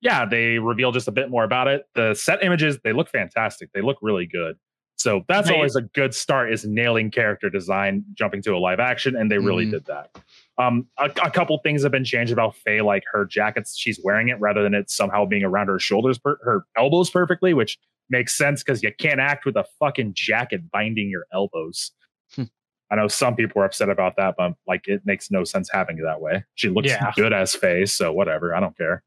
yeah, 0.00 0.24
they 0.26 0.58
reveal 0.58 0.90
just 0.92 1.06
a 1.08 1.12
bit 1.12 1.30
more 1.30 1.44
about 1.44 1.68
it. 1.68 1.84
The 1.94 2.14
set 2.14 2.42
images 2.42 2.78
they 2.82 2.92
look 2.92 3.08
fantastic. 3.08 3.70
They 3.72 3.82
look 3.82 3.98
really 4.02 4.26
good. 4.26 4.56
So 4.96 5.22
that's 5.28 5.48
They- 5.48 5.54
always 5.54 5.76
a 5.76 5.82
good 5.82 6.14
start 6.14 6.52
is 6.52 6.64
nailing 6.64 7.10
character 7.10 7.50
design, 7.50 8.04
jumping 8.14 8.42
to 8.42 8.54
a 8.54 8.58
live 8.58 8.80
action, 8.80 9.16
and 9.16 9.30
they 9.30 9.38
really 9.38 9.66
Mhm. 9.66 9.70
did 9.72 9.84
that. 9.86 10.10
Um, 10.56 10.86
a, 10.98 11.06
a 11.22 11.30
couple 11.30 11.58
things 11.58 11.82
have 11.82 11.90
been 11.92 12.04
changed 12.04 12.32
about 12.32 12.54
Faye, 12.56 12.80
like 12.80 13.02
her 13.12 13.24
jackets, 13.24 13.76
she's 13.76 14.00
wearing 14.04 14.28
it 14.28 14.38
rather 14.40 14.62
than 14.62 14.72
it 14.72 14.90
somehow 14.90 15.24
being 15.24 15.42
around 15.44 15.66
her 15.68 15.78
shoulders, 15.80 16.18
per, 16.18 16.36
her 16.44 16.64
elbows 16.76 17.10
perfectly, 17.10 17.54
which 17.54 17.76
makes 18.10 18.36
sense 18.36 18.62
because 18.62 18.82
you 18.82 18.92
can't 18.98 19.20
act 19.20 19.44
with 19.46 19.56
a 19.56 19.64
fucking 19.78 20.12
jacket 20.14 20.70
binding 20.70 21.08
your 21.10 21.26
elbows. 21.32 21.92
Hmm. 22.34 22.44
I 22.90 22.96
know 22.96 23.08
some 23.08 23.34
people 23.34 23.62
are 23.62 23.64
upset 23.64 23.88
about 23.88 24.16
that, 24.16 24.34
but 24.36 24.52
like 24.66 24.86
it 24.86 25.02
makes 25.04 25.30
no 25.30 25.44
sense 25.44 25.70
having 25.72 25.98
it 25.98 26.02
that 26.02 26.20
way. 26.20 26.44
She 26.54 26.68
looks 26.68 26.88
Yeah. 26.88 27.12
good 27.16 27.32
as 27.32 27.54
Faye, 27.54 27.86
so 27.86 28.12
whatever. 28.12 28.54
I 28.54 28.60
don't 28.60 28.76
care. 28.76 29.02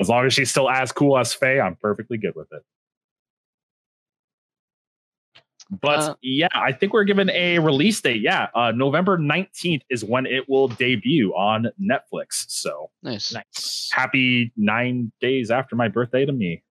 As 0.00 0.08
long 0.08 0.24
as 0.26 0.32
she's 0.32 0.50
still 0.50 0.70
as 0.70 0.90
cool 0.92 1.18
as 1.18 1.34
Faye, 1.34 1.60
I'm 1.60 1.76
perfectly 1.76 2.16
good 2.16 2.34
with 2.34 2.50
it. 2.52 2.62
But 5.70 5.98
Uh, 6.00 6.14
yeah, 6.22 6.48
I 6.52 6.72
think 6.72 6.92
we're 6.92 7.04
given 7.04 7.30
a 7.30 7.60
release 7.60 8.00
date. 8.00 8.22
Yeah, 8.22 8.48
uh, 8.54 8.72
November 8.72 9.16
19th 9.18 9.82
is 9.88 10.04
when 10.04 10.26
it 10.26 10.48
will 10.48 10.66
debut 10.66 11.32
on 11.36 11.68
Netflix. 11.80 12.44
So 12.48 12.90
Nice. 13.04 13.32
nice. 13.32 13.88
happy 13.92 14.52
nine 14.56 15.12
days 15.20 15.50
after 15.52 15.76
my 15.76 15.86
birthday 15.86 16.24
to 16.24 16.32
me. 16.32 16.64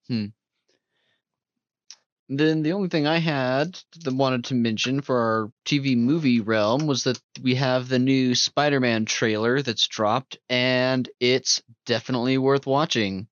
Then 2.30 2.61
the 2.61 2.73
only 2.73 2.89
thing 2.89 3.07
I 3.07 3.19
had 3.19 3.80
that 4.03 4.13
wanted 4.13 4.45
to 4.45 4.53
mention 4.53 5.01
for 5.01 5.17
our 5.17 5.51
TV 5.65 5.95
movie 5.95 6.41
realm 6.41 6.86
was 6.86 7.05
that 7.05 7.19
we 7.41 7.55
have 7.55 7.88
the 7.88 7.99
new 7.99 8.36
Spider-Man 8.36 9.05
trailer 9.05 9.61
that's 9.61 9.88
dropped, 9.88 10.38
and 10.49 11.09
it's 11.21 11.61
definitely 11.86 12.38
worth 12.38 12.67
watching. 12.67 13.28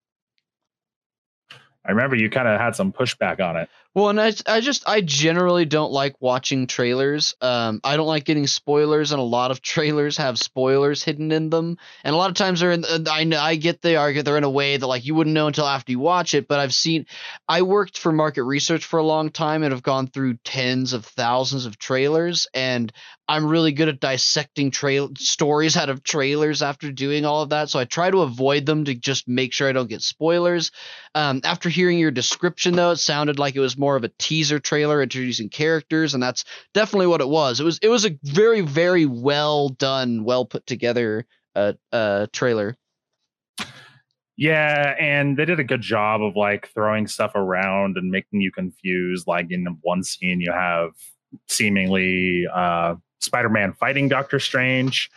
I 1.85 1.91
remember 1.91 2.15
you 2.15 2.29
kind 2.29 2.47
of 2.47 2.59
had 2.59 2.75
some 2.75 2.93
pushback 2.93 3.41
on 3.41 3.57
it. 3.57 3.69
Well, 3.95 4.09
and 4.09 4.19
I, 4.19 4.33
I 4.45 4.59
just 4.59 4.89
I 4.89 4.99
generally 4.99 5.63
don't 5.63 5.93
like 5.93 6.21
watching 6.21 6.67
trailers. 6.67 7.33
Um, 7.39 7.79
I 7.81 7.95
don't 7.95 8.07
like 8.07 8.25
getting 8.25 8.45
spoilers, 8.45 9.13
and 9.13 9.21
a 9.21 9.23
lot 9.23 9.51
of 9.51 9.61
trailers 9.63 10.17
have 10.17 10.37
spoilers 10.37 11.01
hidden 11.01 11.31
in 11.31 11.49
them. 11.49 11.77
And 12.03 12.13
a 12.13 12.17
lot 12.17 12.29
of 12.29 12.35
times 12.35 12.59
they're 12.59 12.73
in. 12.73 12.83
uh, 12.83 12.99
I 13.09 13.23
know 13.23 13.39
I 13.39 13.55
get 13.55 13.81
the 13.81 13.95
argument 13.95 14.25
they're 14.25 14.37
in 14.37 14.43
a 14.43 14.49
way 14.49 14.75
that 14.75 14.85
like 14.85 15.05
you 15.05 15.15
wouldn't 15.15 15.33
know 15.33 15.47
until 15.47 15.65
after 15.65 15.93
you 15.93 15.99
watch 15.99 16.33
it. 16.33 16.49
But 16.49 16.59
I've 16.59 16.73
seen. 16.73 17.05
I 17.47 17.61
worked 17.61 17.97
for 17.97 18.11
market 18.11 18.43
research 18.43 18.83
for 18.83 18.99
a 18.99 19.03
long 19.05 19.29
time 19.29 19.63
and 19.63 19.71
have 19.71 19.81
gone 19.81 20.07
through 20.07 20.35
tens 20.43 20.91
of 20.91 21.05
thousands 21.05 21.65
of 21.65 21.77
trailers, 21.79 22.47
and 22.53 22.91
I'm 23.27 23.45
really 23.45 23.71
good 23.71 23.89
at 23.89 23.99
dissecting 23.99 24.69
trail 24.69 25.09
stories 25.17 25.75
out 25.75 25.89
of 25.89 26.03
trailers 26.03 26.61
after 26.61 26.91
doing 26.91 27.25
all 27.25 27.41
of 27.41 27.49
that. 27.49 27.69
So 27.69 27.79
I 27.79 27.85
try 27.85 28.11
to 28.11 28.21
avoid 28.21 28.65
them 28.65 28.85
to 28.85 28.93
just 28.93 29.27
make 29.27 29.51
sure 29.51 29.67
I 29.67 29.71
don't 29.71 29.89
get 29.89 30.01
spoilers. 30.01 30.71
Um, 31.15 31.41
after 31.43 31.69
hearing 31.69 31.97
your 31.97 32.11
description, 32.11 32.75
though, 32.75 32.91
it 32.91 32.97
sounded 32.97 33.39
like 33.39 33.55
it 33.55 33.61
was 33.61 33.77
more 33.77 33.95
of 33.95 34.03
a 34.03 34.11
teaser 34.19 34.59
trailer 34.59 35.01
introducing 35.01 35.49
characters, 35.49 36.13
and 36.13 36.21
that's 36.21 36.45
definitely 36.73 37.07
what 37.07 37.21
it 37.21 37.29
was. 37.29 37.59
It 37.59 37.63
was 37.63 37.79
it 37.81 37.89
was 37.89 38.05
a 38.05 38.17
very 38.23 38.61
very 38.61 39.05
well 39.05 39.69
done, 39.69 40.23
well 40.23 40.45
put 40.45 40.67
together 40.67 41.25
uh, 41.55 41.73
uh, 41.91 42.27
trailer. 42.31 42.77
Yeah, 44.37 44.95
and 44.99 45.37
they 45.37 45.45
did 45.45 45.61
a 45.61 45.63
good 45.63 45.81
job 45.81 46.21
of 46.21 46.35
like 46.35 46.69
throwing 46.73 47.07
stuff 47.07 47.31
around 47.35 47.97
and 47.97 48.11
making 48.11 48.41
you 48.41 48.51
confused. 48.51 49.27
Like 49.27 49.47
in 49.49 49.65
one 49.81 50.03
scene, 50.03 50.41
you 50.41 50.51
have 50.51 50.91
seemingly 51.47 52.45
uh, 52.53 52.95
Spider-Man 53.19 53.73
fighting 53.73 54.07
Doctor 54.09 54.39
Strange. 54.39 55.09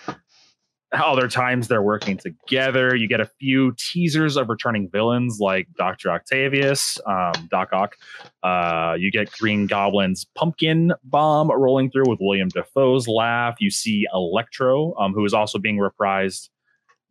Other 0.91 1.29
times 1.29 1.69
they're 1.69 1.83
working 1.83 2.17
together. 2.17 2.97
You 2.97 3.09
get 3.09 3.21
a 3.21 3.31
few 3.39 3.75
teasers 3.77 4.39
of 4.39 4.49
returning 4.49 4.89
villains 4.91 5.39
like 5.39 5.69
Doctor 5.77 6.11
Octavius, 6.11 6.99
um, 7.07 7.33
Doc 7.51 7.75
Ock. 7.75 7.97
Uh, 8.43 8.97
you 8.99 9.11
get 9.11 9.31
Green 9.33 9.67
Goblin's 9.67 10.25
pumpkin 10.35 10.95
bomb 11.05 11.51
rolling 11.51 11.91
through 11.91 12.09
with 12.09 12.21
William 12.23 12.49
Dafoe's 12.49 13.07
laugh. 13.07 13.57
You 13.61 13.71
see 13.71 14.07
Electro, 14.15 14.95
um, 14.99 15.13
who 15.13 15.27
is 15.27 15.35
also 15.35 15.59
being 15.59 15.77
reprised 15.77 16.49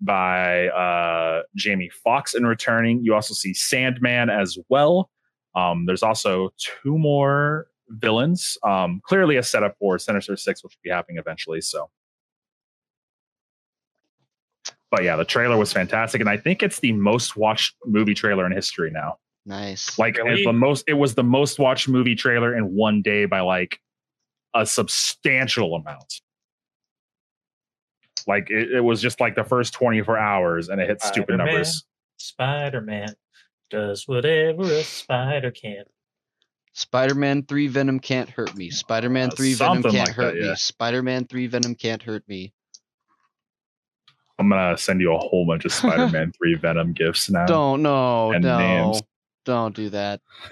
by 0.02 0.70
uh, 0.70 1.44
Jamie 1.56 1.92
Foxx 2.04 2.34
in 2.34 2.48
returning. 2.48 3.04
You 3.04 3.14
also 3.14 3.36
see 3.36 3.54
Sandman 3.54 4.32
as 4.32 4.58
well. 4.70 5.12
Um, 5.54 5.86
there's 5.86 6.04
also 6.04 6.50
two 6.58 6.98
more 6.98 7.68
villains. 7.90 8.58
Um, 8.64 9.02
clearly 9.06 9.38
a 9.38 9.44
setup 9.44 9.76
for 9.80 9.98
Sinister 10.00 10.36
Six, 10.38 10.64
which 10.64 10.74
will 10.74 10.82
be 10.84 10.90
happening 10.90 11.18
eventually. 11.18 11.62
So, 11.62 11.90
but 14.92 15.04
yeah, 15.04 15.16
the 15.16 15.26
trailer 15.26 15.58
was 15.58 15.74
fantastic, 15.74 16.22
and 16.22 16.30
I 16.30 16.38
think 16.38 16.64
it's 16.64 16.80
the 16.80 16.94
most 16.94 17.36
watched 17.36 17.76
movie 17.86 18.14
trailer 18.14 18.46
in 18.46 18.52
history 18.52 18.92
now. 18.92 19.18
Nice. 19.46 19.98
Like 19.98 20.18
Really? 20.18 20.44
the 20.44 20.54
most, 20.54 20.84
it 20.88 20.94
was 20.94 21.16
the 21.16 21.24
most 21.24 21.58
watched 21.60 21.88
movie 21.88 22.16
trailer 22.16 22.56
in 22.56 22.76
one 22.76 23.02
day 23.02 23.26
by 23.26 23.40
like 23.40 23.80
a 24.54 24.66
substantial 24.66 25.76
amount. 25.76 26.16
Like 28.28 28.50
it, 28.50 28.72
it 28.74 28.82
was 28.82 29.02
just 29.02 29.22
like 29.22 29.36
the 29.36 29.44
first 29.46 29.74
24 29.74 30.18
hours, 30.18 30.68
and 30.70 30.82
it 30.82 30.90
hit 30.90 31.02
stupid 31.02 31.36
Spider-Man. 31.36 31.48
numbers. 31.48 31.86
Spider 32.18 32.82
Man 32.82 33.14
does 33.70 34.08
whatever 34.08 34.64
a 34.64 34.84
spider 34.84 35.52
can. 35.52 35.84
Spider-Man 36.78 37.42
3 37.42 37.68
Venom 37.70 38.00
can't 38.00 38.30
hurt 38.30 38.56
me. 38.56 38.70
Spider-Man 38.70 39.30
Uh, 39.32 39.36
3 39.36 39.54
Venom 39.56 39.82
can't 39.82 39.96
like 39.96 40.10
hurt 40.10 40.36
that, 40.36 40.50
me. 40.50 40.56
Spider-Man 40.56 41.26
3 41.26 41.48
Venom 41.48 41.74
can't 41.74 42.04
hurt 42.04 42.24
me. 42.28 42.54
I'm 44.38 44.48
gonna 44.48 44.78
send 44.78 45.02
you 45.02 45.12
a 45.12 45.18
whole 45.18 45.48
bunch 45.48 45.66
of 45.66 45.74
Spider-Man 45.74 46.34
3 46.38 46.54
Venom 46.54 46.94
gifts 46.94 47.32
now. 47.32 47.48
Don't 47.48 47.82
no 47.82 48.30
no. 48.32 48.60
names. 48.60 49.02
Don't 49.44 49.76
do 49.76 49.90
that. 49.90 50.22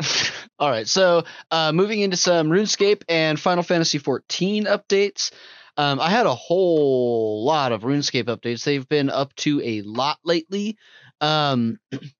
All 0.58 0.70
right, 0.70 0.88
so 0.88 1.24
uh, 1.50 1.70
moving 1.72 2.00
into 2.00 2.16
some 2.16 2.48
RuneScape 2.48 3.02
and 3.10 3.38
Final 3.38 3.62
Fantasy 3.62 3.98
14 3.98 4.64
updates. 4.64 5.32
Um, 5.76 6.00
I 6.00 6.08
had 6.08 6.24
a 6.24 6.34
whole 6.34 7.44
lot 7.44 7.72
of 7.72 7.82
RuneScape 7.82 8.24
updates. 8.24 8.64
They've 8.64 8.88
been 8.88 9.10
up 9.10 9.34
to 9.36 9.60
a 9.62 9.82
lot 9.82 10.18
lately, 10.24 10.78
um, 11.20 11.78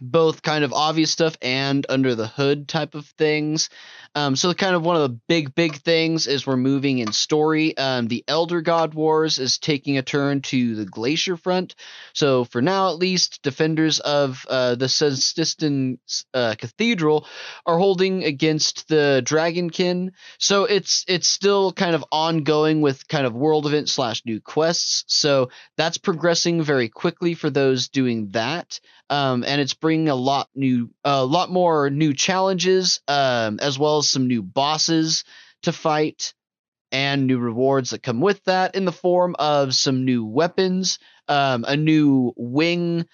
both 0.00 0.42
kind 0.42 0.64
of 0.64 0.72
obvious 0.72 1.10
stuff 1.10 1.36
and 1.42 1.86
under 1.88 2.14
the 2.14 2.26
hood 2.26 2.68
type 2.68 2.94
of 2.94 3.06
things. 3.06 3.70
Um, 4.14 4.34
so, 4.34 4.52
kind 4.54 4.74
of 4.74 4.82
one 4.82 4.96
of 4.96 5.02
the 5.02 5.20
big, 5.28 5.54
big 5.54 5.76
things 5.76 6.26
is 6.26 6.46
we're 6.46 6.56
moving 6.56 6.98
in 6.98 7.12
story. 7.12 7.76
Um, 7.76 8.08
the 8.08 8.24
Elder 8.26 8.60
God 8.60 8.94
Wars 8.94 9.38
is 9.38 9.58
taking 9.58 9.98
a 9.98 10.02
turn 10.02 10.42
to 10.42 10.74
the 10.74 10.84
Glacier 10.84 11.36
Front. 11.36 11.76
So, 12.12 12.44
for 12.44 12.60
now 12.60 12.88
at 12.88 12.98
least, 12.98 13.40
defenders 13.42 14.00
of 14.00 14.44
uh, 14.48 14.74
the 14.74 14.88
Sistine 14.88 15.98
uh, 16.34 16.54
Cathedral 16.58 17.26
are 17.66 17.78
holding 17.78 18.24
against 18.24 18.88
the 18.88 19.22
Dragonkin. 19.24 20.10
So 20.38 20.64
it's 20.64 21.04
it's 21.08 21.28
still 21.28 21.72
kind 21.72 21.94
of 21.94 22.04
ongoing 22.10 22.80
with 22.80 23.06
kind 23.08 23.26
of 23.26 23.34
world 23.34 23.66
event 23.66 23.88
slash 23.88 24.22
new 24.24 24.40
quests. 24.40 25.04
So 25.06 25.50
that's 25.76 25.98
progressing 25.98 26.62
very 26.62 26.88
quickly 26.88 27.34
for 27.34 27.50
those 27.50 27.88
doing 27.88 28.30
that, 28.30 28.80
um, 29.10 29.44
and 29.44 29.60
it's 29.60 29.74
bringing 29.74 30.08
a 30.08 30.14
lot 30.14 30.48
new 30.54 30.90
a 31.04 31.24
lot 31.24 31.50
more 31.50 31.90
new 31.90 32.14
challenges 32.14 33.00
um, 33.08 33.58
as 33.60 33.78
well 33.78 33.98
as 33.98 34.08
some 34.08 34.28
new 34.28 34.42
bosses 34.42 35.24
to 35.64 35.72
fight 35.72 36.32
and 36.92 37.26
new 37.26 37.38
rewards 37.38 37.90
that 37.90 38.02
come 38.02 38.20
with 38.20 38.42
that 38.44 38.74
in 38.74 38.84
the 38.84 38.92
form 38.92 39.36
of 39.38 39.74
some 39.74 40.04
new 40.04 40.24
weapons, 40.24 40.98
um, 41.28 41.64
a 41.68 41.76
new 41.76 42.32
wing. 42.36 43.06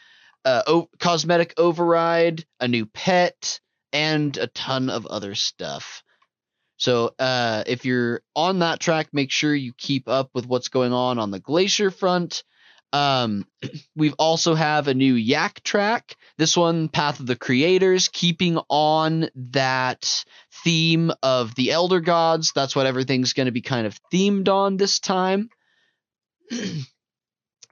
Uh, 0.44 0.62
o- 0.68 0.88
cosmetic 1.00 1.54
override, 1.56 2.46
a 2.60 2.68
new 2.68 2.86
pet, 2.86 3.58
and 3.92 4.36
a 4.36 4.46
ton 4.46 4.90
of 4.90 5.04
other 5.06 5.34
stuff. 5.34 6.04
So 6.76 7.14
uh, 7.18 7.64
if 7.66 7.84
you're 7.84 8.20
on 8.34 8.60
that 8.60 8.80
track, 8.80 9.08
make 9.12 9.30
sure 9.32 9.54
you 9.54 9.72
keep 9.76 10.08
up 10.08 10.30
with 10.34 10.46
what's 10.46 10.68
going 10.68 10.92
on 10.92 11.18
on 11.18 11.30
the 11.30 11.40
glacier 11.40 11.90
front. 11.90 12.44
Um, 12.92 13.46
we've 13.96 14.14
also 14.18 14.54
have 14.54 14.88
a 14.88 14.94
new 14.94 15.14
Yak 15.14 15.62
track. 15.62 16.16
This 16.38 16.56
one, 16.56 16.88
Path 16.88 17.20
of 17.20 17.26
the 17.26 17.36
Creators, 17.36 18.08
keeping 18.08 18.58
on 18.68 19.28
that 19.34 20.24
theme 20.64 21.12
of 21.22 21.54
the 21.54 21.72
Elder 21.72 22.00
Gods. 22.00 22.52
That's 22.54 22.74
what 22.76 22.86
everything's 22.86 23.32
going 23.32 23.46
to 23.46 23.52
be 23.52 23.62
kind 23.62 23.86
of 23.86 23.98
themed 24.12 24.48
on 24.48 24.76
this 24.76 24.98
time. 24.98 25.50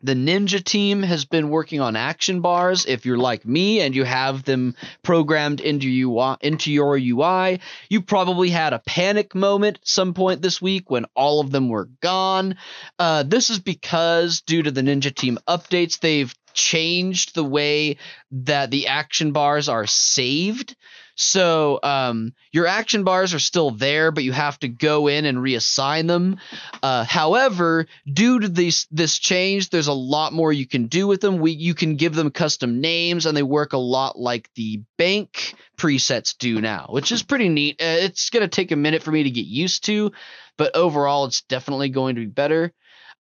The 0.05 0.13
Ninja 0.15 0.63
team 0.63 1.03
has 1.03 1.25
been 1.25 1.49
working 1.49 1.81
on 1.81 1.97
action 1.97 2.43
bars. 2.43 2.85
If 2.85 3.07
you're 3.07 3.17
like 3.17 3.47
me 3.47 3.81
and 3.81 3.97
you 3.97 4.05
have 4.05 4.45
them 4.45 4.77
programmed 5.03 5.63
into 5.63 5.89
UI, 5.89 6.37
into 6.43 6.71
your 6.71 6.99
UI, 6.99 7.61
you 7.89 8.03
probably 8.03 8.51
had 8.51 8.75
a 8.75 8.81
panic 8.81 9.35
moment 9.35 9.79
some 9.83 10.13
point 10.13 10.43
this 10.43 10.61
week 10.61 10.91
when 10.91 11.07
all 11.17 11.41
of 11.41 11.51
them 11.51 11.71
were 11.71 11.89
gone. 12.03 12.57
Uh, 12.99 13.23
this 13.23 13.49
is 13.49 13.61
because 13.61 14.43
due 14.43 14.63
to 14.63 14.71
the 14.71 14.83
Ninja 14.83 15.15
team 15.15 15.39
updates, 15.49 15.99
they've 15.99 16.35
changed 16.53 17.35
the 17.35 17.43
way 17.43 17.97
that 18.31 18.71
the 18.71 18.89
action 18.89 19.33
bars 19.33 19.71
are 19.71 19.87
saved. 19.87 20.77
So 21.17 21.79
um, 21.83 22.33
your 22.51 22.67
action 22.67 23.05
bars 23.05 23.35
are 23.35 23.39
still 23.39 23.71
there, 23.71 24.11
but 24.11 24.25
you 24.25 24.33
have 24.33 24.59
to 24.61 24.69
go 24.69 25.07
in 25.07 25.25
and 25.25 25.39
reassign 25.39 26.09
them. 26.09 26.39
Uh, 26.83 27.05
however, 27.05 27.87
due 28.13 28.41
to 28.41 28.49
this 28.49 28.87
this 28.91 29.19
change, 29.19 29.71
there's 29.71 29.87
a 29.87 29.93
lot 29.93 30.33
more 30.33 30.53
you 30.53 30.67
can 30.67 30.87
do 30.87 31.07
with 31.07 31.21
them. 31.21 31.39
We 31.39 31.53
you 31.53 31.75
can 31.75 31.97
give 31.97 32.15
them 32.15 32.31
custom 32.31 32.81
names, 32.81 33.27
and 33.27 33.37
they 33.37 33.43
work 33.43 33.73
a 33.73 33.79
lot 33.79 34.19
like 34.19 34.51
the 34.55 34.83
bank 34.97 35.55
presets 35.77 36.37
do 36.37 36.61
now, 36.61 36.87
which 36.91 37.13
is 37.13 37.23
pretty 37.23 37.49
neat. 37.49 37.81
Uh, 37.81 37.99
it's 38.01 38.31
gonna 38.31 38.49
take 38.49 38.73
a 38.73 38.77
minute 38.77 39.03
for 39.03 39.13
me 39.13 39.23
to 39.23 39.31
get 39.31 39.47
used 39.47 39.85
to, 39.85 40.11
but 40.57 40.75
overall, 40.75 41.27
it's 41.27 41.43
definitely 41.43 41.91
going 41.91 42.17
to 42.17 42.23
be 42.23 42.27
better. 42.27 42.73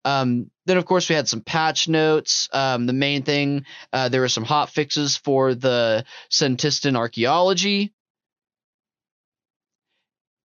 Um, 0.05 0.51
then, 0.67 0.77
of 0.77 0.87
course, 0.87 1.09
we 1.09 1.15
had 1.15 1.29
some 1.29 1.41
patch 1.41 1.89
notes. 1.89 2.49
Um, 2.53 2.87
the 2.87 2.93
main 2.93 3.23
thing, 3.23 3.65
uh, 3.93 4.09
there 4.09 4.21
were 4.21 4.29
some 4.29 4.45
hot 4.45 4.71
fixes 4.71 5.17
for 5.17 5.55
the 5.55 6.05
Senntisten 6.31 6.97
archaeology. 6.97 7.93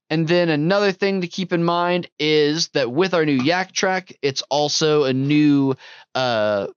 And 0.09 0.27
then 0.27 0.49
another 0.49 0.91
thing 0.91 1.21
to 1.21 1.27
keep 1.27 1.51
in 1.51 1.63
mind 1.63 2.09
is 2.17 2.69
that 2.69 2.91
with 2.91 3.13
our 3.13 3.25
new 3.25 3.41
Yak 3.41 3.73
track, 3.73 4.13
it's 4.21 4.41
also 4.43 5.03
a 5.03 5.13
new 5.13 5.75
uh, 6.15 6.67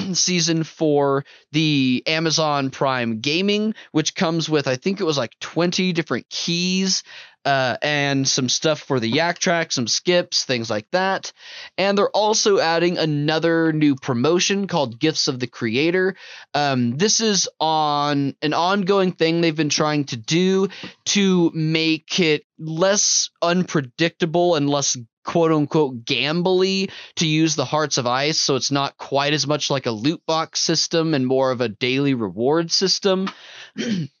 season 0.14 0.64
for 0.64 1.24
the 1.52 2.02
Amazon 2.06 2.70
Prime 2.70 3.20
Gaming, 3.20 3.74
which 3.92 4.14
comes 4.14 4.48
with, 4.48 4.66
I 4.66 4.76
think 4.76 5.00
it 5.00 5.04
was 5.04 5.18
like 5.18 5.38
20 5.40 5.92
different 5.92 6.28
keys 6.28 7.02
uh, 7.44 7.76
and 7.80 8.28
some 8.28 8.48
stuff 8.48 8.80
for 8.80 9.00
the 9.00 9.08
Yak 9.08 9.38
track, 9.38 9.72
some 9.72 9.86
skips, 9.86 10.44
things 10.44 10.68
like 10.68 10.86
that. 10.92 11.32
And 11.78 11.96
they're 11.96 12.10
also 12.10 12.58
adding 12.58 12.98
another 12.98 13.72
new 13.72 13.96
promotion 13.96 14.66
called 14.66 14.98
Gifts 15.00 15.28
of 15.28 15.40
the 15.40 15.46
Creator. 15.46 16.16
Um, 16.54 16.96
this 16.96 17.20
is 17.20 17.48
on 17.58 18.34
an 18.42 18.52
ongoing 18.52 19.12
thing 19.12 19.40
they've 19.40 19.56
been 19.56 19.70
trying 19.70 20.04
to 20.06 20.16
do 20.16 20.68
to 21.06 21.50
make 21.54 22.20
it 22.20 22.44
less 22.58 23.30
unpredictable 23.40 24.54
and 24.54 24.68
less 24.68 24.96
quote 25.24 25.52
unquote 25.52 26.04
gambly 26.04 26.90
to 27.16 27.26
use 27.26 27.56
the 27.56 27.64
hearts 27.64 27.98
of 27.98 28.06
ice 28.06 28.40
so 28.40 28.56
it's 28.56 28.70
not 28.70 28.96
quite 28.96 29.32
as 29.32 29.46
much 29.46 29.70
like 29.70 29.86
a 29.86 29.90
loot 29.90 30.22
box 30.26 30.60
system 30.60 31.14
and 31.14 31.26
more 31.26 31.50
of 31.50 31.60
a 31.60 31.68
daily 31.68 32.14
reward 32.14 32.70
system 32.70 33.28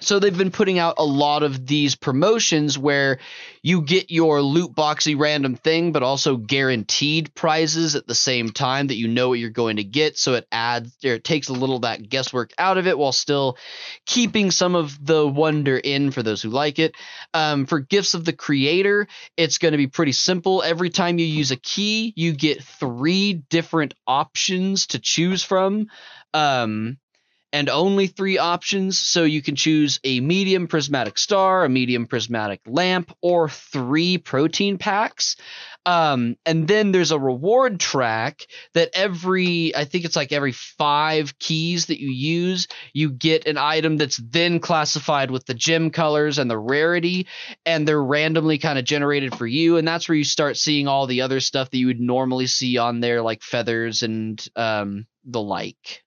so 0.00 0.18
they've 0.18 0.36
been 0.36 0.50
putting 0.50 0.78
out 0.78 0.94
a 0.98 1.04
lot 1.04 1.42
of 1.42 1.66
these 1.66 1.94
promotions 1.94 2.78
where 2.78 3.18
you 3.62 3.82
get 3.82 4.10
your 4.10 4.40
loot 4.40 4.74
boxy 4.74 5.18
random 5.18 5.54
thing 5.54 5.92
but 5.92 6.02
also 6.02 6.36
guaranteed 6.36 7.34
prizes 7.34 7.94
at 7.94 8.06
the 8.06 8.14
same 8.14 8.50
time 8.50 8.86
that 8.86 8.96
you 8.96 9.08
know 9.08 9.28
what 9.28 9.38
you're 9.38 9.50
going 9.50 9.76
to 9.76 9.84
get. 9.84 10.16
So 10.16 10.34
it 10.34 10.46
adds 10.50 10.96
or 11.04 11.14
it 11.14 11.24
takes 11.24 11.48
a 11.48 11.52
little 11.52 11.76
of 11.76 11.82
that 11.82 12.08
guesswork 12.08 12.52
out 12.58 12.78
of 12.78 12.86
it 12.86 12.98
while 12.98 13.12
still 13.12 13.58
keeping 14.06 14.50
some 14.50 14.74
of 14.74 15.04
the 15.04 15.26
wonder 15.26 15.76
in 15.76 16.10
for 16.10 16.22
those 16.22 16.40
who 16.42 16.48
like 16.48 16.78
it. 16.78 16.94
Um, 17.34 17.66
for 17.66 17.80
gifts 17.80 18.14
of 18.14 18.24
the 18.24 18.32
creator 18.32 19.06
it's 19.36 19.58
going 19.58 19.72
to 19.72 19.78
be 19.78 19.86
pretty 19.86 20.12
simple. 20.12 20.62
Every 20.62 20.90
time 20.90 21.18
you 21.18 21.26
use 21.26 21.50
a 21.50 21.56
key 21.56 22.12
you 22.16 22.32
get 22.32 22.62
three 22.62 23.34
different 23.34 23.94
options 24.06 24.86
to 24.88 24.98
choose 24.98 25.42
from. 25.42 25.88
Um, 26.32 26.98
and 27.52 27.68
only 27.68 28.06
three 28.06 28.38
options. 28.38 28.98
So 28.98 29.24
you 29.24 29.42
can 29.42 29.56
choose 29.56 30.00
a 30.04 30.20
medium 30.20 30.68
prismatic 30.68 31.18
star, 31.18 31.64
a 31.64 31.68
medium 31.68 32.06
prismatic 32.06 32.60
lamp, 32.66 33.12
or 33.20 33.48
three 33.48 34.18
protein 34.18 34.78
packs. 34.78 35.36
Um, 35.86 36.36
and 36.44 36.68
then 36.68 36.92
there's 36.92 37.10
a 37.10 37.18
reward 37.18 37.80
track 37.80 38.46
that 38.74 38.90
every, 38.92 39.74
I 39.74 39.86
think 39.86 40.04
it's 40.04 40.14
like 40.14 40.30
every 40.30 40.52
five 40.52 41.38
keys 41.38 41.86
that 41.86 41.98
you 41.98 42.10
use, 42.10 42.68
you 42.92 43.10
get 43.10 43.46
an 43.46 43.56
item 43.56 43.96
that's 43.96 44.18
then 44.18 44.60
classified 44.60 45.30
with 45.30 45.46
the 45.46 45.54
gem 45.54 45.90
colors 45.90 46.38
and 46.38 46.50
the 46.50 46.58
rarity, 46.58 47.26
and 47.64 47.88
they're 47.88 48.02
randomly 48.02 48.58
kind 48.58 48.78
of 48.78 48.84
generated 48.84 49.34
for 49.34 49.46
you. 49.46 49.78
And 49.78 49.88
that's 49.88 50.08
where 50.08 50.16
you 50.16 50.24
start 50.24 50.58
seeing 50.58 50.86
all 50.86 51.06
the 51.06 51.22
other 51.22 51.40
stuff 51.40 51.70
that 51.70 51.78
you 51.78 51.86
would 51.86 52.00
normally 52.00 52.46
see 52.46 52.76
on 52.76 53.00
there, 53.00 53.22
like 53.22 53.42
feathers 53.42 54.02
and 54.02 54.44
um, 54.56 55.06
the 55.24 55.40
like. 55.40 56.04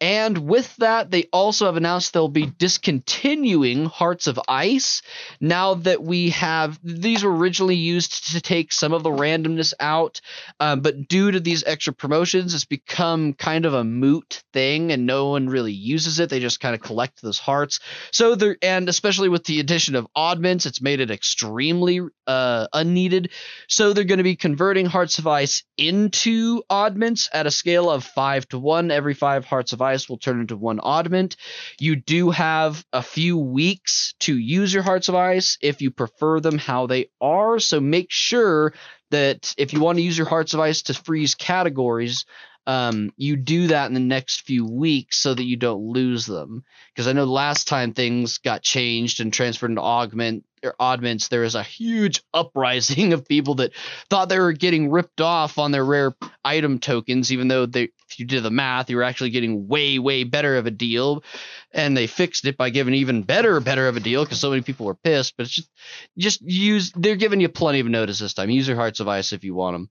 And 0.00 0.48
with 0.48 0.74
that, 0.76 1.10
they 1.10 1.24
also 1.32 1.66
have 1.66 1.76
announced 1.76 2.12
they'll 2.12 2.28
be 2.28 2.46
discontinuing 2.46 3.84
Hearts 3.84 4.26
of 4.26 4.40
Ice 4.48 5.02
now 5.40 5.74
that 5.74 6.02
we 6.02 6.30
have. 6.30 6.78
These 6.82 7.22
were 7.22 7.36
originally 7.36 7.76
used 7.76 8.32
to 8.32 8.40
take 8.40 8.72
some 8.72 8.94
of 8.94 9.02
the 9.02 9.10
randomness 9.10 9.74
out, 9.78 10.22
um, 10.58 10.80
but 10.80 11.06
due 11.06 11.30
to 11.30 11.40
these 11.40 11.64
extra 11.64 11.92
promotions, 11.92 12.54
it's 12.54 12.64
become 12.64 13.34
kind 13.34 13.66
of 13.66 13.74
a 13.74 13.84
moot 13.84 14.42
thing 14.54 14.90
and 14.90 15.04
no 15.04 15.28
one 15.28 15.48
really 15.48 15.72
uses 15.72 16.18
it. 16.18 16.30
They 16.30 16.40
just 16.40 16.60
kind 16.60 16.74
of 16.74 16.80
collect 16.80 17.20
those 17.20 17.38
hearts. 17.38 17.80
So 18.10 18.36
and 18.62 18.88
especially 18.88 19.28
with 19.28 19.44
the 19.44 19.60
addition 19.60 19.96
of 19.96 20.06
oddments, 20.16 20.64
it's 20.64 20.80
made 20.80 21.00
it 21.00 21.10
extremely 21.10 22.00
uh, 22.26 22.68
unneeded. 22.72 23.30
So 23.68 23.92
they're 23.92 24.04
going 24.04 24.18
to 24.18 24.24
be 24.24 24.36
converting 24.36 24.86
Hearts 24.86 25.18
of 25.18 25.26
Ice 25.26 25.62
into 25.76 26.62
oddments 26.70 27.28
at 27.32 27.46
a 27.46 27.50
scale 27.50 27.90
of 27.90 28.04
five 28.04 28.48
to 28.48 28.58
one. 28.58 28.90
Every 28.90 29.14
five 29.14 29.44
Hearts 29.44 29.72
of 29.72 29.82
Ice 29.82 29.89
will 30.08 30.18
turn 30.18 30.40
into 30.40 30.56
one 30.56 30.80
oddment. 30.80 31.36
You 31.78 31.96
do 31.96 32.30
have 32.30 32.84
a 32.92 33.02
few 33.02 33.36
weeks 33.36 34.14
to 34.20 34.36
use 34.36 34.72
your 34.72 34.82
Hearts 34.82 35.08
of 35.08 35.14
Ice 35.14 35.58
if 35.60 35.82
you 35.82 35.90
prefer 35.90 36.40
them 36.40 36.58
how 36.58 36.86
they 36.86 37.10
are. 37.20 37.58
So 37.58 37.80
make 37.80 38.10
sure 38.10 38.72
that 39.10 39.54
if 39.58 39.72
you 39.72 39.80
want 39.80 39.98
to 39.98 40.02
use 40.02 40.16
your 40.16 40.28
Hearts 40.28 40.54
of 40.54 40.60
Ice 40.60 40.82
to 40.82 40.94
freeze 40.94 41.34
categories, 41.34 42.24
um, 42.66 43.12
you 43.16 43.36
do 43.36 43.68
that 43.68 43.86
in 43.86 43.94
the 43.94 44.00
next 44.00 44.42
few 44.42 44.66
weeks 44.66 45.18
so 45.18 45.34
that 45.34 45.44
you 45.44 45.56
don't 45.56 45.82
lose 45.82 46.26
them. 46.26 46.64
Because 46.94 47.08
I 47.08 47.12
know 47.12 47.24
last 47.24 47.68
time 47.68 47.92
things 47.92 48.38
got 48.38 48.62
changed 48.62 49.20
and 49.20 49.32
transferred 49.32 49.70
into 49.70 49.82
augment 49.82 50.44
or 50.62 50.74
oddments, 50.78 51.28
there 51.28 51.40
was 51.40 51.54
a 51.54 51.62
huge 51.62 52.22
uprising 52.34 53.12
of 53.12 53.26
people 53.26 53.56
that 53.56 53.72
thought 54.10 54.28
they 54.28 54.38
were 54.38 54.52
getting 54.52 54.90
ripped 54.90 55.20
off 55.20 55.58
on 55.58 55.72
their 55.72 55.84
rare 55.84 56.14
item 56.44 56.78
tokens, 56.78 57.32
even 57.32 57.48
though 57.48 57.66
they, 57.66 57.84
if 57.84 58.18
you 58.18 58.26
did 58.26 58.42
the 58.42 58.50
math, 58.50 58.90
you 58.90 58.96
were 58.96 59.02
actually 59.02 59.30
getting 59.30 59.66
way, 59.66 59.98
way 59.98 60.24
better 60.24 60.56
of 60.56 60.66
a 60.66 60.70
deal. 60.70 61.24
And 61.72 61.96
they 61.96 62.06
fixed 62.06 62.44
it 62.44 62.56
by 62.56 62.70
giving 62.70 62.94
even 62.94 63.22
better, 63.22 63.58
better 63.60 63.88
of 63.88 63.96
a 63.96 64.00
deal 64.00 64.24
because 64.24 64.38
so 64.38 64.50
many 64.50 64.62
people 64.62 64.86
were 64.86 64.94
pissed. 64.94 65.34
But 65.36 65.46
it's 65.46 65.54
just, 65.54 65.70
just 66.18 66.42
use. 66.42 66.92
They're 66.94 67.16
giving 67.16 67.40
you 67.40 67.48
plenty 67.48 67.80
of 67.80 67.86
notice 67.86 68.18
this 68.18 68.34
time. 68.34 68.50
Use 68.50 68.68
your 68.68 68.76
hearts 68.76 69.00
of 69.00 69.08
ice 69.08 69.32
if 69.32 69.44
you 69.44 69.54
want 69.54 69.74
them. 69.74 69.90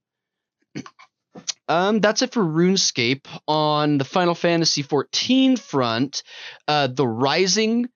Um, 1.70 2.00
that's 2.00 2.22
it 2.22 2.32
for 2.32 2.42
RuneScape. 2.42 3.26
On 3.46 3.96
the 3.96 4.04
Final 4.04 4.34
Fantasy 4.34 4.82
XIV 4.82 5.56
front, 5.56 6.24
uh, 6.66 6.88
the 6.88 7.06
Rising 7.06 7.88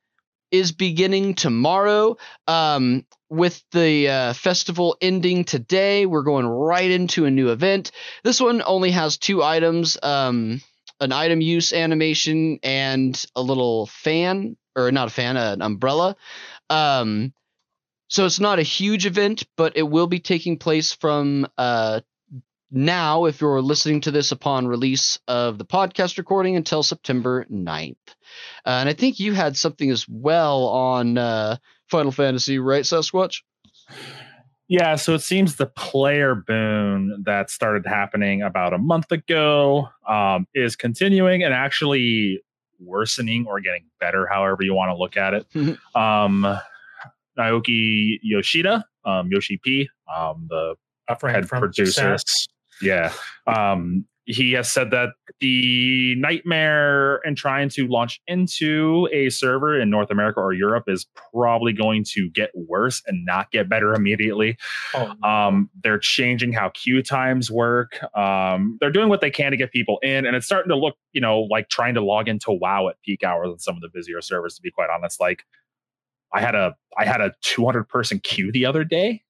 is 0.53 0.71
beginning 0.71 1.35
tomorrow. 1.35 2.17
Um, 2.47 3.05
with 3.29 3.61
the 3.73 4.09
uh, 4.09 4.33
festival 4.35 4.97
ending 5.01 5.43
today, 5.43 6.07
we're 6.07 6.23
going 6.23 6.47
right 6.47 6.89
into 6.89 7.25
a 7.25 7.33
new 7.33 7.51
event. 7.51 7.91
This 8.23 8.41
one 8.41 8.63
only 8.65 8.93
has 8.93 9.19
two 9.19 9.43
items 9.43 9.99
um, 10.01 10.61
an 11.01 11.11
item 11.11 11.41
use 11.41 11.73
animation 11.73 12.61
and 12.63 13.27
a 13.35 13.43
little 13.43 13.87
fan, 13.87 14.57
or 14.77 14.93
not 14.93 15.09
a 15.09 15.11
fan, 15.11 15.37
an 15.37 15.63
umbrella. 15.63 16.15
Um, 16.71 17.35
so 18.07 18.25
it's 18.25 18.39
not 18.39 18.61
a 18.61 18.63
huge 18.63 19.05
event, 19.05 19.43
but 19.57 19.77
it 19.77 19.83
will 19.83 20.07
be 20.07 20.21
taking 20.21 20.59
place 20.59 20.93
from 20.93 21.49
uh, 21.59 22.03
now, 22.75 23.27
if 23.27 23.41
you're 23.41 23.63
listening 23.63 24.01
to 24.03 24.11
this 24.11 24.33
upon 24.33 24.67
release 24.67 25.19
of 25.29 25.59
the 25.59 25.65
podcast 25.65 26.19
recording, 26.19 26.57
until 26.57 26.83
September 26.83 27.47
9th. 27.51 27.97
Uh, 28.67 28.69
and 28.69 28.89
I 28.89 28.93
think 28.93 29.21
you 29.21 29.33
had 29.33 29.57
something 29.57 29.91
as 29.91 30.07
well 30.09 30.65
on 30.65 31.17
uh, 31.17 31.57
Final 31.89 32.13
Fantasy, 32.13 32.59
right, 32.59 32.85
Sasquatch? 32.85 33.43
Yeah, 34.67 34.97
so 34.97 35.15
it 35.15 35.21
seems 35.21 35.57
the 35.57 35.67
player 35.67 36.35
boon 36.35 37.23
that 37.27 37.51
started 37.51 37.87
happening 37.87 38.43
about 38.43 38.73
a 38.73 38.79
month 38.79 39.13
ago 39.13 39.89
um, 40.09 40.47
is 40.55 40.75
continuing 40.75 41.43
and 41.43 41.53
actually 41.53 42.41
worsening 42.81 43.47
or 43.47 43.61
getting 43.61 43.85
better, 44.01 44.27
however 44.27 44.63
you 44.63 44.75
want 44.75 44.91
to 44.91 44.97
look 44.97 45.17
at 45.17 45.35
it. 45.35 45.47
um, 45.95 46.59
Naoki 47.39 48.19
Yoshida, 48.23 48.85
um, 49.05 49.29
Yoshi 49.31 49.61
P, 49.63 49.89
um, 50.13 50.47
the 50.49 50.75
head 51.09 51.49
producer, 51.49 52.17
success. 52.17 52.47
Yeah. 52.81 53.13
Um, 53.47 54.07
he 54.27 54.53
has 54.53 54.71
said 54.73 54.91
that 54.91 55.11
the 55.41 56.15
nightmare 56.17 57.17
and 57.27 57.37
trying 57.37 57.69
to 57.69 57.87
launch 57.87 58.21
into 58.27 59.07
a 59.13 59.29
server 59.29 59.79
in 59.79 59.91
North 59.91 60.11
America 60.11 60.41
or 60.41 60.55
Europe 60.55 60.85
is 60.89 61.07
probably 61.33 61.73
going 61.73 62.05
to 62.13 62.31
get 62.31 62.51
worse 62.55 63.03
and 63.07 63.27
not 63.27 63.51
get 63.51 63.69
better 63.69 63.93
immediately. 63.93 64.57
Oh. 64.95 65.15
Um, 65.23 65.69
they're 65.83 65.99
changing 65.99 66.53
how 66.53 66.71
queue 66.71 67.03
times 67.03 67.51
work. 67.51 67.99
Um, 68.17 68.79
they're 68.81 68.91
doing 68.91 69.11
what 69.11 69.21
they 69.21 69.31
can 69.31 69.51
to 69.51 69.59
get 69.59 69.73
people 69.73 69.99
in, 70.03 70.25
and 70.25 70.35
it's 70.35 70.47
starting 70.47 70.71
to 70.71 70.77
look, 70.77 70.97
you 71.13 71.21
know, 71.21 71.41
like 71.51 71.69
trying 71.69 71.95
to 71.95 72.01
log 72.01 72.29
into 72.29 72.51
WoW 72.51 72.89
at 72.89 73.01
peak 73.03 73.23
hours 73.23 73.49
on 73.51 73.59
some 73.59 73.75
of 73.75 73.83
the 73.83 73.89
busier 73.93 74.23
servers. 74.23 74.55
To 74.57 74.63
be 74.63 74.71
quite 74.71 74.89
honest, 74.89 75.21
like 75.21 75.45
I 76.33 76.41
had 76.41 76.55
a 76.55 76.75
I 76.97 77.05
had 77.05 77.21
a 77.21 77.33
200 77.43 77.85
person 77.85 78.21
queue 78.21 78.51
the 78.53 78.65
other 78.65 78.85
day, 78.85 79.23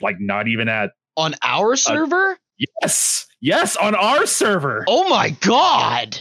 like 0.00 0.20
not 0.20 0.46
even 0.46 0.68
at 0.68 0.92
on 1.16 1.34
our 1.42 1.74
server. 1.74 2.38
Yes, 2.58 3.26
yes, 3.40 3.76
on 3.76 3.94
our 3.94 4.26
server. 4.26 4.84
Oh 4.88 5.08
my 5.08 5.30
god! 5.40 6.18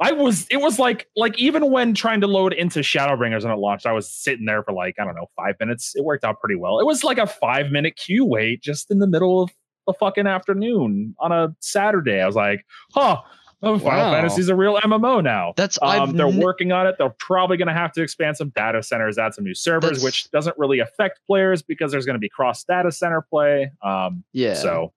I 0.00 0.12
was. 0.12 0.46
It 0.50 0.58
was 0.58 0.78
like 0.78 1.08
like 1.16 1.38
even 1.38 1.70
when 1.70 1.94
trying 1.94 2.20
to 2.20 2.26
load 2.26 2.52
into 2.52 2.80
Shadowbringers 2.80 3.42
when 3.42 3.52
it 3.52 3.58
launched, 3.58 3.86
I 3.86 3.92
was 3.92 4.10
sitting 4.10 4.44
there 4.44 4.62
for 4.62 4.72
like 4.72 4.96
I 4.98 5.04
don't 5.04 5.14
know 5.14 5.30
five 5.36 5.54
minutes. 5.60 5.92
It 5.94 6.04
worked 6.04 6.24
out 6.24 6.40
pretty 6.40 6.56
well. 6.56 6.78
It 6.80 6.86
was 6.86 7.04
like 7.04 7.18
a 7.18 7.26
five 7.26 7.70
minute 7.70 7.96
queue 7.96 8.24
wait 8.24 8.62
just 8.62 8.90
in 8.90 8.98
the 8.98 9.06
middle 9.06 9.42
of 9.42 9.50
the 9.86 9.94
fucking 9.94 10.26
afternoon 10.26 11.14
on 11.18 11.32
a 11.32 11.54
Saturday. 11.60 12.20
I 12.20 12.26
was 12.26 12.36
like, 12.36 12.64
huh. 12.92 13.20
Oh, 13.60 13.76
Final 13.76 13.98
wow. 13.98 14.12
Fantasy 14.12 14.40
is 14.40 14.48
a 14.48 14.54
real 14.54 14.76
MMO 14.76 15.20
now. 15.20 15.52
That's 15.56 15.80
um, 15.82 16.16
they're 16.16 16.28
n- 16.28 16.38
working 16.38 16.70
on 16.70 16.86
it. 16.86 16.94
They're 16.96 17.10
probably 17.18 17.56
going 17.56 17.66
to 17.66 17.74
have 17.74 17.90
to 17.94 18.02
expand 18.02 18.36
some 18.36 18.50
data 18.50 18.84
centers, 18.84 19.18
add 19.18 19.34
some 19.34 19.42
new 19.42 19.54
servers, 19.54 20.00
which 20.00 20.30
doesn't 20.30 20.56
really 20.56 20.78
affect 20.78 21.18
players 21.26 21.60
because 21.60 21.90
there's 21.90 22.06
going 22.06 22.14
to 22.14 22.20
be 22.20 22.28
cross 22.28 22.62
data 22.62 22.92
center 22.92 23.20
play. 23.20 23.72
Um, 23.82 24.22
yeah. 24.32 24.54
So 24.54 24.92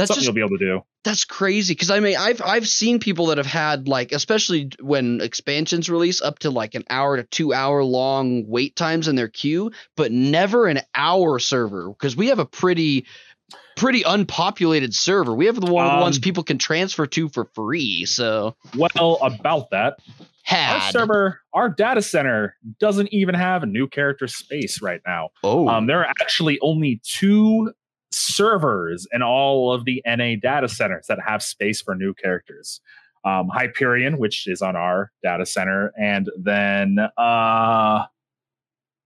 that's 0.00 0.08
something 0.08 0.20
just, 0.20 0.26
you'll 0.26 0.34
be 0.34 0.40
able 0.40 0.58
to 0.58 0.64
do. 0.64 0.80
That's 1.04 1.24
crazy 1.24 1.74
because 1.74 1.90
I 1.90 2.00
mean 2.00 2.16
I've 2.16 2.42
I've 2.42 2.68
seen 2.68 2.98
people 2.98 3.26
that 3.26 3.38
have 3.38 3.46
had 3.46 3.88
like 3.88 4.12
especially 4.12 4.70
when 4.80 5.20
expansions 5.20 5.88
release 5.88 6.20
up 6.20 6.40
to 6.40 6.50
like 6.50 6.74
an 6.74 6.84
hour 6.90 7.16
to 7.16 7.24
two 7.24 7.52
hour 7.52 7.84
long 7.84 8.44
wait 8.46 8.76
times 8.76 9.08
in 9.08 9.16
their 9.16 9.28
queue, 9.28 9.70
but 9.96 10.12
never 10.12 10.66
an 10.66 10.80
hour 10.94 11.38
server 11.38 11.88
because 11.90 12.16
we 12.16 12.28
have 12.28 12.38
a 12.38 12.46
pretty 12.46 13.06
pretty 13.76 14.02
unpopulated 14.02 14.94
server. 14.94 15.34
We 15.34 15.46
have 15.46 15.60
the 15.60 15.72
one 15.72 15.86
um, 15.86 16.00
ones 16.00 16.18
people 16.18 16.42
can 16.42 16.58
transfer 16.58 17.06
to 17.06 17.28
for 17.30 17.46
free. 17.54 18.04
So 18.04 18.56
well 18.76 19.18
about 19.22 19.70
that. 19.70 19.98
Had. 20.42 20.74
Our 20.74 20.90
server, 20.90 21.40
our 21.52 21.68
data 21.68 22.02
center 22.02 22.56
doesn't 22.80 23.12
even 23.12 23.34
have 23.36 23.62
a 23.62 23.66
new 23.66 23.86
character 23.86 24.26
space 24.26 24.82
right 24.82 25.00
now. 25.06 25.30
Oh, 25.44 25.68
um, 25.68 25.86
there 25.86 26.00
are 26.00 26.12
actually 26.20 26.58
only 26.60 27.00
two 27.04 27.72
servers 28.12 29.06
in 29.12 29.22
all 29.22 29.72
of 29.72 29.84
the 29.84 30.02
NA 30.06 30.34
data 30.40 30.68
centers 30.68 31.06
that 31.08 31.18
have 31.24 31.42
space 31.42 31.80
for 31.80 31.94
new 31.94 32.14
characters. 32.14 32.80
Um, 33.24 33.48
Hyperion, 33.48 34.18
which 34.18 34.46
is 34.46 34.62
on 34.62 34.76
our 34.76 35.12
data 35.22 35.44
center, 35.44 35.92
and 35.98 36.30
then 36.38 36.98
uh, 37.18 38.06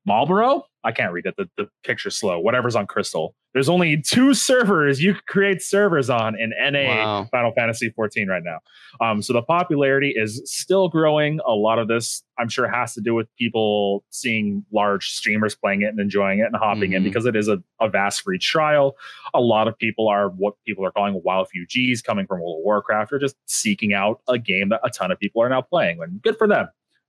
Malboro. 0.09 0.63
I 0.85 0.93
can't 0.93 1.13
read 1.13 1.27
it. 1.27 1.35
The, 1.37 1.49
the 1.57 1.69
picture's 1.83 2.17
slow. 2.17 2.39
Whatever's 2.39 2.77
on 2.77 2.87
Crystal. 2.87 3.35
There's 3.55 3.69
only 3.69 4.03
two 4.03 4.35
servers 4.35 5.01
you 5.01 5.15
could 5.15 5.27
create 5.27 5.63
servers 5.63 6.11
on 6.11 6.37
in 6.39 6.51
NA 6.61 6.89
Wow. 6.89 7.29
Final 7.31 7.53
Fantasy 7.53 7.89
14 7.91 8.27
right 8.29 8.43
now. 8.45 8.59
Um, 9.01 9.23
so 9.23 9.33
the 9.33 9.43
popularity 9.43 10.13
is 10.17 10.43
still 10.45 10.89
growing. 10.89 11.39
A 11.47 11.53
lot 11.53 11.79
of 11.79 11.87
this, 11.87 12.25
I'm 12.37 12.49
sure, 12.49 12.69
has 12.69 12.95
to 12.95 13.01
do 13.01 13.15
with 13.15 13.29
people 13.39 14.05
seeing 14.11 14.65
large 14.73 15.11
streamers 15.11 15.55
playing 15.55 15.83
it 15.83 15.87
and 15.87 16.01
enjoying 16.01 16.41
it 16.41 16.47
and 16.47 16.57
hopping 16.57 16.95
in 16.95 17.03
Mhm. 17.03 17.05
because 17.07 17.27
it 17.27 17.37
is 17.37 17.47
a, 17.49 17.63
a 17.81 17.89
vast 17.89 18.23
free 18.23 18.39
trial. 18.41 18.97
A 19.35 19.41
lot 19.41 19.69
of 19.69 19.79
people 19.79 20.09
are 20.09 20.31
what 20.31 20.55
people 20.67 20.85
are 20.85 20.91
calling 20.91 21.21
WoW 21.25 21.43
refugees 21.43 22.03
coming 22.03 22.27
from 22.27 22.41
World 22.41 22.59
of 22.59 22.65
Warcraft 22.65 23.13
or 23.13 23.19
just 23.21 23.37
seeking 23.47 23.95
out 23.95 24.21
a 24.29 24.37
game 24.39 24.71
that 24.71 24.81
a 24.83 24.91
ton 24.91 25.13
of 25.13 25.19
people 25.21 25.41
are 25.43 25.49
now 25.49 25.63
playing. 25.63 26.03
And 26.03 26.21
good 26.21 26.37
for 26.37 26.49
them. 26.49 26.67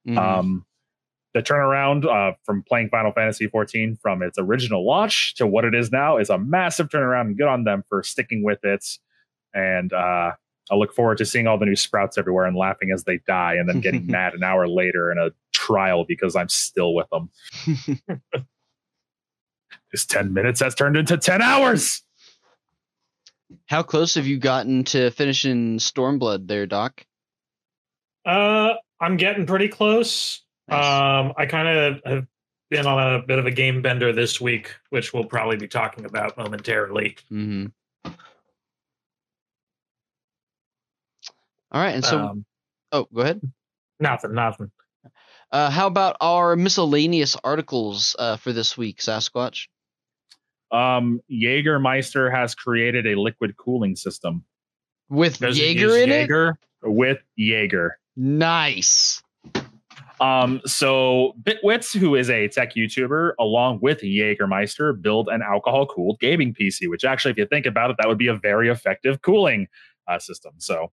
Mhm. 0.08 0.18
Um, 0.18 0.66
the 1.36 1.44
turnaround 1.44 2.06
uh, 2.06 2.34
from 2.46 2.64
playing 2.64 2.88
Final 2.88 3.12
Fantasy 3.12 3.48
14 3.48 3.98
from 4.02 4.24
its 4.24 4.40
original 4.40 4.88
launch 4.88 5.36
to 5.36 5.46
what 5.46 5.66
it 5.66 5.76
is 5.76 5.92
now 5.92 6.18
is 6.18 6.30
a 6.30 6.38
massive 6.38 6.88
turnaround, 6.88 7.28
and 7.28 7.38
good 7.38 7.50
on 7.50 7.66
them 7.66 7.84
for 7.90 8.02
sticking 8.04 8.42
with 8.42 8.64
it. 8.64 8.86
And 9.54 9.92
uh, 9.92 10.32
I 10.72 10.76
look 10.76 10.94
forward 10.94 11.18
to 11.18 11.26
seeing 11.26 11.46
all 11.46 11.58
the 11.60 11.66
new 11.66 11.76
sprouts 11.76 12.18
everywhere 12.18 12.46
and 12.46 12.56
laughing 12.56 12.90
as 12.92 13.04
they 13.04 13.20
die, 13.28 13.56
and 13.56 13.68
then 13.68 13.82
getting 13.82 14.08
mad 14.12 14.34
an 14.34 14.44
hour 14.44 14.66
later 14.66 15.12
in 15.12 15.18
a 15.18 15.32
trial 15.52 16.06
because 16.08 16.38
I'm 16.38 16.48
still 16.48 16.94
with 16.94 17.08
them. 17.10 17.30
this 19.92 20.06
10 20.06 20.34
minutes 20.34 20.62
has 20.62 20.74
turned 20.74 20.96
into 20.96 21.18
10 21.18 21.42
hours. 21.42 22.02
How 23.66 23.84
close 23.84 24.16
have 24.16 24.26
you 24.26 24.38
gotten 24.38 24.86
to 24.86 25.12
finishing 25.12 25.80
Stormblood 25.80 26.48
there, 26.48 26.66
Doc? 26.66 27.06
Uh, 28.26 28.76
I'm 29.02 29.18
getting 29.18 29.46
pretty 29.46 29.68
close. 29.68 30.45
Nice. 30.68 30.86
Um, 30.86 31.34
I 31.38 31.46
kind 31.46 31.68
of 31.68 32.02
have 32.06 32.28
been 32.70 32.88
on 32.88 33.16
a 33.16 33.22
bit 33.22 33.38
of 33.40 33.46
a 33.46 33.52
game 33.52 33.82
bender 33.82 34.12
this 34.12 34.42
week, 34.42 34.72
which 34.90 35.14
we'll 35.14 35.26
probably 35.26 35.58
be 35.58 35.68
talking 35.68 36.06
about 36.06 36.38
momentarily. 36.38 37.18
hmm 37.30 37.68
All 41.72 41.82
right, 41.82 41.96
and 41.96 42.06
so 42.06 42.20
um, 42.20 42.46
oh, 42.92 43.08
go 43.14 43.22
ahead. 43.22 43.42
nothing, 44.00 44.34
nothing. 44.34 44.72
Uh, 45.52 45.70
how 45.70 45.88
about 45.88 46.16
our 46.22 46.56
miscellaneous 46.56 47.36
articles 47.44 48.16
uh, 48.18 48.38
for 48.38 48.54
this 48.54 48.78
week, 48.78 49.00
Sasquatch? 49.00 49.68
Um, 50.72 51.22
Jägermeister 51.32 52.34
has 52.34 52.56
created 52.56 53.06
a 53.08 53.16
liquid 53.20 53.56
cooling 53.58 53.96
system 53.96 54.44
With 55.10 55.40
Does 55.40 55.58
Jaeger 55.60 55.80
use 55.82 55.96
in 55.98 56.10
Jaeger? 56.10 56.58
with 56.82 57.20
Jaeger. 57.36 57.98
Nice. 58.16 59.22
Um, 60.20 60.62
so 60.66 61.34
Bitwits, 61.42 61.98
who 61.98 62.16
is 62.16 62.30
a 62.30 62.48
tech 62.48 62.76
YouTuber, 62.76 63.34
along 63.40 63.80
with 63.82 64.02
Jägermeister, 64.02 65.00
build 65.00 65.28
an 65.30 65.42
alcohol 65.42 65.86
cooled 65.86 66.20
gaming 66.20 66.54
PC, 66.54 66.90
which 66.90 67.04
actually, 67.04 67.32
if 67.32 67.38
you 67.38 67.46
think 67.46 67.66
about 67.66 67.92
it, 67.92 67.98
that 68.00 68.08
would 68.08 68.18
be 68.18 68.28
a 68.28 68.36
very 68.36 68.70
effective 68.70 69.22
cooling 69.22 69.68
uh, 70.08 70.20
system. 70.20 70.54
So 70.58 70.92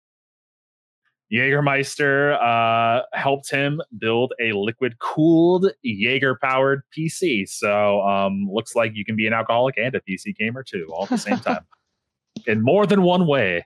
Jägermeister 1.32 2.40
uh, 2.42 3.02
helped 3.12 3.50
him 3.50 3.80
build 3.98 4.32
a 4.40 4.52
liquid 4.52 4.98
cooled 4.98 5.70
Jaeger 5.82 6.36
powered 6.42 6.82
PC. 6.96 7.48
So 7.48 8.00
um, 8.02 8.48
looks 8.50 8.74
like 8.74 8.92
you 8.94 9.04
can 9.04 9.16
be 9.16 9.26
an 9.26 9.32
alcoholic 9.32 9.76
and 9.78 9.94
a 9.94 10.00
PC 10.00 10.36
gamer 10.36 10.64
too, 10.64 10.88
all 10.92 11.04
at 11.04 11.10
the 11.10 11.18
same 11.18 11.38
time, 11.38 11.66
in 12.46 12.62
more 12.62 12.86
than 12.86 13.02
one 13.02 13.26
way. 13.26 13.64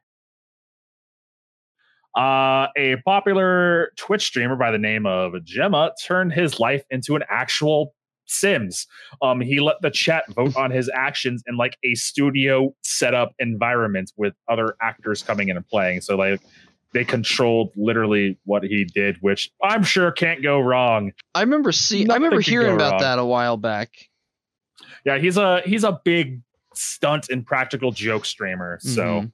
Uh, 2.17 2.69
a 2.77 2.97
popular 3.05 3.93
Twitch 3.97 4.25
streamer 4.27 4.57
by 4.57 4.71
the 4.71 4.79
name 4.79 5.05
of 5.05 5.33
Jerma 5.45 5.91
turned 6.03 6.33
his 6.33 6.61
life 6.61 6.85
into 6.91 7.17
an 7.17 7.23
actual 7.29 7.95
Sims. 8.27 8.87
Um, 9.21 9.41
he 9.41 9.61
let 9.61 9.77
the 9.83 9.91
chat 9.91 10.25
vote 10.33 10.57
on 10.57 10.71
his 10.71 10.91
actions 10.95 11.43
in 11.47 11.57
like 11.57 11.77
a 11.85 11.95
studio 11.95 12.75
setup 12.83 13.35
environment 13.39 14.13
with 14.17 14.35
other 14.49 14.77
actors 14.81 15.23
coming 15.23 15.49
in 15.49 15.57
and 15.57 15.67
playing. 15.67 16.01
So 16.01 16.17
like 16.17 16.41
they 16.95 17.05
controlled 17.05 17.73
literally 17.77 18.39
what 18.45 18.63
he 18.63 18.85
did, 18.85 19.19
which 19.21 19.51
I'm 19.63 19.83
sure 19.83 20.11
can't 20.11 20.43
go 20.43 20.61
wrong. 20.61 21.13
I 21.35 21.41
remember 21.41 21.73
see. 21.73 22.09
I 22.09 22.15
remember 22.15 22.41
hearing 22.41 22.75
about 22.75 22.93
wrong. 22.93 23.01
that 23.01 23.19
a 23.19 23.25
while 23.25 23.57
back. 23.57 23.91
Yeah, 25.05 25.19
he's 25.19 25.37
a 25.37 25.61
he's 25.63 25.85
a 25.85 26.01
big 26.05 26.41
stunt 26.75 27.29
and 27.29 27.45
practical 27.45 27.93
joke 27.93 28.25
streamer. 28.25 28.79
So 28.81 29.31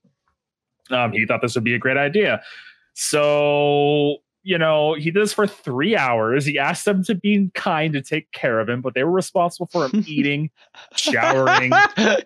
um, 0.90 1.12
he 1.12 1.26
thought 1.26 1.42
this 1.42 1.54
would 1.54 1.64
be 1.64 1.74
a 1.74 1.78
great 1.78 1.96
idea. 1.96 2.42
So, 2.94 4.16
you 4.42 4.56
know, 4.58 4.94
he 4.94 5.10
did 5.10 5.22
this 5.22 5.32
for 5.32 5.46
three 5.46 5.96
hours. 5.96 6.44
He 6.46 6.58
asked 6.58 6.84
them 6.84 7.04
to 7.04 7.14
be 7.14 7.50
kind 7.54 7.92
to 7.92 8.02
take 8.02 8.30
care 8.32 8.58
of 8.60 8.68
him, 8.68 8.80
but 8.80 8.94
they 8.94 9.04
were 9.04 9.10
responsible 9.10 9.68
for 9.70 9.86
him 9.86 10.04
eating, 10.08 10.50
showering, 10.96 11.72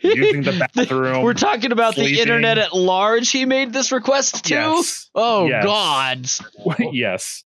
using 0.03 0.43
the 0.43 0.69
bathroom. 0.75 1.23
We're 1.23 1.35
talking 1.35 1.73
about 1.73 1.97
the 1.97 2.21
internet 2.21 2.59
at 2.59 2.75
large. 2.75 3.31
He 3.31 3.45
made 3.47 3.73
this 3.73 3.91
request 3.93 4.45
to. 4.47 4.55
Yes. 4.55 5.11
Oh 5.15 5.47
Yes. 5.47 5.65
God! 5.65 6.29
yes. 6.93 7.45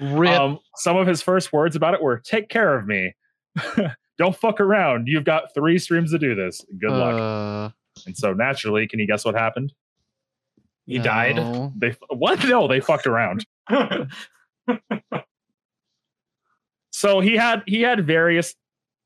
Um, 0.00 0.58
some 0.76 0.96
of 0.96 1.06
his 1.06 1.20
first 1.22 1.52
words 1.52 1.76
about 1.76 1.94
it 1.94 2.02
were 2.02 2.18
take 2.18 2.48
care 2.48 2.76
of 2.78 2.86
me. 2.86 3.14
Don't 4.18 4.34
fuck 4.36 4.60
around. 4.60 5.08
You've 5.08 5.24
got 5.24 5.52
three 5.54 5.78
streams 5.78 6.10
to 6.12 6.18
do 6.18 6.34
this. 6.34 6.64
Good 6.80 6.90
luck. 6.90 7.14
Uh, 7.14 7.70
And 8.06 8.16
so 8.16 8.32
naturally, 8.32 8.86
can 8.88 8.98
you 8.98 9.06
guess 9.06 9.24
what 9.24 9.34
happened? 9.34 9.72
He 10.90 10.98
died. 10.98 11.36
no. 11.36 11.72
They 11.76 11.94
what? 12.08 12.44
No, 12.48 12.66
they 12.66 12.80
fucked 12.80 13.06
around. 13.06 13.46
so 16.90 17.20
he 17.20 17.36
had 17.36 17.62
he 17.66 17.82
had 17.82 18.04
various 18.06 18.54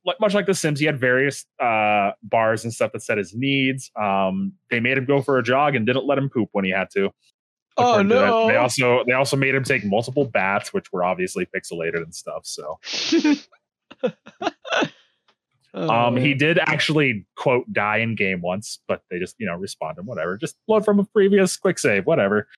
like 0.07 0.17
much 0.21 0.35
like 0.35 0.47
the 0.47 0.55
sims 0.55 0.81
he 0.81 0.87
had 0.87 0.99
various 0.99 1.45
uh 1.61 2.13
bars 2.23 2.65
and 2.65 2.73
stuff 2.73 2.93
that 2.93 3.03
set 3.03 3.19
his 3.19 3.35
needs 3.35 3.91
um 4.01 4.53
they 4.71 4.81
made 4.81 4.97
him 4.99 5.05
go 5.05 5.21
for 5.23 5.39
a 5.39 5.43
jog 5.43 5.75
and 5.75 5.87
didn't 5.87 6.07
let 6.07 6.17
him 6.19 6.31
poop 6.31 6.49
when 6.53 6.65
he 6.65 6.71
had 6.71 6.89
to 6.91 7.11
Oh 7.77 7.93
according 7.93 8.09
to 8.09 8.15
no! 8.15 8.47
they 8.49 8.57
also 8.57 9.05
they 9.07 9.13
also 9.13 9.37
made 9.37 9.55
him 9.55 9.65
take 9.65 9.85
multiple 9.85 10.25
baths 10.25 10.73
which 10.73 10.93
were 10.93 11.05
obviously 11.05 11.47
pixelated 11.47 12.03
and 12.03 12.15
stuff 12.15 12.43
so 12.45 12.79
um 15.75 15.91
Oh. 15.91 16.21
he 16.21 16.35
did 16.35 16.59
actually 16.59 17.27
quote 17.37 17.71
die 17.73 17.99
in 17.99 18.15
game 18.15 18.41
once 18.41 18.79
but 18.87 19.03
they 19.11 19.19
just 19.19 19.35
you 19.39 19.47
know 19.47 19.57
respond 19.57 19.99
him 19.99 20.07
whatever. 20.07 20.37
Just 20.37 20.57
load 20.69 20.85
from 20.85 20.99
a 21.01 21.05
previous 21.05 21.57
quick 21.57 21.79
save 21.79 22.07
whatever. 22.07 22.49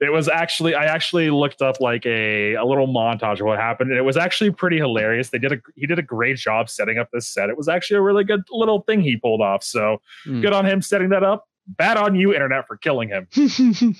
It 0.00 0.10
was 0.10 0.28
actually 0.30 0.74
i 0.74 0.86
actually 0.86 1.28
looked 1.28 1.60
up 1.60 1.78
like 1.78 2.06
a, 2.06 2.54
a 2.54 2.64
little 2.64 2.86
montage 2.88 3.40
of 3.40 3.44
what 3.46 3.58
happened 3.58 3.90
and 3.90 3.98
it 3.98 4.02
was 4.02 4.16
actually 4.16 4.50
pretty 4.50 4.78
hilarious. 4.78 5.28
They 5.28 5.36
did 5.38 5.52
a 5.52 5.56
he 5.76 5.86
did 5.86 5.98
a 5.98 6.02
great 6.02 6.38
job 6.38 6.70
setting 6.70 6.96
up 6.98 7.10
this 7.12 7.28
set. 7.28 7.50
It 7.50 7.56
was 7.58 7.68
actually 7.68 7.98
a 7.98 8.00
really 8.00 8.24
good 8.24 8.40
little 8.50 8.80
thing 8.82 9.02
he 9.02 9.16
pulled 9.18 9.42
off 9.42 9.62
so 9.62 10.00
Hmm. 10.24 10.40
good 10.40 10.54
on 10.54 10.64
him 10.64 10.80
setting 10.80 11.10
that 11.10 11.22
up. 11.22 11.44
Bad 11.66 11.98
on 11.98 12.14
you 12.14 12.32
internet 12.32 12.66
for 12.66 12.78
killing 12.78 13.10
him 13.10 13.28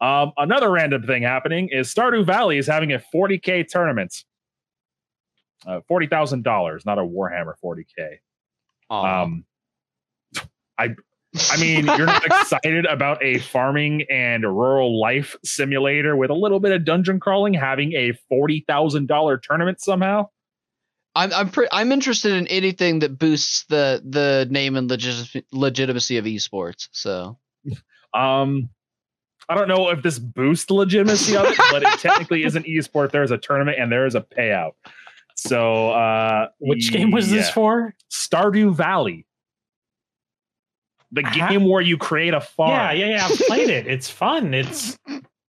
um, 0.00 0.32
another 0.38 0.70
random 0.70 1.02
thing 1.02 1.22
happening 1.22 1.68
is 1.70 1.92
stardew 1.92 2.24
valley 2.24 2.58
is 2.58 2.66
having 2.66 2.92
a 2.92 3.02
40k 3.14 3.66
tournament 3.68 4.24
uh, 5.66 5.80
$40000 5.90 6.86
not 6.86 6.98
a 6.98 7.02
warhammer 7.02 7.54
40k 7.64 8.16
Aw. 8.90 9.22
um, 9.22 9.44
I 10.78 10.94
I 11.52 11.60
mean, 11.60 11.86
you're 11.86 12.06
not 12.06 12.24
excited 12.26 12.86
about 12.86 13.22
a 13.22 13.38
farming 13.38 14.04
and 14.10 14.42
rural 14.42 15.00
life 15.00 15.36
simulator 15.44 16.16
with 16.16 16.30
a 16.30 16.34
little 16.34 16.58
bit 16.58 16.72
of 16.72 16.84
dungeon 16.84 17.20
crawling 17.20 17.54
having 17.54 17.92
a 17.92 18.12
forty 18.28 18.64
thousand 18.66 19.06
dollar 19.06 19.36
tournament 19.38 19.80
somehow. 19.80 20.28
I'm 21.14 21.32
I'm 21.32 21.48
pre- 21.50 21.68
I'm 21.70 21.92
interested 21.92 22.32
in 22.32 22.48
anything 22.48 22.98
that 23.00 23.16
boosts 23.16 23.64
the 23.68 24.02
the 24.04 24.48
name 24.50 24.74
and 24.76 24.90
legis- 24.90 25.36
legitimacy 25.52 26.16
of 26.16 26.24
esports. 26.24 26.88
So 26.90 27.38
Um, 28.14 28.70
I 29.50 29.54
don't 29.54 29.68
know 29.68 29.88
if 29.90 30.02
this 30.02 30.18
boosts 30.18 30.66
the 30.66 30.74
legitimacy 30.74 31.36
of 31.36 31.44
it, 31.46 31.58
but 31.72 31.82
it 31.82 31.98
technically 31.98 32.44
is 32.44 32.54
an 32.56 32.62
esport. 32.62 33.10
There 33.10 33.22
is 33.24 33.30
a 33.32 33.38
tournament 33.38 33.78
and 33.80 33.90
there 33.90 34.06
is 34.06 34.14
a 34.14 34.20
payout. 34.20 34.72
So, 35.36 35.90
uh, 35.90 36.48
Which 36.60 36.92
game 36.92 37.10
was 37.10 37.30
this 37.30 37.50
for? 37.50 37.94
Stardew 38.12 38.72
Valley, 38.74 39.26
the 41.12 41.22
Huh? 41.24 41.48
game 41.48 41.64
where 41.68 41.80
you 41.80 41.98
create 41.98 42.34
a 42.34 42.40
farm. 42.40 42.70
Yeah, 42.70 42.92
yeah, 42.92 43.06
yeah. 43.16 43.26
I've 43.26 43.38
played 43.46 43.70
it. 43.70 43.86
It's 43.86 44.08
fun. 44.08 44.54
It's 44.54 44.96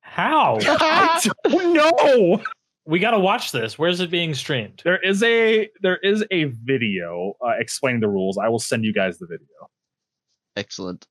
how 0.01 0.57
I 0.61 1.19
don't 1.43 1.73
know. 1.73 2.41
we 2.85 2.99
got 2.99 3.11
to 3.11 3.19
watch 3.19 3.51
this. 3.51 3.77
Where's 3.77 3.99
it 3.99 4.09
being 4.09 4.33
streamed? 4.33 4.81
There 4.83 4.97
is 4.97 5.21
a 5.23 5.69
there 5.81 5.97
is 5.97 6.25
a 6.31 6.45
video 6.45 7.33
uh, 7.45 7.51
explaining 7.59 8.01
the 8.01 8.09
rules. 8.09 8.37
I 8.37 8.47
will 8.49 8.59
send 8.59 8.83
you 8.83 8.93
guys 8.93 9.19
the 9.19 9.27
video. 9.27 9.47
excellent. 10.55 11.05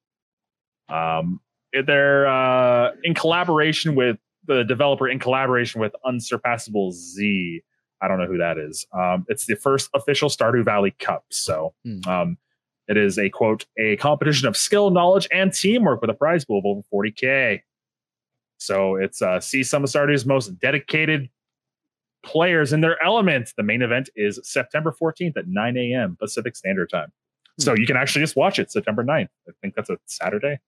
Um, 0.89 1.41
they're 1.87 2.27
uh, 2.27 2.93
in 3.05 3.15
collaboration 3.15 3.95
with 3.95 4.19
the 4.47 4.65
developer, 4.65 5.09
in 5.09 5.19
collaboration 5.19 5.81
with 5.81 5.93
Unsurpassable 6.05 6.93
Z. 6.93 7.63
I 8.03 8.09
don't 8.09 8.19
know 8.19 8.27
who 8.27 8.39
that 8.39 8.59
is. 8.59 8.87
Um, 8.93 9.27
it's 9.29 9.47
the 9.47 9.57
first 9.57 9.91
official 9.95 10.29
Stardew 10.29 10.65
Valley 10.65 10.93
Cup. 10.99 11.25
So 11.31 11.75
Hmm. 11.85 12.01
um, 12.09 12.39
it 12.89 12.97
is 12.97 13.19
a 13.19 13.29
quote 13.31 13.67
a 13.79 13.97
competition 13.97 14.49
of 14.49 14.57
skill, 14.57 14.91
knowledge, 14.91 15.29
and 15.31 15.53
teamwork 15.53 16.01
with 16.01 16.11
a 16.11 16.15
prize 16.15 16.45
pool 16.45 16.59
of 16.59 16.65
over 16.67 16.83
40k. 16.93 17.61
So 18.59 18.97
it's 18.97 19.23
uh, 19.23 19.39
see 19.41 19.63
some 19.63 19.85
of 19.85 19.91
Stardew's 19.91 20.27
most 20.27 20.59
dedicated 20.59 21.29
players 22.23 22.73
in 22.73 22.81
their 22.81 23.03
element. 23.03 23.53
The 23.57 23.63
main 23.63 23.81
event 23.83 24.11
is 24.17 24.41
September 24.43 24.95
14th 25.01 25.37
at 25.37 25.47
9 25.47 25.77
a.m. 25.77 26.17
Pacific 26.19 26.57
Standard 26.57 26.91
Time. 26.91 27.13
So 27.59 27.75
you 27.75 27.87
can 27.87 27.97
actually 27.97 28.23
just 28.23 28.37
watch 28.37 28.59
it 28.59 28.71
September 28.73 29.05
9th. 29.05 29.29
I 29.49 29.53
think 29.61 29.75
that's 29.75 29.91
a 29.91 29.99
Saturday. 30.07 30.59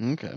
Okay. 0.00 0.34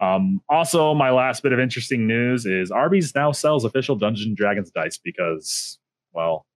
Um, 0.00 0.40
also, 0.48 0.94
my 0.94 1.10
last 1.10 1.42
bit 1.42 1.52
of 1.52 1.60
interesting 1.60 2.06
news 2.06 2.46
is 2.46 2.70
Arby's 2.70 3.14
now 3.14 3.32
sells 3.32 3.64
official 3.64 3.96
Dungeons 3.96 4.28
and 4.28 4.36
Dragons 4.36 4.70
dice 4.70 4.96
because, 4.96 5.78
well, 6.12 6.46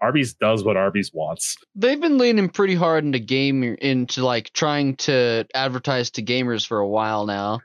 Arby's 0.00 0.32
does 0.34 0.64
what 0.64 0.76
Arby's 0.76 1.12
wants. 1.12 1.56
They've 1.74 2.00
been 2.00 2.16
leaning 2.18 2.48
pretty 2.48 2.74
hard 2.74 3.04
into 3.04 3.18
game 3.18 3.62
into 3.62 4.24
like 4.24 4.52
trying 4.54 4.96
to 4.96 5.46
advertise 5.54 6.10
to 6.12 6.22
gamers 6.22 6.66
for 6.66 6.78
a 6.78 6.88
while 6.88 7.26
now. 7.26 7.60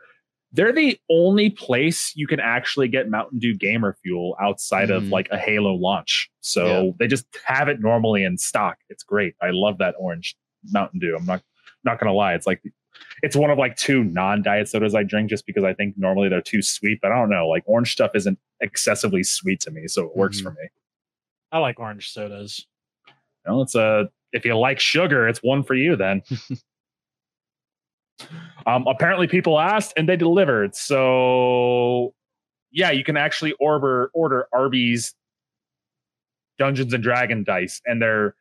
They're 0.51 0.73
the 0.73 0.97
only 1.09 1.51
place 1.51 2.11
you 2.15 2.25
can 2.27 2.39
actually 2.39 2.87
get 2.87 3.07
Mountain 3.09 3.39
Dew 3.39 3.53
gamer 3.55 3.95
fuel 4.01 4.35
outside 4.41 4.89
of 4.89 5.03
Mhm. 5.03 5.11
like 5.11 5.27
a 5.31 5.37
Halo 5.37 5.73
launch. 5.75 6.29
So 6.41 6.65
Yeah. 6.85 6.91
they 6.99 7.07
just 7.07 7.27
have 7.45 7.67
it 7.69 7.79
normally 7.79 8.23
in 8.23 8.37
stock. 8.37 8.77
It's 8.89 9.03
great. 9.03 9.35
I 9.41 9.51
love 9.51 9.77
that 9.77 9.95
orange 9.99 10.35
Mountain 10.71 10.99
Dew. 10.99 11.15
I'm 11.17 11.25
not 11.25 11.43
not 11.85 11.97
gonna 11.99 12.13
lie. 12.13 12.33
It's 12.33 12.47
like 12.47 12.61
it's 13.23 13.35
one 13.35 13.49
of 13.49 13.57
like 13.57 13.75
two 13.75 14.03
non-diet 14.03 14.67
sodas 14.69 14.95
I 14.95 15.03
drink 15.03 15.29
just 15.29 15.45
because 15.45 15.63
I 15.63 15.73
think 15.73 15.95
normally 15.97 16.29
they're 16.29 16.41
too 16.41 16.61
sweet. 16.61 16.99
But 17.01 17.11
I 17.11 17.15
don't 17.15 17.29
know. 17.29 17.47
Like 17.47 17.63
orange 17.65 17.91
stuff 17.91 18.11
isn't 18.15 18.39
excessively 18.61 19.23
sweet 19.23 19.59
to 19.61 19.71
me, 19.71 19.87
so 19.87 20.05
it 20.05 20.15
works 20.15 20.39
Mhm. 20.39 20.43
for 20.43 20.51
me. 20.51 20.69
I 21.51 21.57
like 21.59 21.79
orange 21.79 22.11
sodas. 22.11 22.65
Know, 23.47 23.61
it's 23.61 23.75
a 23.75 24.09
if 24.33 24.45
you 24.45 24.55
like 24.57 24.79
sugar, 24.79 25.27
it's 25.27 25.39
one 25.41 25.63
for 25.63 25.73
you 25.75 25.95
then. 25.95 26.21
um, 28.67 28.85
apparently 28.87 29.27
people 29.27 29.59
asked 29.59 29.93
and 29.97 30.07
they 30.07 30.15
delivered. 30.17 30.75
So 30.75 32.13
yeah, 32.71 32.91
you 32.91 33.03
can 33.03 33.17
actually 33.17 33.53
order 33.53 34.09
order 34.13 34.47
Arby's 34.53 35.13
Dungeons 36.57 36.93
and 36.93 37.01
Dragon 37.01 37.43
dice, 37.43 37.81
and 37.85 38.01
they're 38.01 38.35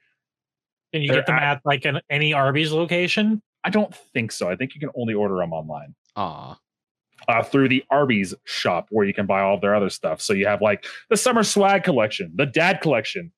Can 0.93 1.03
you 1.03 1.09
They're 1.09 1.19
get 1.19 1.27
them 1.27 1.37
at- 1.37 1.43
at 1.59 1.61
like 1.65 1.85
an 1.85 2.01
any 2.11 2.33
Arby's 2.33 2.73
location? 2.73 3.41
I 3.69 3.71
don't 3.71 3.95
think 4.15 4.33
so. 4.33 4.49
I 4.49 4.57
think 4.57 4.75
you 4.75 4.81
can 4.81 4.89
only 4.97 5.13
order 5.13 5.37
them 5.37 5.53
online. 5.53 5.95
Aw. 6.17 6.59
uh, 7.29 7.43
through 7.43 7.69
the 7.69 7.85
Arby's 7.91 8.35
shop 8.45 8.87
where 8.91 9.05
you 9.05 9.13
can 9.13 9.27
buy 9.27 9.41
all 9.43 9.57
of 9.57 9.61
their 9.61 9.75
other 9.75 9.91
stuff. 9.91 10.21
So 10.23 10.33
you 10.33 10.47
have 10.47 10.63
like 10.63 10.87
the 11.11 11.17
summer 11.19 11.43
swag 11.43 11.85
collection, 11.85 12.33
the 12.35 12.47
dad 12.47 12.81
collection, 12.81 13.31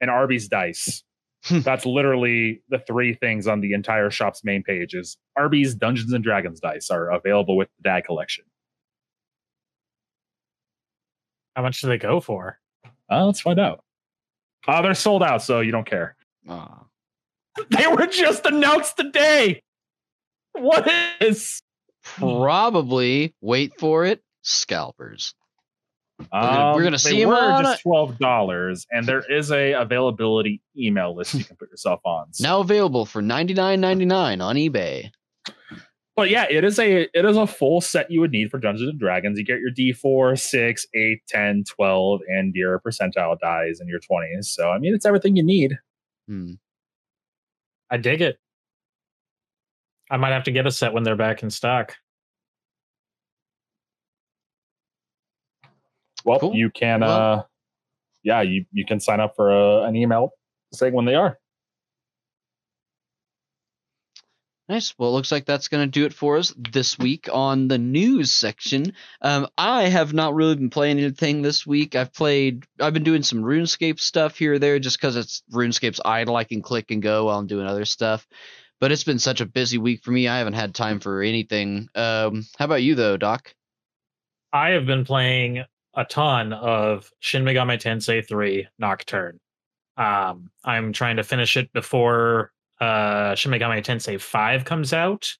and 0.00 0.10
Arby's 0.10 0.48
dice. 0.48 1.02
That's 1.50 1.84
literally 1.84 2.62
the 2.70 2.78
three 2.78 3.14
things 3.14 3.46
on 3.46 3.60
the 3.60 3.74
entire 3.74 4.10
shop's 4.10 4.42
main 4.44 4.62
page 4.62 4.94
is 4.94 5.18
Arby's 5.36 5.74
Dungeons 5.74 6.12
and 6.12 6.24
Dragons 6.24 6.58
dice 6.58 6.88
are 6.90 7.10
available 7.10 7.56
with 7.56 7.68
the 7.76 7.82
dad 7.90 8.04
collection. 8.04 8.44
How 11.54 11.62
much 11.62 11.80
do 11.80 11.88
they 11.88 11.98
go 11.98 12.20
for? 12.20 12.58
Uh, 13.10 13.26
let's 13.26 13.40
find 13.40 13.60
out. 13.60 13.84
Uh, 14.66 14.82
they're 14.82 14.94
sold 14.94 15.22
out, 15.22 15.42
so 15.42 15.60
you 15.60 15.70
don't 15.72 15.86
care. 15.86 16.16
Aw. 16.48 16.82
They 17.70 17.86
were 17.86 18.06
just 18.06 18.44
announced 18.44 18.98
today. 18.98 19.62
What 20.58 20.90
is? 21.20 21.62
Probably 22.04 23.34
wait 23.40 23.78
for 23.78 24.04
it. 24.04 24.22
Scalpers. 24.42 25.34
gonna- 26.32 26.72
we're 26.72 26.78
Um, 26.78 26.82
gonna 26.82 26.98
see 26.98 27.10
see 27.10 27.22
'em 27.22 27.28
were 27.28 27.36
on 27.36 27.64
just 27.64 27.82
twelve 27.82 28.18
dollars, 28.18 28.86
and 28.90 29.04
there 29.06 29.22
is 29.30 29.50
a 29.52 29.72
availability 29.72 30.62
email 30.78 31.14
list 31.14 31.34
you 31.34 31.44
can 31.44 31.56
put 31.56 31.68
yourself 31.70 32.00
on. 32.04 32.32
So- 32.32 32.42
Now 32.44 32.60
available 32.60 33.04
for 33.04 33.20
ninety 33.20 33.52
nine 33.54 33.80
ninety 33.80 34.06
nine 34.06 34.40
on 34.40 34.56
eBay. 34.56 35.10
But 36.14 36.30
yeah, 36.30 36.46
it 36.48 36.64
is 36.64 36.78
a 36.78 37.02
it 37.02 37.24
is 37.26 37.36
a 37.36 37.46
full 37.46 37.82
set 37.82 38.10
you 38.10 38.20
would 38.20 38.30
need 38.30 38.50
for 38.50 38.58
Dungeons 38.58 38.88
and 38.88 38.98
Dragons. 38.98 39.38
You 39.38 39.44
get 39.44 39.60
your 39.60 39.70
D4, 39.70 40.34
6, 40.38 40.86
8, 40.94 41.20
10, 41.28 41.64
12, 41.68 42.22
and 42.28 42.54
your 42.54 42.80
percentile 42.80 43.38
dies 43.38 43.80
and 43.80 43.88
your 43.90 44.00
20s. 44.00 44.44
So 44.46 44.70
I 44.70 44.78
mean 44.78 44.94
it's 44.94 45.04
everything 45.04 45.36
you 45.36 45.42
need. 45.42 45.78
Hmm. 46.26 46.52
I 47.90 47.98
dig 47.98 48.22
it. 48.22 48.38
I 50.10 50.16
might 50.16 50.30
have 50.32 50.44
to 50.44 50.52
get 50.52 50.66
a 50.66 50.70
set 50.70 50.92
when 50.92 51.02
they're 51.02 51.16
back 51.16 51.42
in 51.42 51.50
stock. 51.50 51.96
Well, 56.24 56.40
Cool. 56.40 56.54
you 56.54 56.70
can 56.70 57.00
Well- 57.00 57.10
uh 57.38 57.42
yeah, 58.22 58.42
you 58.42 58.64
you 58.72 58.84
can 58.84 58.98
sign 58.98 59.20
up 59.20 59.34
for 59.36 59.52
a, 59.52 59.82
an 59.84 59.94
email 59.94 60.30
saying 60.72 60.92
when 60.94 61.04
they 61.04 61.14
are. 61.14 61.38
Nice. 64.68 64.92
Well, 64.98 65.10
it 65.10 65.12
looks 65.12 65.30
like 65.30 65.44
that's 65.44 65.68
going 65.68 65.86
to 65.86 65.90
do 66.00 66.06
it 66.06 66.12
for 66.12 66.36
us 66.36 66.52
this 66.58 66.98
week 66.98 67.28
on 67.32 67.68
the 67.68 67.78
news 67.78 68.32
section. 68.32 68.94
Um, 69.22 69.46
I 69.56 69.82
have 69.84 70.12
not 70.12 70.34
really 70.34 70.56
been 70.56 70.70
playing 70.70 70.98
anything 70.98 71.40
this 71.40 71.64
week. 71.64 71.94
I've 71.94 72.12
played, 72.12 72.66
I've 72.80 72.92
been 72.92 73.04
doing 73.04 73.22
some 73.22 73.44
RuneScape 73.44 74.00
stuff 74.00 74.36
here 74.36 74.54
or 74.54 74.58
there 74.58 74.80
just 74.80 74.98
because 75.00 75.14
it's 75.14 75.44
RuneScape's 75.52 76.00
idle. 76.04 76.34
I 76.34 76.42
can 76.42 76.62
click 76.62 76.90
and 76.90 77.00
go 77.00 77.26
while 77.26 77.38
I'm 77.38 77.46
doing 77.46 77.64
other 77.68 77.84
stuff. 77.84 78.26
But 78.80 78.92
it's 78.92 79.04
been 79.04 79.18
such 79.18 79.40
a 79.40 79.46
busy 79.46 79.78
week 79.78 80.04
for 80.04 80.10
me. 80.10 80.28
I 80.28 80.38
haven't 80.38 80.52
had 80.52 80.74
time 80.74 81.00
for 81.00 81.22
anything. 81.22 81.88
Um, 81.94 82.46
how 82.58 82.66
about 82.66 82.82
you, 82.82 82.94
though, 82.94 83.16
Doc? 83.16 83.54
I 84.52 84.70
have 84.70 84.86
been 84.86 85.04
playing 85.04 85.64
a 85.94 86.04
ton 86.04 86.52
of 86.52 87.10
Shin 87.20 87.44
Megami 87.44 87.80
Tensei 87.80 88.26
3 88.26 88.68
Nocturne. 88.78 89.40
Um, 89.96 90.50
I'm 90.64 90.92
trying 90.92 91.16
to 91.16 91.24
finish 91.24 91.56
it 91.56 91.72
before 91.72 92.52
uh, 92.80 93.34
Shin 93.34 93.50
Megami 93.50 93.82
Tensei 93.82 94.20
5 94.20 94.64
comes 94.64 94.92
out 94.92 95.34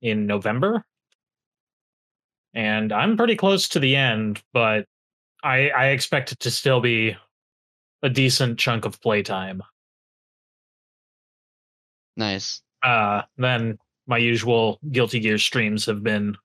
in 0.00 0.26
November. 0.26 0.84
And 2.54 2.92
I'm 2.92 3.16
pretty 3.16 3.36
close 3.36 3.68
to 3.70 3.78
the 3.78 3.94
end, 3.94 4.42
but 4.52 4.86
I, 5.44 5.68
I 5.70 5.86
expect 5.88 6.32
it 6.32 6.40
to 6.40 6.50
still 6.50 6.80
be 6.80 7.16
a 8.02 8.08
decent 8.08 8.58
chunk 8.58 8.86
of 8.86 9.00
playtime. 9.00 9.62
Nice. 12.16 12.62
Uh, 12.82 13.22
then 13.36 13.78
my 14.06 14.18
usual 14.18 14.78
Guilty 14.90 15.20
Gear 15.20 15.38
streams 15.38 15.86
have 15.86 16.02
been 16.02 16.36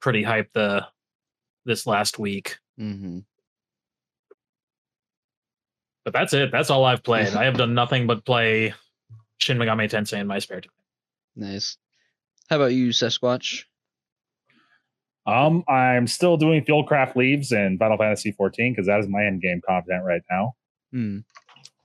pretty 0.00 0.22
hyped 0.22 0.52
the 0.52 0.86
this 1.64 1.86
last 1.86 2.18
week. 2.18 2.58
hmm 2.76 3.20
But 6.04 6.12
that's 6.12 6.32
it. 6.32 6.50
That's 6.50 6.70
all 6.70 6.84
I've 6.84 7.02
played. 7.04 7.34
I 7.34 7.44
have 7.44 7.56
done 7.56 7.74
nothing 7.74 8.06
but 8.06 8.24
play 8.24 8.74
Shin 9.38 9.58
Megami 9.58 9.88
Tensei 9.90 10.18
in 10.20 10.26
my 10.26 10.38
spare 10.40 10.60
time. 10.60 10.72
Nice. 11.36 11.76
How 12.50 12.56
about 12.56 12.72
you, 12.72 12.88
Sasquatch? 12.88 13.64
Um, 15.24 15.62
I'm 15.68 16.08
still 16.08 16.36
doing 16.36 16.64
Fieldcraft 16.64 17.14
Leves 17.14 17.52
and 17.52 17.78
Final 17.78 17.96
Fantasy 17.96 18.32
14 18.32 18.72
because 18.72 18.88
that 18.88 18.98
is 18.98 19.06
my 19.08 19.24
end 19.24 19.40
game 19.40 19.60
content 19.66 20.02
right 20.04 20.22
now. 20.30 20.54
Hmm. 20.92 21.18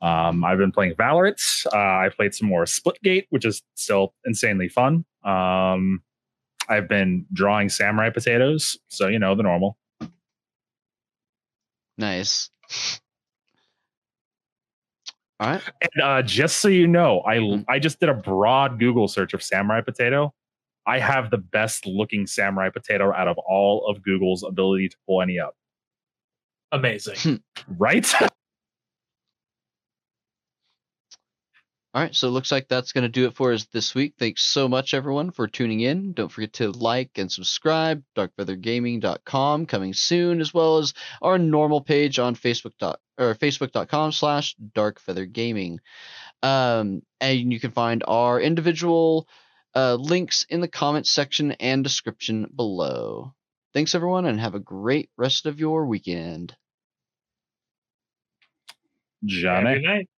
Um, 0.01 0.43
I've 0.45 0.57
been 0.59 0.71
playing 0.71 0.93
Valorant. 0.93 1.41
Uh, 1.67 1.75
I 2.05 2.09
played 2.15 2.33
some 2.35 2.47
more 2.47 2.65
Splitgate, 2.65 3.25
which 3.29 3.45
is 3.45 3.63
still 3.75 4.13
insanely 4.25 4.69
fun. 4.69 5.05
Um, 5.23 6.03
I've 6.69 6.87
been 6.87 7.25
drawing 7.33 7.69
samurai 7.69 8.09
potatoes, 8.09 8.77
so 8.89 9.07
you 9.07 9.19
know 9.19 9.33
the 9.35 9.43
normal. 9.43 9.77
Nice. 11.97 12.49
All 15.39 15.49
right. 15.51 15.61
And 15.81 16.03
uh, 16.03 16.21
just 16.23 16.57
so 16.57 16.67
you 16.67 16.87
know, 16.87 17.21
I 17.25 17.37
Mhm. 17.37 17.65
I 17.67 17.79
just 17.79 17.99
did 17.99 18.09
a 18.09 18.13
broad 18.13 18.79
Google 18.79 19.07
search 19.07 19.33
of 19.33 19.41
samurai 19.43 19.81
potato. 19.81 20.33
I 20.85 20.99
have 20.99 21.31
the 21.31 21.37
best 21.37 21.85
looking 21.85 22.25
samurai 22.27 22.69
potato 22.69 23.13
out 23.13 23.27
of 23.27 23.37
all 23.39 23.85
of 23.87 24.01
Google's 24.03 24.43
ability 24.43 24.89
to 24.89 24.97
pull 25.05 25.21
any 25.21 25.39
up. 25.39 25.55
Amazing. 26.71 27.41
Right? 27.67 28.05
All 31.97 32.03
right, 32.03 32.13
so 32.13 32.27
it 32.27 32.31
looks 32.31 32.51
like 32.51 32.67
that's 32.67 32.91
going 32.91 33.05
to 33.05 33.09
do 33.09 33.25
it 33.25 33.33
for 33.33 33.51
us 33.53 33.65
this 33.73 33.95
week. 33.95 34.13
Thanks 34.19 34.43
so 34.43 34.67
much, 34.67 34.93
everyone, 34.93 35.31
for 35.31 35.47
tuning 35.47 35.79
in. 35.79 36.13
Don't 36.13 36.31
forget 36.31 36.53
to 36.53 36.69
like 36.69 37.17
and 37.17 37.31
subscribe. 37.31 38.03
DarkFeatherGaming.com 38.15 39.65
coming 39.65 39.95
soon, 39.95 40.39
as 40.39 40.53
well 40.53 40.77
as 40.77 40.93
our 41.23 41.39
normal 41.39 41.81
page 41.81 42.19
on 42.19 42.35
Facebook 42.35 42.73
dot 42.77 42.99
or 43.17 43.33
Facebook.com 43.33 44.11
slash 44.11 44.55
DarkFeatherGaming. 44.75 45.79
Um, 46.43 47.01
and 47.19 47.51
you 47.51 47.59
can 47.59 47.71
find 47.71 48.03
our 48.07 48.39
individual 48.39 49.27
uh, 49.75 49.95
links 49.95 50.45
in 50.51 50.61
the 50.61 50.67
comments 50.67 51.09
section 51.09 51.53
and 51.53 51.83
description 51.83 52.47
below. 52.55 53.33
Thanks, 53.73 53.95
everyone, 53.95 54.27
and 54.27 54.39
have 54.39 54.53
a 54.53 54.59
great 54.59 55.09
rest 55.17 55.47
of 55.47 55.59
your 55.59 55.87
weekend. 55.87 56.55
Johnny. 59.25 59.73
Good 59.73 59.83
night. 59.83 60.09